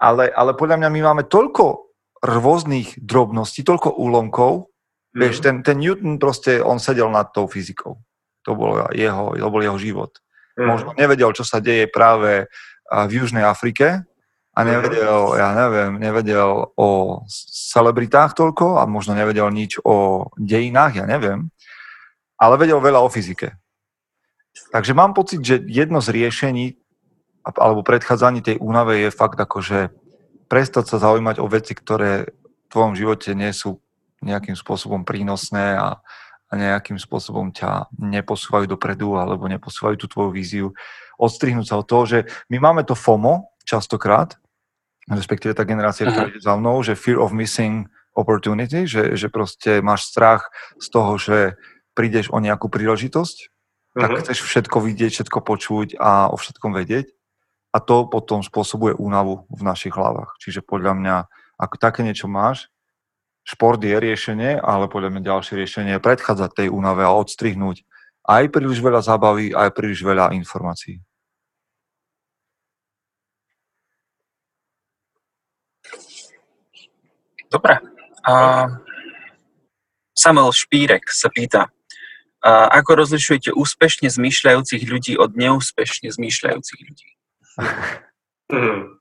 Ale, 0.04 0.28
ale 0.28 0.52
podľa 0.52 0.84
mňa 0.84 0.90
my 0.92 1.00
máme 1.00 1.24
toľko 1.32 1.96
rôznych 2.24 3.00
drobností, 3.00 3.64
toľko 3.64 3.96
úlomkov, 3.96 4.68
mm. 5.16 5.20
vieš, 5.20 5.40
ten, 5.40 5.64
ten 5.64 5.80
Newton 5.80 6.20
proste, 6.20 6.60
on 6.60 6.80
sedel 6.80 7.08
nad 7.08 7.32
tou 7.32 7.48
fyzikou. 7.48 7.96
To 8.44 8.52
bol 8.56 8.72
jeho, 8.92 9.36
to 9.36 9.48
bol 9.48 9.62
jeho 9.64 9.80
život. 9.80 10.20
Mm. 10.60 10.68
Možno 10.70 10.90
nevedel, 10.96 11.32
čo 11.34 11.48
sa 11.48 11.64
deje 11.64 11.90
práve 11.90 12.52
v 12.88 13.12
Južnej 13.12 13.42
Afrike, 13.44 14.06
a 14.54 14.60
nevedel, 14.62 15.34
ja 15.34 15.50
neviem, 15.58 15.98
nevedel 15.98 16.70
o 16.78 16.90
celebritách 17.74 18.38
toľko 18.38 18.78
a 18.78 18.86
možno 18.86 19.18
nevedel 19.18 19.50
nič 19.50 19.82
o 19.82 20.30
dejinách, 20.38 21.02
ja 21.02 21.06
neviem, 21.10 21.50
ale 22.38 22.62
vedel 22.62 22.78
veľa 22.78 23.02
o 23.02 23.10
fyzike. 23.10 23.58
Takže 24.70 24.94
mám 24.94 25.18
pocit, 25.18 25.42
že 25.42 25.58
jedno 25.66 26.06
z 26.06 26.14
riešení 26.14 26.78
alebo 27.44 27.82
predchádzanie 27.82 28.46
tej 28.46 28.62
únave 28.62 29.02
je 29.04 29.10
fakt 29.10 29.42
akože 29.42 29.90
prestať 30.48 30.86
sa 30.86 31.02
zaujímať 31.02 31.42
o 31.42 31.50
veci, 31.50 31.74
ktoré 31.74 32.30
v 32.30 32.68
tvojom 32.70 32.94
živote 32.94 33.34
nie 33.34 33.50
sú 33.50 33.82
nejakým 34.22 34.54
spôsobom 34.54 35.02
prínosné 35.02 35.82
a, 35.82 35.98
a 36.54 36.60
nejakým 36.60 37.02
spôsobom 37.02 37.50
ťa 37.50 37.90
neposúvajú 37.98 38.70
dopredu 38.70 39.18
alebo 39.18 39.50
neposúvajú 39.50 39.98
tú 39.98 40.06
tvoju 40.06 40.30
víziu. 40.30 40.68
Odstrihnúť 41.18 41.66
sa 41.66 41.82
od 41.82 41.90
toho, 41.90 42.04
že 42.06 42.20
my 42.54 42.62
máme 42.62 42.86
to 42.86 42.94
FOMO 42.94 43.58
častokrát, 43.66 44.38
respektíve 45.10 45.58
tá 45.58 45.66
generácia, 45.66 46.06
ktorá 46.06 46.30
ide 46.30 46.38
za 46.38 46.54
mnou, 46.54 46.86
že 46.86 46.94
fear 46.94 47.18
of 47.18 47.34
missing 47.34 47.90
opportunity, 48.14 48.86
že, 48.86 49.18
že 49.18 49.34
proste 49.34 49.82
máš 49.82 50.06
strach 50.14 50.54
z 50.78 50.88
toho, 50.94 51.18
že 51.18 51.58
prídeš 51.98 52.30
o 52.30 52.38
nejakú 52.38 52.70
príležitosť, 52.70 53.38
uh-huh. 53.50 54.02
tak 54.06 54.10
mhm. 54.14 54.20
chceš 54.22 54.38
všetko 54.46 54.78
vidieť, 54.78 55.12
všetko 55.18 55.40
počuť 55.42 55.88
a 55.98 56.30
o 56.30 56.38
všetkom 56.38 56.78
vedieť. 56.78 57.10
A 57.74 57.82
to 57.82 58.06
potom 58.06 58.46
spôsobuje 58.46 58.94
únavu 58.94 59.50
v 59.50 59.62
našich 59.66 59.98
hlavách. 59.98 60.38
Čiže 60.38 60.62
podľa 60.62 60.94
mňa, 60.94 61.16
ako 61.58 61.76
také 61.82 62.06
niečo 62.06 62.30
máš, 62.30 62.70
šport 63.44 63.80
je 63.80 63.96
riešenie, 64.00 64.60
ale 64.60 64.88
podľa 64.88 65.20
mňa 65.20 65.22
ďalšie 65.28 65.60
riešenie 65.60 65.92
je 66.00 66.06
predchádzať 66.06 66.50
tej 66.56 66.68
únave 66.72 67.04
a 67.04 67.16
odstrihnúť 67.16 67.84
aj 68.24 68.44
príliš 68.56 68.80
veľa 68.80 69.04
zábavy, 69.04 69.52
aj 69.52 69.76
príliš 69.76 70.00
veľa 70.00 70.32
informácií. 70.32 71.04
Dobre. 77.52 77.78
Uh, 78.24 78.82
Samuel 80.16 80.56
Špírek 80.56 81.12
sa 81.12 81.28
pýta, 81.28 81.68
uh, 81.68 82.68
ako 82.72 83.04
rozlišujete 83.04 83.52
úspešne 83.54 84.08
zmýšľajúcich 84.10 84.84
ľudí 84.88 85.14
od 85.20 85.36
neúspešne 85.36 86.10
zmýšľajúcich 86.10 86.80
ľudí? 86.82 87.10
Hmm. 88.50 88.98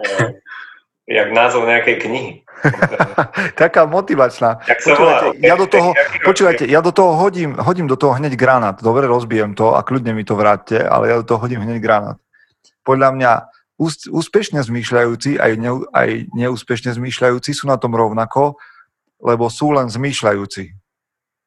Jak 1.20 1.28
názov 1.30 1.68
nejakej 1.68 1.96
knihy. 2.06 2.32
Taká 3.60 3.86
motivačná. 3.88 4.60
Počúvajte, 4.64 5.40
ja 5.40 5.54
do 5.56 5.66
toho, 5.66 5.90
počúvajte, 6.24 6.64
ja 6.68 6.80
do 6.80 6.92
toho 6.92 7.16
hodím, 7.16 7.56
hodím 7.56 7.86
do 7.88 7.96
toho 7.96 8.16
hneď 8.16 8.36
granát. 8.36 8.76
Dobre, 8.80 9.08
rozbijem 9.08 9.56
to 9.56 9.76
a 9.76 9.84
kľudne 9.84 10.12
mi 10.12 10.24
to 10.24 10.36
vráťte, 10.36 10.80
ale 10.80 11.12
ja 11.12 11.16
do 11.20 11.26
toho 11.26 11.40
hodím 11.40 11.64
hneď 11.64 11.78
granát. 11.80 12.18
Podľa 12.84 13.08
mňa 13.16 13.32
úspešne 14.12 14.60
zmýšľajúci 14.60 15.40
aj, 15.40 15.52
ne, 15.56 15.72
aj 15.96 16.08
neúspešne 16.36 16.92
zmýšľajúci 16.92 17.50
sú 17.56 17.64
na 17.64 17.80
tom 17.80 17.96
rovnako, 17.96 18.60
lebo 19.20 19.48
sú 19.48 19.72
len 19.72 19.88
zmýšľajúci. 19.88 20.79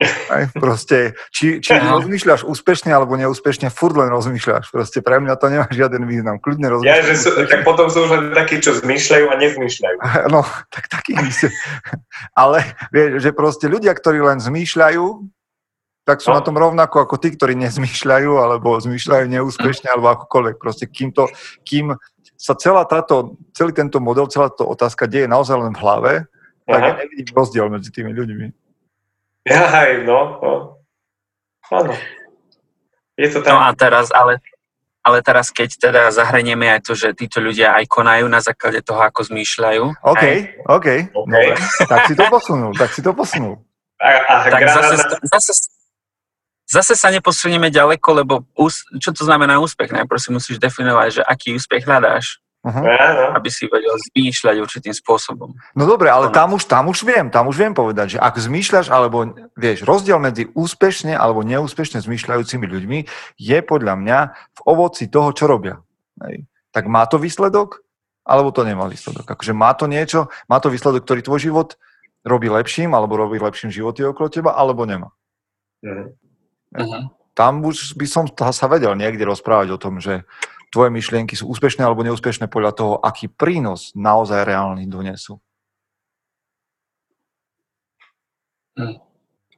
Aj, 0.01 0.49
proste, 0.57 1.13
či, 1.29 1.61
či 1.63 1.71
rozmýšľaš 1.77 2.43
úspešne 2.43 2.91
alebo 2.91 3.15
neúspešne, 3.15 3.69
furt 3.71 3.95
len 3.95 4.09
rozmýšľaš. 4.11 4.73
Proste 4.73 4.99
pre 4.99 5.21
mňa 5.21 5.33
to 5.39 5.47
nemá 5.47 5.67
žiaden 5.69 6.03
význam. 6.09 6.41
Kľudne 6.41 6.67
rozmýšľaš. 6.73 6.97
Ja, 6.97 7.07
že 7.07 7.15
sú, 7.15 7.29
tak 7.37 7.61
potom 7.63 7.87
sú 7.87 8.09
už 8.09 8.11
len 8.11 8.25
takí, 8.35 8.59
čo 8.59 8.75
zmýšľajú 8.75 9.25
a 9.29 9.35
nezmýšľajú. 9.37 9.97
No, 10.33 10.41
tak 10.73 10.89
taký 10.89 11.13
Ale 12.41 12.65
vieš, 12.89 13.21
že 13.23 13.31
proste 13.31 13.69
ľudia, 13.69 13.93
ktorí 13.93 14.19
len 14.19 14.41
zmýšľajú, 14.41 15.05
tak 16.03 16.19
sú 16.19 16.35
no. 16.35 16.35
na 16.35 16.41
tom 16.43 16.59
rovnako 16.59 17.07
ako 17.07 17.15
tí, 17.15 17.31
ktorí 17.31 17.55
nezmýšľajú 17.55 18.31
alebo 18.35 18.75
zmýšľajú 18.75 19.25
neúspešne 19.29 19.87
alebo 19.87 20.11
akokoľvek. 20.19 20.55
Proste 20.59 20.85
kým, 20.91 21.15
to, 21.15 21.31
kým 21.63 21.95
sa 22.35 22.59
celá 22.59 22.83
táto, 22.83 23.39
celý 23.55 23.71
tento 23.71 24.03
model, 24.03 24.27
celá 24.27 24.51
táto 24.51 24.67
otázka 24.67 25.07
deje 25.07 25.31
naozaj 25.31 25.55
len 25.55 25.71
v 25.71 25.79
hlave, 25.79 26.13
tak 26.67 26.79
ja 26.79 26.93
nevidím 26.95 27.35
rozdiel 27.35 27.67
medzi 27.71 27.91
tými 27.91 28.11
ľuďmi. 28.11 28.62
Ja 29.43 29.67
aj, 29.67 30.07
no, 30.07 30.39
no. 30.39 30.53
Áno. 31.71 31.93
Je 33.19 33.27
to 33.27 33.43
tam. 33.43 33.59
No 33.59 33.59
a 33.67 33.75
teraz, 33.75 34.07
ale, 34.15 34.39
ale 35.03 35.19
teraz, 35.19 35.51
keď 35.51 35.69
teda 35.91 36.01
zahranieme 36.15 36.71
aj 36.71 36.81
to, 36.87 36.93
že 36.95 37.11
títo 37.11 37.43
ľudia 37.43 37.75
aj 37.75 37.85
konajú 37.91 38.25
na 38.31 38.39
základe 38.39 38.79
toho, 38.79 39.03
ako 39.03 39.27
zmýšľajú. 39.27 39.83
OK, 39.99 40.23
aj... 40.23 40.37
OK. 40.71 40.87
okay. 41.11 41.45
tak 41.91 41.99
si 42.07 42.13
to 42.15 42.23
posunul, 42.31 42.71
tak 42.71 42.89
si 42.95 43.01
to 43.03 43.11
posunul. 43.11 43.59
A, 43.99 44.07
a 44.27 44.35
tak 44.47 44.63
zase, 44.67 44.95
zase, 45.27 45.53
zase 46.67 46.93
sa 46.95 47.07
neposunieme 47.11 47.67
ďaleko, 47.67 48.09
lebo 48.23 48.33
ús, 48.55 48.83
čo 48.99 49.11
to 49.11 49.27
znamená 49.27 49.59
úspech? 49.59 49.91
Najprv 49.91 50.19
si 50.19 50.29
musíš 50.31 50.57
definovať, 50.59 51.19
že 51.19 51.21
aký 51.23 51.55
úspech 51.55 51.83
hľadáš. 51.83 52.39
Uh-huh. 52.64 53.36
aby 53.36 53.51
si 53.51 53.68
vedel 53.68 53.91
zmýšľať 53.91 54.55
určitým 54.64 54.95
spôsobom. 54.95 55.51
No 55.76 55.84
dobre, 55.84 56.07
ale 56.07 56.32
tam 56.32 56.55
už, 56.55 56.64
tam 56.64 56.88
už 56.88 57.03
viem, 57.03 57.28
tam 57.28 57.51
už 57.51 57.59
viem 57.59 57.76
povedať, 57.76 58.16
že 58.16 58.20
ak 58.24 58.39
zmýšľaš, 58.39 58.88
alebo 58.88 59.36
vieš, 59.59 59.84
rozdiel 59.84 60.16
medzi 60.16 60.47
úspešne 60.55 61.11
alebo 61.11 61.43
neúspešne 61.43 61.99
zmýšľajúcimi 61.99 62.64
ľuďmi 62.64 62.99
je 63.36 63.57
podľa 63.68 63.99
mňa 63.99 64.20
v 64.32 64.59
ovoci 64.64 65.11
toho, 65.11 65.36
čo 65.36 65.43
robia. 65.51 65.84
Hej. 66.24 66.47
Tak 66.72 66.88
má 66.88 67.03
to 67.03 67.20
výsledok, 67.20 67.84
alebo 68.24 68.55
to 68.55 68.64
nemá 68.64 68.88
výsledok. 68.88 69.28
Akože 69.28 69.51
má 69.51 69.76
to 69.76 69.91
niečo, 69.91 70.32
má 70.47 70.64
to 70.64 70.72
výsledok, 70.72 71.03
ktorý 71.03 71.20
tvoj 71.20 71.43
život 71.43 71.76
robí 72.24 72.47
lepším, 72.47 72.95
alebo 72.95 73.20
robí 73.20 73.43
lepším 73.43 73.76
životy 73.76 74.07
okolo 74.07 74.32
teba, 74.32 74.55
alebo 74.55 74.88
nemá. 74.88 75.11
Uh-huh. 75.84 77.11
Tam 77.36 77.59
už 77.59 77.99
by 77.99 78.07
som 78.07 78.24
sa 78.32 78.66
vedel 78.72 78.95
niekde 78.95 79.28
rozprávať 79.28 79.76
o 79.76 79.82
tom, 79.82 79.99
že 79.99 80.24
tvoje 80.74 80.89
myšlienky 80.89 81.38
sú 81.38 81.45
úspešné 81.53 81.86
alebo 81.86 82.01
neúspešné 82.01 82.49
podľa 82.49 82.74
toho, 82.74 82.93
aký 82.97 83.30
prínos 83.30 83.93
naozaj 83.93 84.41
reálny 84.41 84.89
donesú. 84.89 85.38
Hm. 88.74 88.97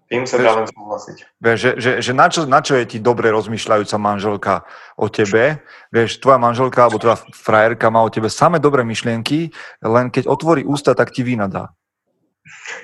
Tým 0.06 0.22
sa 0.30 0.38
dá 0.38 0.54
len 0.54 0.70
súhlasiť. 0.70 1.18
Vieš, 1.42 1.58
že, 1.58 1.72
že, 1.82 1.92
že 1.98 2.12
na, 2.14 2.30
čo, 2.30 2.46
na 2.46 2.62
čo 2.62 2.78
je 2.78 2.86
ti 2.86 2.98
dobre 3.02 3.34
rozmýšľajúca 3.34 3.98
manželka 3.98 4.62
o 5.02 5.10
tebe? 5.10 5.66
Vieš, 5.90 6.22
tvoja 6.22 6.38
manželka 6.38 6.86
alebo 6.86 7.02
tvoja 7.02 7.18
frajerka 7.34 7.90
má 7.90 8.06
o 8.06 8.14
tebe 8.14 8.30
same 8.30 8.62
dobré 8.62 8.86
myšlienky, 8.86 9.50
len 9.82 10.14
keď 10.14 10.30
otvorí 10.30 10.62
ústa, 10.62 10.94
tak 10.94 11.10
ti 11.10 11.26
vína 11.26 11.50
dá. 11.50 11.74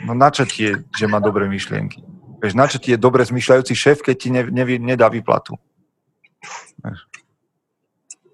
No 0.02 0.18
na 0.18 0.34
čo 0.34 0.50
ti 0.50 0.66
je, 0.66 0.74
že 0.98 1.06
má 1.06 1.22
dobré 1.22 1.46
myšlienky? 1.46 2.02
Vieš, 2.42 2.58
na 2.58 2.66
čo 2.66 2.82
ti 2.82 2.90
je 2.90 2.98
dobre 2.98 3.22
zmyšľajúci 3.22 3.74
šéf, 3.78 4.02
keď 4.02 4.16
ti 4.18 4.34
ne, 4.34 4.42
ne, 4.50 4.66
nedá 4.82 5.06
výplatu? 5.06 5.62
Vieš. 6.82 7.11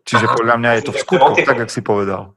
Čiže 0.07 0.25
podľa 0.31 0.55
mňa 0.55 0.71
je 0.79 0.83
to 0.87 0.91
v 0.95 1.01
skutkoch, 1.03 1.39
tak, 1.43 1.57
jak 1.67 1.71
si 1.71 1.83
povedal. 1.83 2.31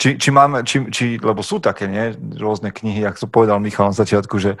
Či, 0.00 0.16
či 0.16 0.28
máme, 0.32 0.64
či, 0.64 0.88
či, 0.88 1.20
lebo 1.20 1.44
sú 1.44 1.60
také, 1.60 1.84
nie, 1.84 2.16
rôzne 2.40 2.72
knihy, 2.72 3.04
ako 3.04 3.18
som 3.20 3.30
povedal 3.30 3.60
Michal 3.60 3.92
na 3.92 3.96
začiatku, 4.00 4.40
že 4.40 4.56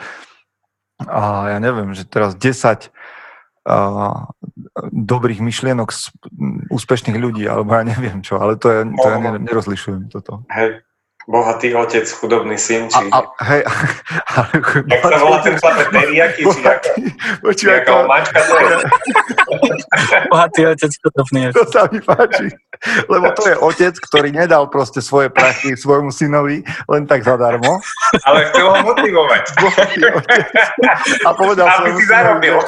a 1.00 1.56
ja 1.56 1.58
neviem, 1.64 1.96
že 1.96 2.04
teraz 2.04 2.36
10 2.36 2.92
a, 3.64 3.76
dobrých 4.92 5.40
myšlienok 5.40 5.88
z 5.96 6.12
úspešných 6.68 7.16
ľudí, 7.16 7.48
alebo 7.48 7.72
ja 7.72 7.88
neviem 7.88 8.20
čo, 8.20 8.36
ale 8.36 8.60
to, 8.60 8.68
je, 8.68 8.80
to 9.00 9.06
ja 9.08 9.16
nerozlišujem 9.40 10.12
toto. 10.12 10.44
Hej, 10.52 10.84
Bohatý 11.30 11.70
otec, 11.78 12.10
chudobný 12.10 12.58
syn, 12.58 12.90
či... 12.90 13.06
A, 13.14 13.22
a, 13.22 13.44
hej, 13.46 13.62
ale... 14.34 14.50
Jak 14.90 15.02
sa 15.06 15.18
volá 15.22 15.38
ten 15.46 15.54
chlapec, 15.62 15.86
teriaky, 15.94 16.42
či 16.42 16.60
jaká, 16.66 16.90
Počúvaj, 17.38 17.80
to... 17.86 17.94
mačka 18.10 18.40
to 18.42 18.54
je? 18.58 18.76
Bohatý 20.34 20.60
otec, 20.66 20.90
chudobný 20.90 21.54
To 21.54 21.62
sa 21.70 21.86
mi 21.86 22.02
páči. 22.02 22.50
Lebo 23.06 23.30
to 23.38 23.46
je 23.46 23.54
otec, 23.62 23.94
ktorý 24.10 24.34
nedal 24.34 24.66
proste 24.66 24.98
svoje 24.98 25.30
prachy 25.30 25.78
svojmu 25.78 26.10
synovi 26.10 26.66
len 26.90 27.06
tak 27.06 27.22
zadarmo. 27.22 27.78
Ale 28.26 28.50
chcel 28.50 28.66
ho 28.66 28.78
motivovať. 28.82 29.44
A 31.22 31.30
povedal 31.38 31.66
Aby 31.78 31.90
si 31.94 32.04
zarobil. 32.10 32.58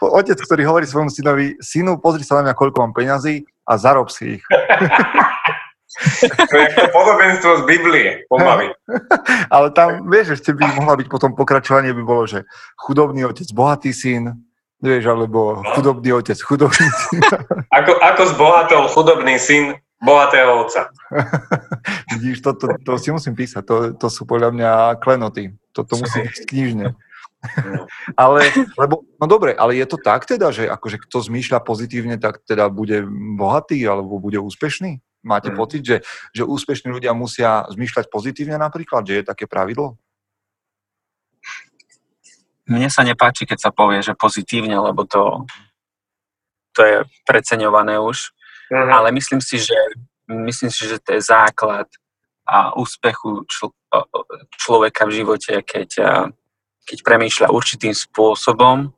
Otec, 0.00 0.38
ktorý 0.40 0.62
hovorí 0.64 0.88
svojmu 0.88 1.12
synovi, 1.12 1.60
synu, 1.60 2.00
pozri 2.00 2.24
sa 2.24 2.40
na 2.40 2.48
mňa, 2.48 2.54
koľko 2.56 2.88
mám 2.88 2.96
peňazí 2.96 3.44
a 3.66 3.76
zarob 3.76 4.08
si 4.08 4.38
ich. 4.38 4.42
To 6.50 6.56
je 6.60 6.68
to 6.76 6.82
podobenstvo 6.92 7.50
z 7.56 7.62
Biblie, 7.64 8.08
pomaly. 8.28 8.68
Ale 9.54 9.72
tam, 9.72 10.04
vieš, 10.08 10.40
ešte 10.40 10.52
by 10.52 10.64
mohla 10.76 11.00
byť 11.00 11.08
potom 11.08 11.32
pokračovanie, 11.32 11.96
by 11.96 12.04
bolo, 12.04 12.28
že 12.28 12.44
chudobný 12.76 13.24
otec, 13.24 13.48
bohatý 13.56 13.96
syn, 13.96 14.36
vieš, 14.80 15.08
alebo 15.08 15.64
no. 15.64 15.72
chudobný 15.72 16.12
otec, 16.12 16.36
chudobný 16.36 16.88
syn. 17.08 17.24
Ako, 17.78 17.92
ako 18.00 18.22
zbohatol 18.36 18.84
chudobný 18.92 19.36
syn 19.40 19.76
bohatého 20.00 20.64
otca. 20.64 20.92
Vidíš, 22.12 22.44
to, 22.44 22.52
to, 22.56 22.66
to 22.84 22.92
si 23.00 23.08
musím 23.12 23.32
písať, 23.32 23.62
to, 23.64 23.76
to 23.96 24.08
sú 24.12 24.28
podľa 24.28 24.52
mňa 24.52 24.72
klenoty. 25.00 25.56
Toto 25.72 25.96
musí 25.96 26.24
byť 26.24 26.44
knižne. 26.48 26.86
No. 27.46 27.86
ale, 28.18 28.50
lebo, 28.74 29.06
no 29.20 29.26
dobre, 29.28 29.54
ale 29.54 29.76
je 29.78 29.86
to 29.86 30.00
tak 30.00 30.26
teda, 30.26 30.50
že 30.50 30.66
akože 30.66 30.98
kto 31.06 31.20
zmýšľa 31.20 31.62
pozitívne, 31.62 32.16
tak 32.18 32.42
teda 32.42 32.66
bude 32.72 33.06
bohatý 33.38 33.78
alebo 33.86 34.18
bude 34.18 34.40
úspešný? 34.40 34.98
Máte 35.26 35.50
mm. 35.50 35.56
pocit, 35.58 35.82
že, 35.82 35.96
že 36.30 36.46
úspešní 36.46 36.94
ľudia 36.94 37.10
musia 37.10 37.66
zmýšľať 37.66 38.06
pozitívne 38.06 38.54
napríklad, 38.54 39.02
že 39.02 39.14
je 39.20 39.24
také 39.26 39.50
pravidlo? 39.50 39.98
Mne 42.70 42.86
sa 42.86 43.02
nepáči, 43.02 43.42
keď 43.46 43.58
sa 43.58 43.70
povie, 43.74 44.02
že 44.06 44.14
pozitívne, 44.14 44.78
lebo 44.78 45.02
to, 45.02 45.42
to 46.74 46.80
je 46.86 46.96
preceňované 47.26 47.98
už. 47.98 48.30
Mm. 48.70 48.90
Ale 48.94 49.08
myslím 49.18 49.42
si, 49.42 49.58
že, 49.58 49.78
myslím 50.30 50.70
si, 50.70 50.86
že 50.86 51.02
to 51.02 51.18
je 51.18 51.22
základ 51.26 51.90
a 52.46 52.78
úspechu 52.78 53.42
čl- 53.50 53.74
človeka 54.54 55.02
v 55.10 55.22
živote, 55.22 55.66
keď, 55.66 55.90
keď 56.86 56.98
premýšľa 57.02 57.50
určitým 57.50 57.90
spôsobom, 57.90 58.94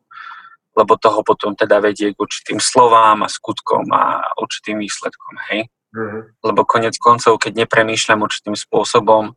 lebo 0.77 0.93
toho 1.01 1.25
potom 1.25 1.57
teda 1.57 1.81
vedie 1.81 2.13
k 2.13 2.21
určitým 2.21 2.61
slovám 2.61 3.25
a 3.25 3.33
skutkom 3.33 3.89
a 3.89 4.21
určitým 4.37 4.79
výsledkom, 4.79 5.35
hej? 5.51 5.73
Mm-hmm. 5.89 6.23
Lebo 6.45 6.61
konec 6.69 6.95
koncov, 7.01 7.41
keď 7.41 7.65
nepremýšľam 7.65 8.21
určitým 8.21 8.57
spôsobom, 8.57 9.33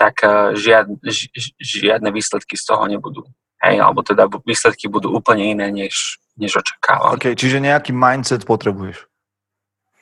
tak 0.00 0.24
uh, 0.24 0.56
žiad, 0.56 0.88
ži, 1.04 1.28
žiadne 1.60 2.08
výsledky 2.08 2.56
z 2.56 2.64
toho 2.64 2.88
nebudú. 2.88 3.28
Hej, 3.60 3.84
alebo 3.84 4.00
teda 4.00 4.24
výsledky 4.48 4.88
budú 4.88 5.12
úplne 5.12 5.52
iné, 5.52 5.68
než, 5.68 6.16
než 6.40 6.56
očakávam. 6.56 7.20
OK, 7.20 7.36
čiže 7.36 7.60
nejaký 7.60 7.92
mindset 7.92 8.48
potrebuješ? 8.48 9.04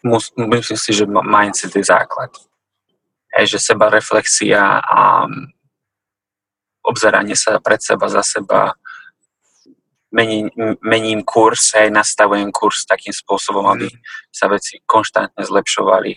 Mus, 0.06 0.30
myslím 0.38 0.78
si, 0.78 0.94
že 0.94 1.10
mindset 1.10 1.74
je 1.74 1.82
základ. 1.82 2.30
Hej, 3.34 3.58
že 3.58 3.74
seba 3.74 3.90
reflexia 3.90 4.78
a 4.78 5.26
obzeranie 6.86 7.34
sa 7.34 7.58
pred 7.58 7.82
seba, 7.82 8.06
za 8.06 8.22
seba, 8.22 8.78
mením, 10.12 10.48
mením 10.80 11.20
kurz, 11.24 11.76
aj 11.76 11.92
nastavujem 11.92 12.48
kurz 12.52 12.88
takým 12.88 13.12
spôsobom, 13.12 13.64
aby 13.68 13.86
mhm. 13.88 13.98
sa 14.32 14.48
veci 14.48 14.80
konštantne 14.84 15.44
zlepšovali. 15.44 16.16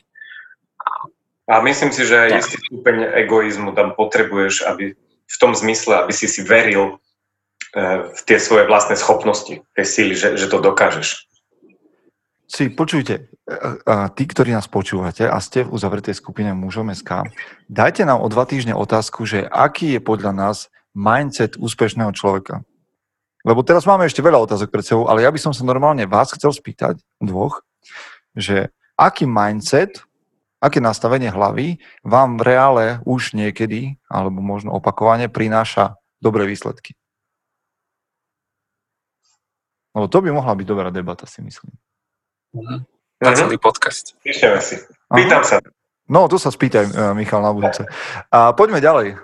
A 1.52 1.60
myslím 1.68 1.92
si, 1.92 2.08
že 2.08 2.16
aj 2.16 2.48
istý 2.48 2.58
stupeň 2.64 3.12
egoizmu 3.28 3.76
tam 3.76 3.92
potrebuješ, 3.92 4.72
aby 4.72 4.96
v 5.32 5.38
tom 5.40 5.52
zmysle, 5.52 6.00
aby 6.00 6.14
si 6.16 6.28
si 6.32 6.48
veril 6.48 7.02
v 8.12 8.22
tie 8.28 8.38
svoje 8.40 8.68
vlastné 8.68 9.00
schopnosti, 9.00 9.64
tie 9.64 9.86
síly, 9.88 10.16
že, 10.16 10.36
že 10.36 10.52
to 10.52 10.60
dokážeš. 10.60 11.28
Si, 12.52 12.68
počujte, 12.68 13.32
tí, 14.16 14.24
ktorí 14.28 14.52
nás 14.52 14.68
počúvate 14.68 15.24
a 15.24 15.40
ste 15.40 15.64
v 15.64 15.72
uzavretej 15.72 16.20
skupine 16.20 16.52
mužom 16.52 16.92
SK, 16.92 17.32
dajte 17.72 18.04
nám 18.04 18.20
o 18.20 18.28
dva 18.28 18.44
týždne 18.44 18.76
otázku, 18.76 19.24
že 19.24 19.48
aký 19.48 19.96
je 19.96 20.02
podľa 20.04 20.36
nás 20.36 20.58
mindset 20.92 21.56
úspešného 21.56 22.12
človeka. 22.12 22.68
Lebo 23.42 23.66
teraz 23.66 23.90
máme 23.90 24.06
ešte 24.06 24.22
veľa 24.22 24.46
otázok 24.46 24.70
pred 24.70 24.86
sebou, 24.86 25.10
ale 25.10 25.26
ja 25.26 25.34
by 25.34 25.40
som 25.42 25.54
sa 25.54 25.66
normálne 25.66 26.06
vás 26.06 26.30
chcel 26.34 26.54
spýtať, 26.54 27.02
dvoch, 27.18 27.66
že 28.38 28.70
aký 28.98 29.26
mindset, 29.26 30.06
aké 30.62 30.78
nastavenie 30.78 31.34
hlavy 31.34 31.82
vám 32.06 32.38
v 32.38 32.42
reále 32.46 32.86
už 33.04 33.34
niekedy, 33.34 33.98
alebo 34.06 34.40
možno 34.46 34.78
opakovane, 34.78 35.26
prináša 35.26 35.98
dobré 36.22 36.46
výsledky. 36.46 36.94
Lebo 39.92 40.08
to 40.08 40.22
by 40.24 40.30
mohla 40.32 40.54
byť 40.56 40.66
dobrá 40.70 40.88
debata, 40.94 41.26
si 41.26 41.42
myslím. 41.44 41.74
Mm-hmm. 42.56 42.80
Na 43.22 43.32
celý 43.36 43.58
podcast. 43.58 44.16
Píšeme 44.24 44.62
si. 44.64 44.80
Pýtam 45.12 45.44
sa. 45.44 45.60
No, 46.08 46.26
to 46.32 46.40
sa 46.40 46.50
spýtaj, 46.50 46.86
e, 46.88 46.92
Michal, 47.18 47.44
na 47.44 47.52
budúce. 47.52 47.84
A 48.32 48.56
poďme 48.56 48.80
ďalej. 48.80 49.20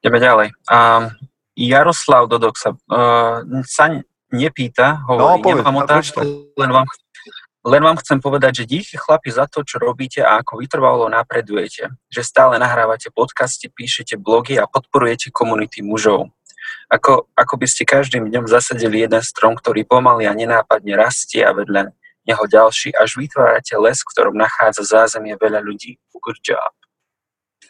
Ideme 0.00 0.18
ďalej. 0.22 0.48
Um, 0.70 1.10
Jaroslav 1.56 2.28
Dodok 2.28 2.60
sa, 2.60 2.76
uh, 2.76 3.40
sa 3.64 3.84
nepýta, 4.28 5.00
hovorí, 5.08 5.40
no, 5.40 5.42
povedz, 5.42 5.58
nemám 5.64 5.78
otázku, 5.88 6.20
len 6.52 6.70
vám, 6.70 6.86
len 7.66 7.82
vám 7.82 7.96
chcem 8.04 8.18
povedať, 8.20 8.62
že 8.62 8.70
díky 8.78 8.94
chlapi 9.00 9.32
za 9.32 9.48
to, 9.48 9.64
čo 9.64 9.80
robíte 9.80 10.20
a 10.20 10.44
ako 10.44 10.60
vytrvalo 10.60 11.08
napredujete. 11.08 11.90
Že 12.12 12.22
stále 12.22 12.54
nahrávate 12.60 13.10
podcasty, 13.10 13.72
píšete 13.72 14.20
blogy 14.20 14.60
a 14.60 14.68
podporujete 14.68 15.32
komunity 15.32 15.82
mužov. 15.82 16.30
Ako, 16.86 17.26
ako 17.34 17.54
by 17.58 17.66
ste 17.66 17.82
každým 17.82 18.30
dňom 18.30 18.46
zasadili 18.46 19.02
jeden 19.02 19.22
strom, 19.22 19.58
ktorý 19.58 19.82
pomaly 19.82 20.30
a 20.30 20.34
nenápadne 20.34 20.94
rastie 20.94 21.42
a 21.42 21.50
vedľa 21.50 21.90
neho 22.26 22.44
ďalší, 22.46 22.94
až 22.94 23.18
vytvárate 23.18 23.74
les, 23.78 23.98
v 24.02 24.08
ktorom 24.14 24.34
nachádza 24.34 24.82
zázemie 24.82 25.38
veľa 25.38 25.62
ľudí. 25.62 25.98
Good 26.14 26.42
job. 26.42 26.74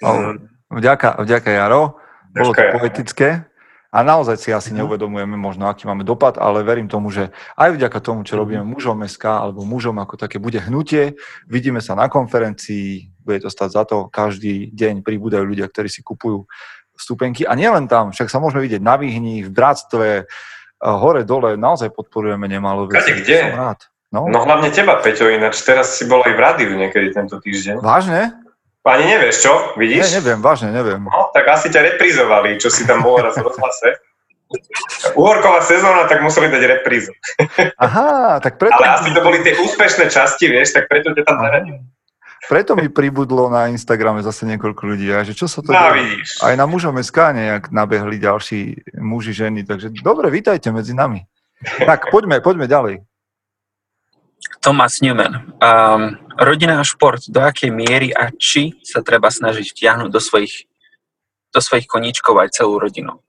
Oh, 0.00 0.36
vďaka, 0.72 1.20
vďaka 1.24 1.48
Jaro. 1.52 2.00
Bolo 2.32 2.52
to 2.52 2.64
poetické. 2.80 3.48
A 3.96 4.04
naozaj 4.04 4.36
si 4.36 4.52
asi 4.52 4.76
mhm. 4.76 4.84
neuvedomujeme 4.84 5.36
možno, 5.40 5.64
aký 5.64 5.88
máme 5.88 6.04
dopad, 6.04 6.36
ale 6.36 6.60
verím 6.60 6.84
tomu, 6.84 7.08
že 7.08 7.32
aj 7.56 7.80
vďaka 7.80 7.98
tomu, 8.04 8.28
čo 8.28 8.36
robíme 8.36 8.60
mhm. 8.60 8.70
mužom 8.76 9.00
SK 9.08 9.24
alebo 9.24 9.64
mužom 9.64 9.96
ako 9.96 10.20
také 10.20 10.36
bude 10.36 10.60
hnutie, 10.60 11.16
vidíme 11.48 11.80
sa 11.80 11.96
na 11.96 12.12
konferencii, 12.12 13.08
bude 13.24 13.40
to 13.40 13.48
stať 13.48 13.68
za 13.72 13.82
to, 13.88 14.12
každý 14.12 14.68
deň 14.76 15.00
pribúdajú 15.00 15.48
ľudia, 15.48 15.64
ktorí 15.72 15.88
si 15.88 16.04
kupujú 16.04 16.44
stupenky. 16.92 17.48
A 17.48 17.56
nielen 17.56 17.88
tam, 17.88 18.12
však 18.12 18.28
sa 18.28 18.36
môžeme 18.36 18.64
vidieť 18.68 18.84
na 18.84 19.00
Vyhni, 19.00 19.44
v 19.44 19.50
Bratstve, 19.52 20.28
hore, 20.80 21.24
dole, 21.24 21.56
naozaj 21.56 21.92
podporujeme 21.92 22.44
nemalo 22.48 22.88
veci. 22.88 23.12
Kade, 23.12 23.20
kde? 23.24 23.38
Som 23.48 23.56
rád. 23.56 23.80
No. 24.14 24.20
no 24.30 24.38
hlavne 24.46 24.70
teba, 24.70 25.02
Peťo, 25.02 25.28
ináč 25.28 25.60
teraz 25.66 25.98
si 25.98 26.06
bol 26.06 26.22
aj 26.22 26.32
v 26.32 26.40
rádiu 26.40 26.70
niekedy 26.72 27.10
tento 27.10 27.36
týždeň. 27.42 27.82
Vážne? 27.82 28.45
Ani 28.86 29.04
nevieš, 29.10 29.42
čo? 29.42 29.52
Vidíš? 29.74 30.14
Ne, 30.14 30.22
neviem, 30.22 30.38
vážne 30.38 30.70
neviem. 30.70 31.02
No, 31.02 31.34
tak 31.34 31.50
asi 31.50 31.66
ťa 31.74 31.94
reprizovali, 31.94 32.54
čo 32.62 32.70
si 32.70 32.86
tam 32.86 33.02
bol 33.02 33.18
raz 33.18 33.34
v 33.34 33.42
rozhlase. 33.42 33.98
Uhorková 35.18 35.58
sezóna, 35.66 36.06
tak 36.06 36.22
museli 36.22 36.46
dať 36.46 36.62
reprízu. 36.78 37.10
Aha, 37.82 38.38
tak 38.38 38.62
preto... 38.62 38.78
Ale 38.78 38.94
asi 38.94 39.10
to 39.10 39.18
boli 39.18 39.42
tie 39.42 39.58
úspešné 39.58 40.06
časti, 40.06 40.46
vieš, 40.46 40.78
tak 40.78 40.86
preto 40.86 41.10
ťa 41.10 41.26
tam 41.26 41.42
zaradili. 41.42 41.82
Preto 42.46 42.78
mi 42.78 42.86
pribudlo 42.86 43.50
na 43.50 43.66
Instagrame 43.74 44.22
zase 44.22 44.46
niekoľko 44.46 44.82
ľudí, 44.86 45.10
a 45.10 45.26
že 45.26 45.34
čo 45.34 45.50
sa 45.50 45.66
to 45.66 45.74
no, 45.74 45.90
vidíš. 45.90 46.38
Aj 46.46 46.54
na 46.54 46.70
mužom 46.70 46.94
SK 47.02 47.34
nejak 47.34 47.74
nabehli 47.74 48.22
ďalší 48.22 48.86
muži, 49.02 49.34
ženy, 49.34 49.66
takže 49.66 49.90
dobre, 49.98 50.30
vítajte 50.30 50.70
medzi 50.70 50.94
nami. 50.94 51.26
Tak, 51.82 52.14
poďme, 52.14 52.38
poďme 52.38 52.70
ďalej. 52.70 52.94
Thomas 54.62 55.02
Newman. 55.02 55.58
Um, 55.58 56.22
rodina 56.38 56.80
a 56.80 56.84
šport, 56.84 57.24
do 57.28 57.40
akej 57.40 57.72
miery 57.72 58.12
a 58.12 58.30
či 58.32 58.76
sa 58.84 59.00
treba 59.00 59.32
snažiť 59.32 59.72
vtiahnuť 59.72 60.10
do 60.12 60.20
svojich, 60.20 60.68
do 61.52 61.60
svojich 61.60 61.88
koníčkov 61.88 62.36
aj 62.36 62.56
celú 62.56 62.76
rodinu? 62.76 63.20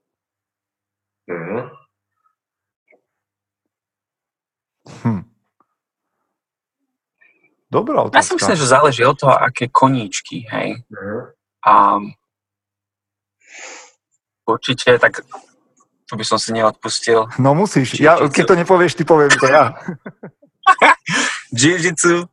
Mm-hmm. 1.27 1.61
Hm. 4.87 5.23
Dobrá 7.67 8.07
otázka. 8.07 8.19
Ja 8.19 8.23
si 8.23 8.33
myslím, 8.39 8.57
že 8.59 8.67
záleží 8.71 9.01
od 9.03 9.19
toho, 9.19 9.35
aké 9.35 9.67
koníčky, 9.67 10.47
hej. 10.47 10.79
Mm-hmm. 10.87 11.21
A 11.67 11.73
určite, 14.47 14.95
tak 14.95 15.27
to 16.07 16.15
by 16.15 16.23
som 16.23 16.39
si 16.39 16.55
neodpustil. 16.55 17.27
No 17.35 17.51
musíš. 17.51 17.99
Ja, 17.99 18.15
keď 18.31 18.43
to 18.47 18.55
nepovieš, 18.55 18.95
ty 18.95 19.03
poviem 19.03 19.31
to 19.35 19.51
ja. 19.51 19.75
Jiu-jitsu, 21.59 22.31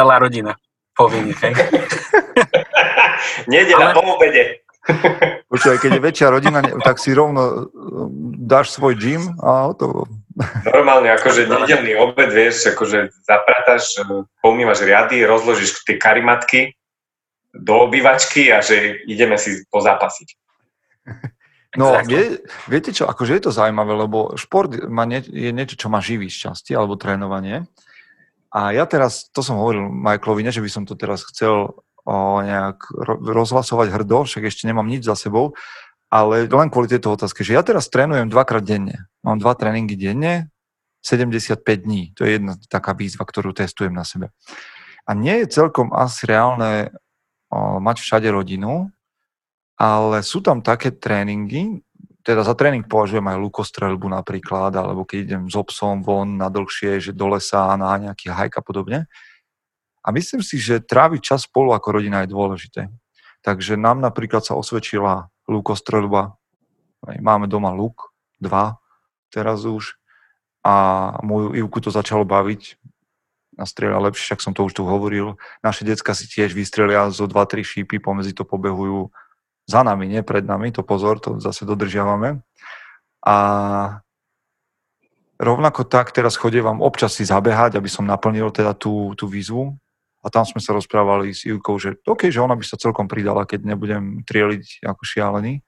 celá 0.00 0.16
rodina. 0.16 0.56
Povinne, 0.96 1.36
hej. 1.36 1.54
Nedela 3.52 3.92
Ale... 3.92 3.94
po 3.94 4.16
obede. 4.16 4.64
Počúvaj, 5.52 5.78
keď 5.78 5.90
je 5.92 6.02
väčšia 6.02 6.28
rodina, 6.32 6.64
tak 6.80 6.96
si 6.96 7.12
rovno 7.12 7.68
um, 7.68 8.08
dáš 8.32 8.72
svoj 8.72 8.96
gym 8.96 9.36
a 9.44 9.76
to. 9.76 10.08
Normálne, 10.64 11.12
akože 11.12 11.44
nedelný 11.44 12.00
obed, 12.00 12.32
vieš, 12.32 12.72
akože 12.72 13.12
zapratáš, 13.28 14.00
pomývaš 14.40 14.80
riady, 14.88 15.28
rozložíš 15.28 15.84
tie 15.84 16.00
karimatky 16.00 16.72
do 17.52 17.90
obývačky 17.90 18.48
a 18.48 18.64
že 18.64 19.04
ideme 19.04 19.36
si 19.36 19.68
pozápasiť. 19.68 20.28
No, 21.78 21.94
vie, 22.02 22.42
viete 22.66 22.90
čo, 22.90 23.06
akože 23.06 23.38
je 23.38 23.42
to 23.46 23.54
zaujímavé, 23.54 23.94
lebo 23.94 24.34
šport 24.34 24.74
má 24.90 25.06
nie, 25.06 25.22
je 25.22 25.54
niečo, 25.54 25.78
čo 25.78 25.86
má 25.86 26.02
živý 26.02 26.26
šťastie, 26.26 26.74
alebo 26.74 26.98
trénovanie. 26.98 27.62
A 28.50 28.74
ja 28.74 28.82
teraz, 28.86 29.30
to 29.30 29.46
som 29.46 29.62
hovoril 29.62 29.86
Michaelovi, 29.86 30.42
nie, 30.42 30.54
že 30.54 30.62
by 30.62 30.70
som 30.70 30.82
to 30.82 30.98
teraz 30.98 31.22
chcel 31.30 31.78
o, 32.02 32.14
nejak 32.42 32.82
rozhlasovať 33.22 33.94
hrdo, 33.94 34.26
však 34.26 34.50
ešte 34.50 34.66
nemám 34.66 34.90
nič 34.90 35.06
za 35.06 35.14
sebou, 35.14 35.54
ale 36.10 36.50
len 36.50 36.68
kvôli 36.68 36.90
tejto 36.90 37.14
otázke, 37.14 37.46
že 37.46 37.54
ja 37.54 37.62
teraz 37.62 37.86
trénujem 37.86 38.26
dvakrát 38.26 38.66
denne. 38.66 39.06
Mám 39.22 39.38
dva 39.38 39.54
tréningy 39.54 39.94
denne, 39.94 40.50
75 41.06 41.62
dní. 41.62 42.12
To 42.18 42.26
je 42.26 42.36
jedna 42.36 42.58
taká 42.68 42.92
výzva, 42.92 43.24
ktorú 43.24 43.54
testujem 43.54 43.94
na 43.94 44.02
sebe. 44.02 44.34
A 45.08 45.16
nie 45.16 45.46
je 45.46 45.54
celkom 45.62 45.94
asi 45.94 46.26
reálne 46.26 46.90
o, 47.48 47.78
mať 47.78 48.02
všade 48.02 48.28
rodinu, 48.34 48.90
ale 49.80 50.20
sú 50.26 50.44
tam 50.44 50.60
také 50.60 50.92
tréningy, 50.92 51.80
teda 52.20 52.44
za 52.44 52.52
tréning 52.52 52.84
považujem 52.84 53.24
aj 53.24 53.40
lukostrelbu 53.40 54.06
napríklad, 54.12 54.76
alebo 54.76 55.08
keď 55.08 55.18
idem 55.24 55.42
s 55.48 55.56
obsom 55.56 56.04
von 56.04 56.36
na 56.36 56.52
dlhšie, 56.52 57.00
že 57.00 57.16
do 57.16 57.32
lesa, 57.32 57.72
na 57.80 57.96
nejaký 57.96 58.28
hajk 58.28 58.60
a 58.60 58.62
podobne. 58.62 58.98
A 60.00 60.08
myslím 60.12 60.40
si, 60.40 60.56
že 60.56 60.80
tráviť 60.80 61.20
čas 61.20 61.44
spolu 61.44 61.72
ako 61.76 62.00
rodina 62.00 62.24
je 62.24 62.32
dôležité. 62.32 62.82
Takže 63.40 63.80
nám 63.80 64.00
napríklad 64.04 64.44
sa 64.44 64.56
osvedčila 64.56 65.32
lukostrelba. 65.48 66.36
Máme 67.04 67.48
doma 67.48 67.72
luk, 67.72 68.12
dva 68.36 68.76
teraz 69.32 69.64
už. 69.64 69.96
A 70.60 71.16
moju 71.24 71.56
Ivku 71.56 71.80
to 71.80 71.88
začalo 71.88 72.28
baviť. 72.28 72.76
Nastrieľa 73.56 74.08
lepšie, 74.08 74.32
však 74.32 74.44
som 74.44 74.52
to 74.52 74.64
už 74.68 74.76
tu 74.76 74.84
hovoril. 74.84 75.40
Naše 75.64 75.88
decka 75.88 76.12
si 76.12 76.28
tiež 76.28 76.52
vystrelia 76.52 77.08
zo 77.12 77.24
2-3 77.24 77.64
šípy, 77.64 77.96
pomedzi 78.00 78.36
to 78.36 78.44
pobehujú 78.44 79.08
za 79.70 79.86
nami, 79.86 80.10
nie 80.10 80.26
pred 80.26 80.42
nami, 80.42 80.74
to 80.74 80.82
pozor, 80.82 81.22
to 81.22 81.38
zase 81.38 81.62
dodržiavame. 81.62 82.42
A 83.22 83.36
rovnako 85.38 85.86
tak 85.86 86.10
teraz 86.10 86.34
chodievam 86.34 86.82
občas 86.82 87.14
si 87.14 87.22
zabehať, 87.22 87.78
aby 87.78 87.86
som 87.86 88.02
naplnil 88.02 88.50
teda 88.50 88.74
tú, 88.74 89.14
tú 89.14 89.30
výzvu. 89.30 89.78
A 90.20 90.28
tam 90.28 90.44
sme 90.44 90.60
sa 90.60 90.76
rozprávali 90.76 91.32
s 91.32 91.48
Ivkou, 91.48 91.80
že 91.80 91.96
OK, 92.04 92.28
že 92.28 92.44
ona 92.44 92.52
by 92.52 92.64
sa 92.66 92.76
celkom 92.76 93.08
pridala, 93.08 93.48
keď 93.48 93.64
nebudem 93.64 94.20
trieliť 94.28 94.84
ako 94.84 95.00
šialený. 95.00 95.64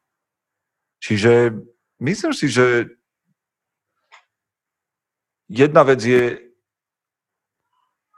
Čiže 1.00 1.56
myslím 2.04 2.32
si, 2.36 2.52
že 2.52 2.92
jedna 5.48 5.88
vec 5.88 6.04
je 6.04 6.36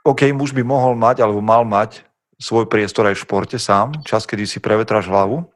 OK, 0.05 0.27
muž 0.35 0.51
by 0.51 0.61
mohol 0.61 0.93
mať, 0.93 1.23
alebo 1.23 1.39
mal 1.39 1.63
mať 1.63 2.05
svoj 2.35 2.67
priestor 2.67 3.07
aj 3.07 3.15
v 3.15 3.23
športe 3.25 3.57
sám, 3.57 3.95
čas, 4.03 4.27
kedy 4.27 4.43
si 4.43 4.59
prevetráš 4.59 5.07
hlavu, 5.07 5.47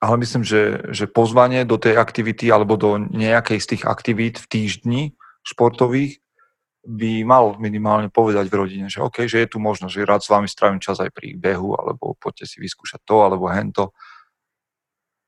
ale 0.00 0.14
myslím, 0.24 0.42
že, 0.42 0.80
že 0.96 1.04
pozvanie 1.04 1.68
do 1.68 1.76
tej 1.76 2.00
aktivity 2.00 2.48
alebo 2.48 2.80
do 2.80 2.96
nejakej 2.96 3.58
z 3.60 3.66
tých 3.76 3.82
aktivít 3.84 4.40
v 4.40 4.46
týždni 4.48 5.02
športových 5.44 6.24
by 6.80 7.28
mal 7.28 7.60
minimálne 7.60 8.08
povedať 8.08 8.48
v 8.48 8.56
rodine, 8.56 8.86
že 8.88 9.04
OK, 9.04 9.28
že 9.28 9.44
je 9.44 9.48
tu 9.52 9.60
možnosť, 9.60 9.92
že 9.92 10.08
rád 10.08 10.24
s 10.24 10.32
vami 10.32 10.48
strávim 10.48 10.80
čas 10.80 10.96
aj 10.96 11.12
pri 11.12 11.36
behu, 11.36 11.76
alebo 11.76 12.16
poďte 12.16 12.48
si 12.48 12.56
vyskúšať 12.56 13.04
to, 13.04 13.20
alebo 13.20 13.52
hento. 13.52 13.92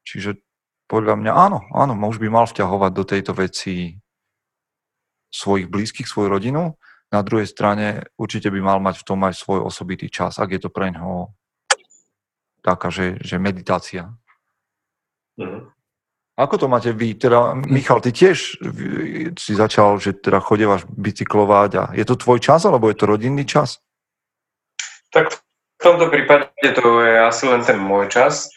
Čiže 0.08 0.40
podľa 0.88 1.20
mňa 1.20 1.32
áno, 1.36 1.60
áno, 1.76 1.92
muž 1.92 2.16
by 2.16 2.32
mal 2.32 2.48
vťahovať 2.48 2.92
do 2.96 3.04
tejto 3.04 3.32
veci 3.36 4.00
svojich 5.28 5.68
blízkych, 5.68 6.08
svoju 6.08 6.32
rodinu. 6.32 6.80
Na 7.12 7.20
druhej 7.20 7.44
strane 7.44 8.08
určite 8.16 8.48
by 8.48 8.60
mal 8.64 8.80
mať 8.80 9.04
v 9.04 9.06
tom 9.12 9.20
aj 9.20 9.36
svoj 9.36 9.68
osobitý 9.68 10.08
čas, 10.08 10.40
ak 10.40 10.56
je 10.56 10.60
to 10.64 10.72
pre 10.72 10.88
ňoho 10.88 11.36
taká, 12.64 12.88
že, 12.88 13.20
že 13.20 13.36
meditácia. 13.36 14.14
Mm. 15.40 15.72
Ako 16.32 16.56
to 16.56 16.66
máte 16.66 16.96
vy? 16.96 17.12
Teda, 17.12 17.52
Michal, 17.52 18.00
ty 18.00 18.08
tiež 18.08 18.56
si 19.36 19.52
začal, 19.52 20.00
že 20.00 20.16
teda 20.16 20.40
chodevaš 20.40 20.88
bicyklovať 20.88 21.70
a 21.76 21.84
je 21.92 22.04
to 22.08 22.16
tvoj 22.16 22.40
čas, 22.40 22.64
alebo 22.64 22.88
je 22.88 22.96
to 22.96 23.04
rodinný 23.04 23.44
čas? 23.44 23.84
Tak 25.12 25.28
v 25.28 25.40
tomto 25.82 26.08
prípade 26.08 26.48
to 26.72 27.04
je 27.04 27.20
asi 27.20 27.44
len 27.44 27.60
ten 27.60 27.76
môj 27.76 28.08
čas, 28.08 28.48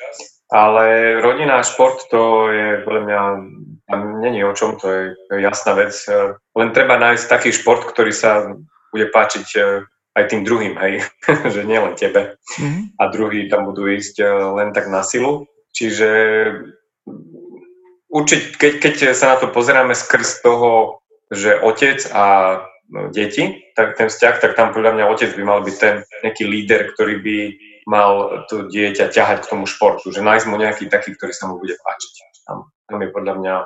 ale 0.47 1.19
rodina 1.19 1.59
a 1.59 1.67
šport 1.67 1.99
to 2.07 2.47
je 2.47 2.85
podľa 2.87 3.01
mňa, 3.03 3.21
tam 3.91 3.99
není 4.23 4.39
o 4.47 4.55
čom, 4.55 4.79
to 4.79 4.87
je, 4.87 5.03
jasná 5.43 5.75
vec. 5.75 5.91
Len 6.55 6.69
treba 6.71 6.95
nájsť 6.95 7.25
taký 7.27 7.51
šport, 7.51 7.83
ktorý 7.91 8.15
sa 8.15 8.55
bude 8.95 9.11
páčiť 9.11 9.47
e, 9.59 9.83
aj 10.15 10.23
tým 10.31 10.47
druhým, 10.47 10.79
hej, 10.79 11.03
že 11.53 11.67
nielen 11.67 11.99
tebe. 11.99 12.39
Mm-hmm. 12.55 12.95
A 12.95 13.03
druhí 13.11 13.51
tam 13.51 13.67
budú 13.67 13.91
ísť 13.91 14.23
e, 14.23 14.25
len 14.55 14.71
tak 14.71 14.87
na 14.87 15.03
silu. 15.03 15.43
Čiže 15.75 16.09
určite, 18.07 18.55
keď, 18.55 18.73
keď 18.79 18.93
sa 19.11 19.35
na 19.35 19.37
to 19.43 19.51
pozeráme 19.51 19.91
skrz 19.91 20.39
toho, 20.39 21.03
že 21.27 21.59
otec 21.59 21.99
a 22.15 22.25
no, 22.87 23.11
deti, 23.11 23.67
tak 23.75 23.99
ten 23.99 24.07
vzťah, 24.07 24.35
tak 24.39 24.55
tam 24.55 24.71
podľa 24.71 24.95
mňa 24.95 25.11
otec 25.11 25.35
by 25.35 25.43
mal 25.43 25.59
byť 25.67 25.75
ten 25.75 25.95
nejaký 26.23 26.47
líder, 26.47 26.95
ktorý 26.95 27.19
by 27.19 27.37
mal 27.85 28.45
to 28.49 28.71
dieťa 28.71 29.11
ťahať 29.11 29.45
k 29.45 29.49
tomu 29.51 29.67
športu, 29.69 30.09
že 30.09 30.25
nájsť 30.25 30.45
mu 30.49 30.55
nejaký 30.57 30.89
taký, 30.89 31.13
ktorý 31.13 31.33
sa 31.35 31.51
mu 31.51 31.61
bude 31.61 31.77
páčiť. 31.77 32.13
Tam, 32.47 32.71
tam 32.89 32.99
je 33.01 33.09
podľa 33.13 33.33
mňa 33.41 33.55
e, 33.61 33.65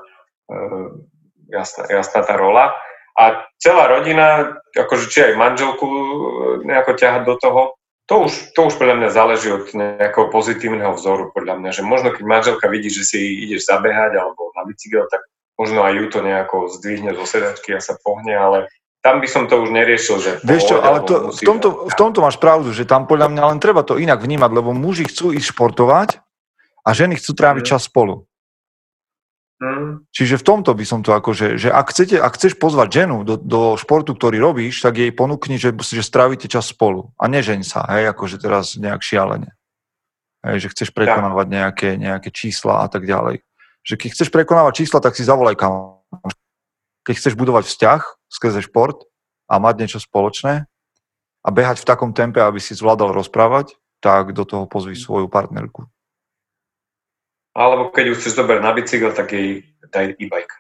jasná, 1.56 1.84
jasná 1.88 2.26
tá 2.28 2.36
rola. 2.36 2.76
A 3.20 3.44
celá 3.60 3.92
rodina, 3.92 4.60
akože 4.76 5.12
či 5.12 5.20
aj 5.24 5.40
manželku 5.40 5.88
e, 5.88 6.04
nejako 6.68 6.92
ťahať 7.00 7.22
do 7.24 7.36
toho, 7.40 7.62
to 8.10 8.26
už, 8.26 8.58
to 8.58 8.60
už 8.66 8.74
podľa 8.82 8.96
mňa 8.98 9.10
záleží 9.14 9.54
od 9.54 9.70
nejakého 9.70 10.34
pozitívneho 10.34 10.98
vzoru, 10.98 11.30
podľa 11.30 11.62
mňa, 11.62 11.70
že 11.78 11.86
možno 11.86 12.10
keď 12.10 12.24
manželka 12.26 12.66
vidí, 12.66 12.90
že 12.90 13.06
si 13.06 13.46
ideš 13.46 13.70
zabehať 13.70 14.18
alebo 14.18 14.50
na 14.58 14.66
bicykel, 14.66 15.06
tak 15.14 15.22
možno 15.62 15.86
aj 15.86 15.94
ju 15.94 16.06
to 16.10 16.20
nejako 16.26 16.58
zdvihne 16.74 17.14
zo 17.14 17.26
sedačky 17.30 17.78
a 17.78 17.84
sa 17.84 18.02
pohne, 18.02 18.34
ale 18.34 18.66
tam 19.06 19.22
by 19.22 19.28
som 19.30 19.46
to 19.46 19.62
už 19.62 19.70
neriešil, 19.70 20.18
že... 20.20 20.32
Vieš 20.44 20.64
čo, 20.74 20.76
ale 20.82 21.06
to, 21.06 21.32
v, 21.32 21.42
tomto, 21.46 21.88
v 21.88 21.96
tomto 21.96 22.20
máš 22.20 22.42
pravdu, 22.42 22.74
že 22.76 22.84
tam 22.84 23.06
podľa 23.06 23.32
mňa 23.32 23.44
len 23.56 23.60
treba 23.62 23.86
to 23.86 23.96
inak 23.96 24.20
vnímať, 24.20 24.52
lebo 24.52 24.76
muži 24.76 25.08
chcú 25.08 25.32
ísť 25.32 25.56
športovať 25.56 26.20
a 26.84 26.90
ženy 26.92 27.16
chcú 27.16 27.32
tráviť 27.38 27.64
mm. 27.64 27.70
čas 27.70 27.88
spolu. 27.88 28.29
Mm. 29.60 30.08
Čiže 30.16 30.40
v 30.40 30.48
tomto 30.48 30.72
by 30.72 30.86
som 30.88 31.04
to 31.04 31.12
akože, 31.12 31.60
že 31.60 31.68
ak, 31.68 31.92
chcete, 31.92 32.16
ak 32.16 32.40
chceš 32.40 32.56
pozvať 32.56 33.04
ženu 33.04 33.28
do, 33.28 33.36
do 33.36 33.76
športu, 33.76 34.16
ktorý 34.16 34.40
robíš, 34.40 34.80
tak 34.80 34.96
jej 34.96 35.12
ponúkni, 35.12 35.60
že, 35.60 35.76
že 35.76 36.00
strávite 36.00 36.48
čas 36.48 36.72
spolu. 36.72 37.12
A 37.20 37.28
nežeň 37.28 37.68
sa, 37.68 37.84
hej, 37.92 38.08
akože 38.16 38.40
teraz 38.40 38.80
nejak 38.80 39.04
šialene. 39.04 39.52
Hej, 40.48 40.64
že 40.64 40.72
chceš 40.72 40.90
prekonávať 40.96 41.48
nejaké, 41.52 41.90
nejaké 42.00 42.32
čísla 42.32 42.84
a 42.84 42.88
tak 42.88 43.04
ďalej. 43.04 43.44
Že 43.84 43.96
keď 44.00 44.10
chceš 44.16 44.30
prekonávať 44.32 44.74
čísla, 44.80 45.04
tak 45.04 45.20
si 45.20 45.28
zavolaj 45.28 45.60
kam. 45.60 46.00
Keď 47.04 47.16
chceš 47.20 47.36
budovať 47.36 47.68
vzťah 47.68 48.02
skrze 48.32 48.64
šport 48.64 49.04
a 49.52 49.60
mať 49.60 49.76
niečo 49.84 50.00
spoločné 50.00 50.72
a 51.44 51.48
behať 51.52 51.84
v 51.84 51.88
takom 51.90 52.16
tempe, 52.16 52.40
aby 52.40 52.64
si 52.64 52.72
zvládal 52.72 53.12
rozprávať, 53.12 53.76
tak 54.00 54.32
do 54.32 54.48
toho 54.48 54.64
pozví 54.72 54.96
svoju 54.96 55.28
partnerku. 55.28 55.92
Alebo 57.60 57.92
keď 57.92 58.16
už 58.16 58.24
chceš 58.24 58.40
zobrať 58.40 58.64
na 58.64 58.72
bicykel, 58.72 59.12
tak 59.12 59.36
jej 59.36 59.68
daj 59.92 60.16
e-bike. 60.16 60.56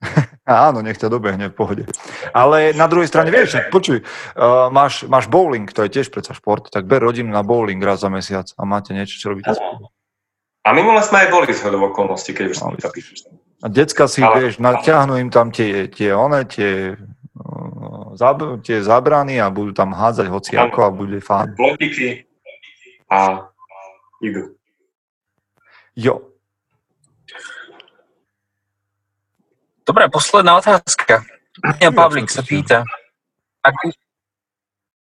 Áno, 0.48 0.80
nech 0.80 0.96
ťa 0.96 1.12
dobehne 1.12 1.52
v 1.52 1.54
pohode. 1.54 1.84
Ale 2.32 2.72
na 2.72 2.88
druhej 2.88 3.04
strane, 3.04 3.28
vieš, 3.28 3.60
počuj, 3.68 4.00
uh, 4.00 4.72
máš, 4.72 5.04
máš 5.04 5.28
bowling, 5.28 5.68
to 5.68 5.84
je 5.84 6.00
tiež 6.00 6.08
predsa 6.08 6.32
šport, 6.32 6.72
tak 6.72 6.88
ber 6.88 7.04
rodinu 7.04 7.28
na 7.28 7.44
bowling 7.44 7.82
raz 7.84 8.00
za 8.00 8.08
mesiac 8.08 8.48
a 8.56 8.64
máte 8.64 8.96
niečo, 8.96 9.20
čo 9.20 9.36
robíte 9.36 9.52
spolu. 9.52 9.92
A 10.64 10.72
minule 10.72 11.04
sme 11.04 11.24
aj 11.24 11.28
boli 11.28 11.52
z 11.52 11.68
okolností, 11.68 12.32
keď 12.32 12.44
už 12.52 12.56
som 12.56 12.72
to 12.72 12.88
píšeš. 12.88 13.28
A 13.60 13.66
decka 13.68 14.08
si, 14.08 14.24
ale, 14.24 14.48
vieš, 14.48 14.56
natiahnu 14.62 15.20
im 15.20 15.28
tam 15.28 15.52
tie, 15.52 15.92
tie 15.92 16.16
one, 16.16 16.48
tie, 16.48 16.96
uh, 16.96 18.16
zab, 18.16 18.40
tie 18.64 18.80
zabrany 18.80 19.36
a 19.36 19.52
budú 19.52 19.76
tam 19.76 19.92
hádzať 19.92 20.26
hoci 20.32 20.52
ako 20.56 20.78
a 20.80 20.90
bude 20.94 21.20
fán. 21.20 21.52
Plotiky 21.58 22.24
a 23.12 23.52
idú. 24.24 24.56
Jo, 25.98 26.37
Dobre, 29.88 30.04
posledná 30.12 30.60
otázka. 30.60 31.24
Ja 31.80 31.88
Pavlik 31.88 32.28
sa 32.28 32.44
pýta, 32.44 32.84
ak, 33.64 33.72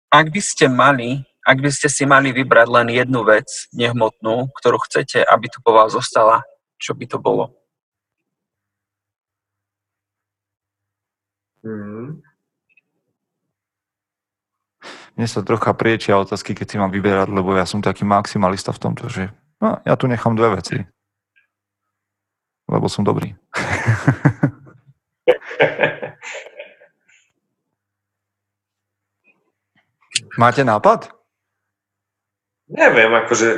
ak 0.09 0.26
by 0.33 0.41
ste 0.41 0.72
mali, 0.72 1.20
ak 1.45 1.61
by 1.61 1.68
ste 1.68 1.93
si 1.93 2.09
mali 2.09 2.33
vybrať 2.33 2.64
len 2.72 2.89
jednu 2.89 3.20
vec 3.28 3.68
nehmotnú, 3.76 4.49
ktorú 4.57 4.81
chcete, 4.89 5.20
aby 5.20 5.53
tu 5.53 5.61
po 5.61 5.76
vás 5.76 5.93
zostala, 5.93 6.41
čo 6.81 6.97
by 6.97 7.05
to 7.05 7.20
bolo? 7.20 7.53
Hmm. 11.61 12.24
Mne 15.12 15.26
sa 15.28 15.45
trocha 15.45 15.76
priečia 15.76 16.16
otázky, 16.16 16.57
keď 16.57 16.66
si 16.72 16.81
mám 16.81 16.89
vyberať, 16.89 17.28
lebo 17.28 17.53
ja 17.53 17.68
som 17.68 17.85
taký 17.85 18.09
maximalista 18.09 18.72
v 18.72 18.81
tomto, 18.81 19.12
že 19.12 19.28
no, 19.61 19.76
ja 19.85 19.93
tu 20.01 20.09
nechám 20.09 20.33
dve 20.33 20.57
veci. 20.57 20.81
Lebo 22.64 22.89
som 22.89 23.05
dobrý. 23.05 23.37
Máte 30.39 30.62
nápad? 30.64 31.11
Neviem, 32.70 33.11
akože, 33.11 33.49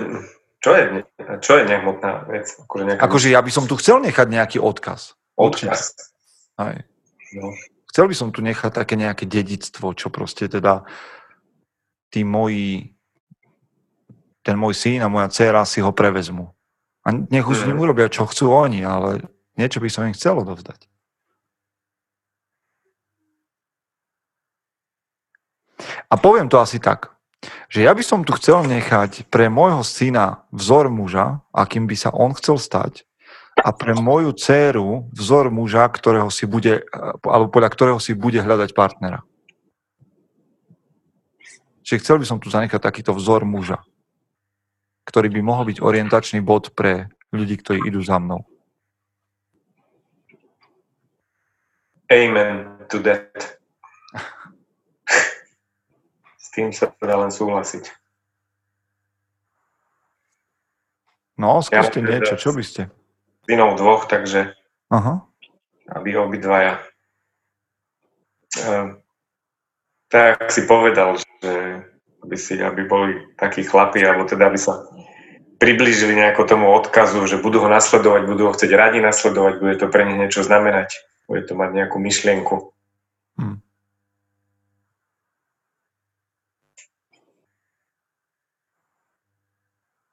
čo 0.64 0.70
je, 0.72 1.04
čo 1.44 1.52
je 1.60 1.64
nehmotná 1.68 2.24
vec? 2.32 2.48
Akože, 2.64 2.84
nejaká... 2.88 3.04
akože 3.04 3.28
ja 3.28 3.40
by 3.44 3.50
som 3.52 3.68
tu 3.68 3.76
chcel 3.76 4.00
nechať 4.00 4.26
nejaký 4.28 4.56
odkaz. 4.56 5.12
Odkaz. 5.36 5.92
Aj. 6.56 6.80
No. 7.36 7.52
Chcel 7.92 8.08
by 8.08 8.14
som 8.16 8.32
tu 8.32 8.40
nechať 8.40 8.72
také 8.72 8.96
nejaké 8.96 9.28
dedictvo, 9.28 9.92
čo 9.92 10.08
proste 10.08 10.48
teda 10.48 10.88
tí 12.08 12.24
moji, 12.24 12.96
ten 14.40 14.56
môj 14.56 14.72
syn 14.72 15.04
a 15.04 15.12
moja 15.12 15.28
dcera 15.28 15.68
si 15.68 15.84
ho 15.84 15.92
prevezmu. 15.92 16.48
A 17.04 17.12
nech 17.12 17.44
už 17.44 17.56
mm. 17.56 17.62
s 17.64 17.66
ním 17.68 17.78
urobia, 17.82 18.08
čo 18.08 18.24
chcú 18.24 18.52
oni, 18.52 18.80
ale 18.80 19.28
niečo 19.60 19.82
by 19.82 19.88
som 19.92 20.08
im 20.08 20.16
chcel 20.16 20.40
odovzdať. 20.40 20.88
A 26.10 26.14
poviem 26.18 26.48
to 26.48 26.60
asi 26.60 26.82
tak, 26.82 27.12
že 27.66 27.82
ja 27.82 27.92
by 27.94 28.02
som 28.04 28.22
tu 28.22 28.34
chcel 28.38 28.62
nechať 28.66 29.26
pre 29.26 29.50
môjho 29.50 29.82
syna 29.82 30.46
vzor 30.54 30.92
muža, 30.92 31.42
akým 31.50 31.90
by 31.90 31.96
sa 31.98 32.10
on 32.14 32.34
chcel 32.38 32.60
stať, 32.60 33.02
a 33.52 33.68
pre 33.76 33.92
moju 33.92 34.32
dceru 34.32 35.12
vzor 35.12 35.52
muža, 35.52 35.84
ktorého 35.84 36.32
si 36.32 36.48
bude, 36.48 36.88
alebo 37.20 37.52
podľa 37.52 37.68
ktorého 37.68 38.00
si 38.00 38.16
bude 38.16 38.40
hľadať 38.40 38.72
partnera. 38.72 39.20
Čiže 41.84 42.00
chcel 42.00 42.16
by 42.22 42.26
som 42.26 42.38
tu 42.40 42.48
zanechať 42.48 42.80
takýto 42.80 43.12
vzor 43.12 43.44
muža, 43.44 43.84
ktorý 45.04 45.28
by 45.28 45.40
mohol 45.44 45.68
byť 45.68 45.84
orientačný 45.84 46.40
bod 46.40 46.72
pre 46.72 47.12
ľudí, 47.28 47.60
ktorí 47.60 47.84
idú 47.84 48.00
za 48.00 48.16
mnou. 48.16 48.40
Amen 52.08 52.68
to 52.88 53.00
that 53.00 53.51
tým 56.52 56.70
sa 56.70 56.92
dá 57.00 57.16
len 57.16 57.32
súhlasiť. 57.32 57.88
No, 61.40 61.64
skúste 61.64 62.04
ja, 62.04 62.06
niečo, 62.06 62.36
čo 62.36 62.52
by 62.52 62.62
ste? 62.62 62.82
Synom 63.48 63.74
dvoch, 63.74 64.06
takže 64.06 64.54
Aha. 64.92 65.24
aby 65.96 66.14
obidvaja. 66.14 66.78
Uh, 68.62 69.00
tak 70.12 70.52
si 70.52 70.68
povedal, 70.68 71.16
že 71.16 71.82
aby, 72.22 72.36
si, 72.36 72.60
aby 72.60 72.84
boli 72.84 73.16
takí 73.40 73.64
chlapi, 73.64 74.04
alebo 74.04 74.28
teda 74.28 74.52
aby 74.52 74.60
sa 74.60 74.84
priblížili 75.56 76.18
nejako 76.18 76.44
tomu 76.44 76.68
odkazu, 76.74 77.22
že 77.26 77.40
budú 77.40 77.64
ho 77.64 77.70
nasledovať, 77.70 78.22
budú 78.26 78.50
ho 78.50 78.52
chcieť 78.52 78.72
radi 78.76 78.98
nasledovať, 79.00 79.52
bude 79.62 79.76
to 79.80 79.86
pre 79.88 80.04
nich 80.04 80.18
niečo 80.18 80.44
znamenať, 80.44 81.00
bude 81.30 81.48
to 81.48 81.56
mať 81.56 81.70
nejakú 81.70 81.96
myšlienku. 82.02 82.71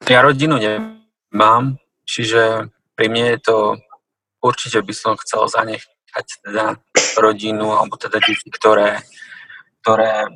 Ja 0.09 0.25
rodinu 0.25 0.57
nemám, 0.57 1.77
čiže 2.09 2.73
pri 2.97 3.07
mne 3.13 3.37
je 3.37 3.39
to 3.45 3.57
určite 4.41 4.81
by 4.81 4.93
som 4.95 5.13
chcel 5.21 5.45
zanechať 5.47 6.27
teda 6.43 6.81
rodinu 7.19 7.75
alebo 7.75 7.99
teda 7.99 8.17
deti, 8.23 8.49
ktoré, 8.49 9.03
ktoré 9.83 10.27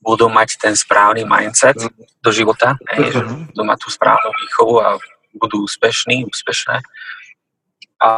budú 0.00 0.32
mať 0.32 0.56
ten 0.56 0.72
správny 0.72 1.28
mindset 1.28 1.76
mm. 1.76 2.24
do 2.24 2.30
života, 2.32 2.80
ne, 2.96 3.12
že 3.12 3.20
mhm. 3.20 3.52
budú 3.52 3.62
mať 3.68 3.78
tú 3.84 3.88
správnu 3.92 4.30
výchovu 4.32 4.74
a 4.80 4.88
budú 5.36 5.68
úspešní, 5.68 6.24
úspešné. 6.26 6.80
A, 8.00 8.10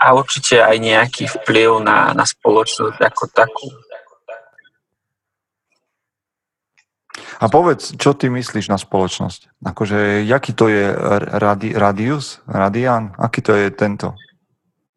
a 0.00 0.06
určite 0.16 0.64
aj 0.64 0.76
nejaký 0.80 1.28
vplyv 1.28 1.84
na, 1.84 2.16
na 2.16 2.24
spoločnosť 2.24 2.98
ako 2.98 3.24
takú. 3.30 3.68
A 7.38 7.46
povedz, 7.46 7.94
čo 7.94 8.18
ty 8.18 8.26
myslíš 8.26 8.66
na 8.66 8.74
spoločnosť? 8.74 9.62
Akože, 9.62 10.26
jaký 10.26 10.50
to 10.58 10.66
je 10.66 10.90
radi, 11.38 11.70
radius, 11.70 12.42
radian? 12.50 13.14
Aký 13.14 13.46
to 13.46 13.54
je 13.54 13.70
tento 13.70 14.18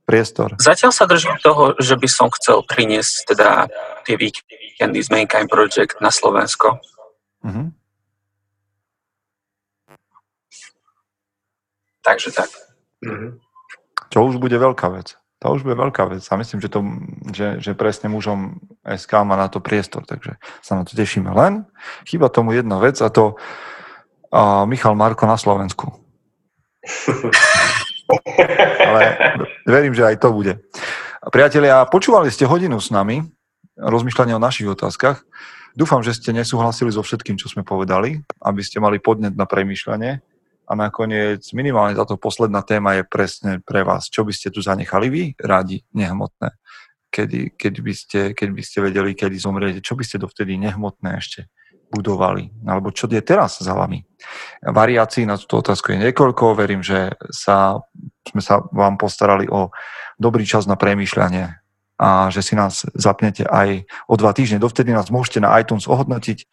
priestor? 0.09 0.57
Zatiaľ 0.57 0.89
sa 0.89 1.05
držím 1.05 1.37
toho, 1.45 1.77
že 1.77 1.93
by 2.01 2.09
som 2.09 2.33
chcel 2.33 2.65
priniesť 2.65 3.37
teda 3.37 3.69
tie 4.09 4.17
víkendy 4.17 4.99
z 5.05 5.09
Mankind 5.13 5.53
Project 5.53 6.01
na 6.01 6.09
Slovensko. 6.09 6.81
Uh-huh. 7.45 7.69
Takže 12.01 12.33
tak. 12.33 12.49
Uh-huh. 13.05 13.37
Čo 14.09 14.17
už 14.33 14.41
bude 14.41 14.57
veľká 14.57 14.89
vec. 14.89 15.20
To 15.41 15.57
už 15.57 15.65
bude 15.65 15.73
veľká 15.73 16.05
vec 16.05 16.21
a 16.21 16.37
myslím, 16.37 16.61
že, 16.61 16.69
to, 16.69 16.79
že, 17.33 17.47
že 17.57 17.71
presne 17.73 18.13
mužom 18.13 18.61
SK 18.85 19.25
má 19.25 19.33
na 19.33 19.49
to 19.49 19.57
priestor, 19.57 20.05
takže 20.05 20.37
sa 20.61 20.77
na 20.77 20.85
to 20.85 20.93
tešíme. 20.93 21.33
Len 21.33 21.65
chýba 22.05 22.29
tomu 22.29 22.53
jedna 22.53 22.77
vec 22.77 23.01
a 23.01 23.09
to 23.09 23.33
a 24.31 24.63
Michal 24.63 24.95
Marko 24.95 25.27
na 25.27 25.35
Slovensku. 25.35 25.91
Ale 28.87 29.01
verím, 29.67 29.91
že 29.91 30.07
aj 30.07 30.23
to 30.23 30.31
bude. 30.31 30.55
Priatelia, 31.29 31.83
počúvali 31.85 32.31
ste 32.31 32.47
hodinu 32.47 32.79
s 32.79 32.89
nami, 32.89 33.27
rozmýšľanie 33.75 34.33
o 34.35 34.41
našich 34.41 34.71
otázkach. 34.71 35.21
Dúfam, 35.75 36.03
že 36.03 36.15
ste 36.15 36.35
nesúhlasili 36.35 36.91
so 36.91 37.03
všetkým, 37.03 37.39
čo 37.39 37.47
sme 37.47 37.63
povedali, 37.63 38.19
aby 38.43 38.61
ste 38.63 38.83
mali 38.83 38.99
podnet 38.99 39.35
na 39.35 39.47
premýšľanie. 39.47 40.19
A 40.71 40.73
nakoniec 40.79 41.43
minimálne 41.51 41.99
táto 41.99 42.15
posledná 42.15 42.63
téma 42.63 42.95
je 42.95 43.03
presne 43.03 43.59
pre 43.59 43.83
vás. 43.83 44.07
Čo 44.07 44.23
by 44.23 44.31
ste 44.31 44.55
tu 44.55 44.63
zanechali 44.63 45.11
vy 45.11 45.23
radi 45.35 45.83
nehmotné? 45.91 46.55
Kedy, 47.11 47.59
keď, 47.59 47.73
by 47.83 47.93
ste, 47.93 48.19
keď 48.31 48.49
by 48.55 48.63
ste 48.63 48.77
vedeli, 48.79 49.11
kedy 49.11 49.35
zomriete, 49.35 49.83
čo 49.83 49.99
by 49.99 50.03
ste 50.07 50.23
dovtedy 50.23 50.55
nehmotné 50.55 51.19
ešte 51.19 51.51
budovali? 51.91 52.55
Alebo 52.63 52.95
čo 52.95 53.11
je 53.11 53.19
teraz 53.19 53.59
za 53.59 53.75
vami? 53.75 53.99
Variácií 54.63 55.27
na 55.27 55.35
túto 55.35 55.59
otázku 55.59 55.91
je 55.91 56.07
niekoľko. 56.07 56.55
Verím, 56.55 56.79
že 56.79 57.19
sa, 57.35 57.75
sme 58.31 58.39
sa 58.39 58.63
vám 58.71 58.95
postarali 58.95 59.51
o 59.51 59.75
dobrý 60.15 60.47
čas 60.47 60.71
na 60.71 60.79
premýšľanie 60.79 61.51
a 62.01 62.33
že 62.33 62.41
si 62.41 62.55
nás 62.57 62.87
zapnete 62.97 63.43
aj 63.45 63.85
o 64.07 64.15
dva 64.15 64.31
týždne. 64.31 64.57
Dovtedy 64.63 64.89
nás 64.95 65.11
môžete 65.11 65.43
na 65.43 65.53
iTunes 65.59 65.85
ohodnotiť 65.85 66.47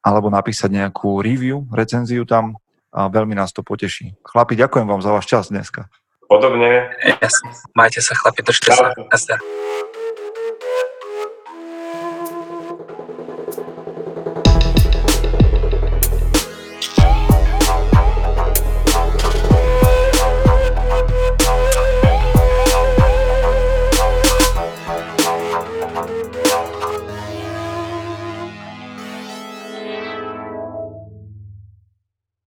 alebo 0.00 0.30
napísať 0.30 0.70
nejakú 0.72 1.20
review, 1.20 1.66
recenziu 1.74 2.22
tam 2.22 2.56
a 2.94 3.10
veľmi 3.10 3.34
nás 3.34 3.50
to 3.50 3.66
poteší. 3.66 4.14
Chlapi, 4.22 4.54
ďakujem 4.54 4.86
vám 4.86 5.02
za 5.02 5.10
váš 5.10 5.26
čas 5.26 5.50
dneska. 5.50 5.90
Podobne. 6.30 6.94
Jasne. 7.02 7.50
Majte 7.74 8.00
sa, 8.00 8.14
chlapi, 8.14 8.46
držte 8.46 8.70
sa. 8.70 8.94
Jasne. 9.10 9.36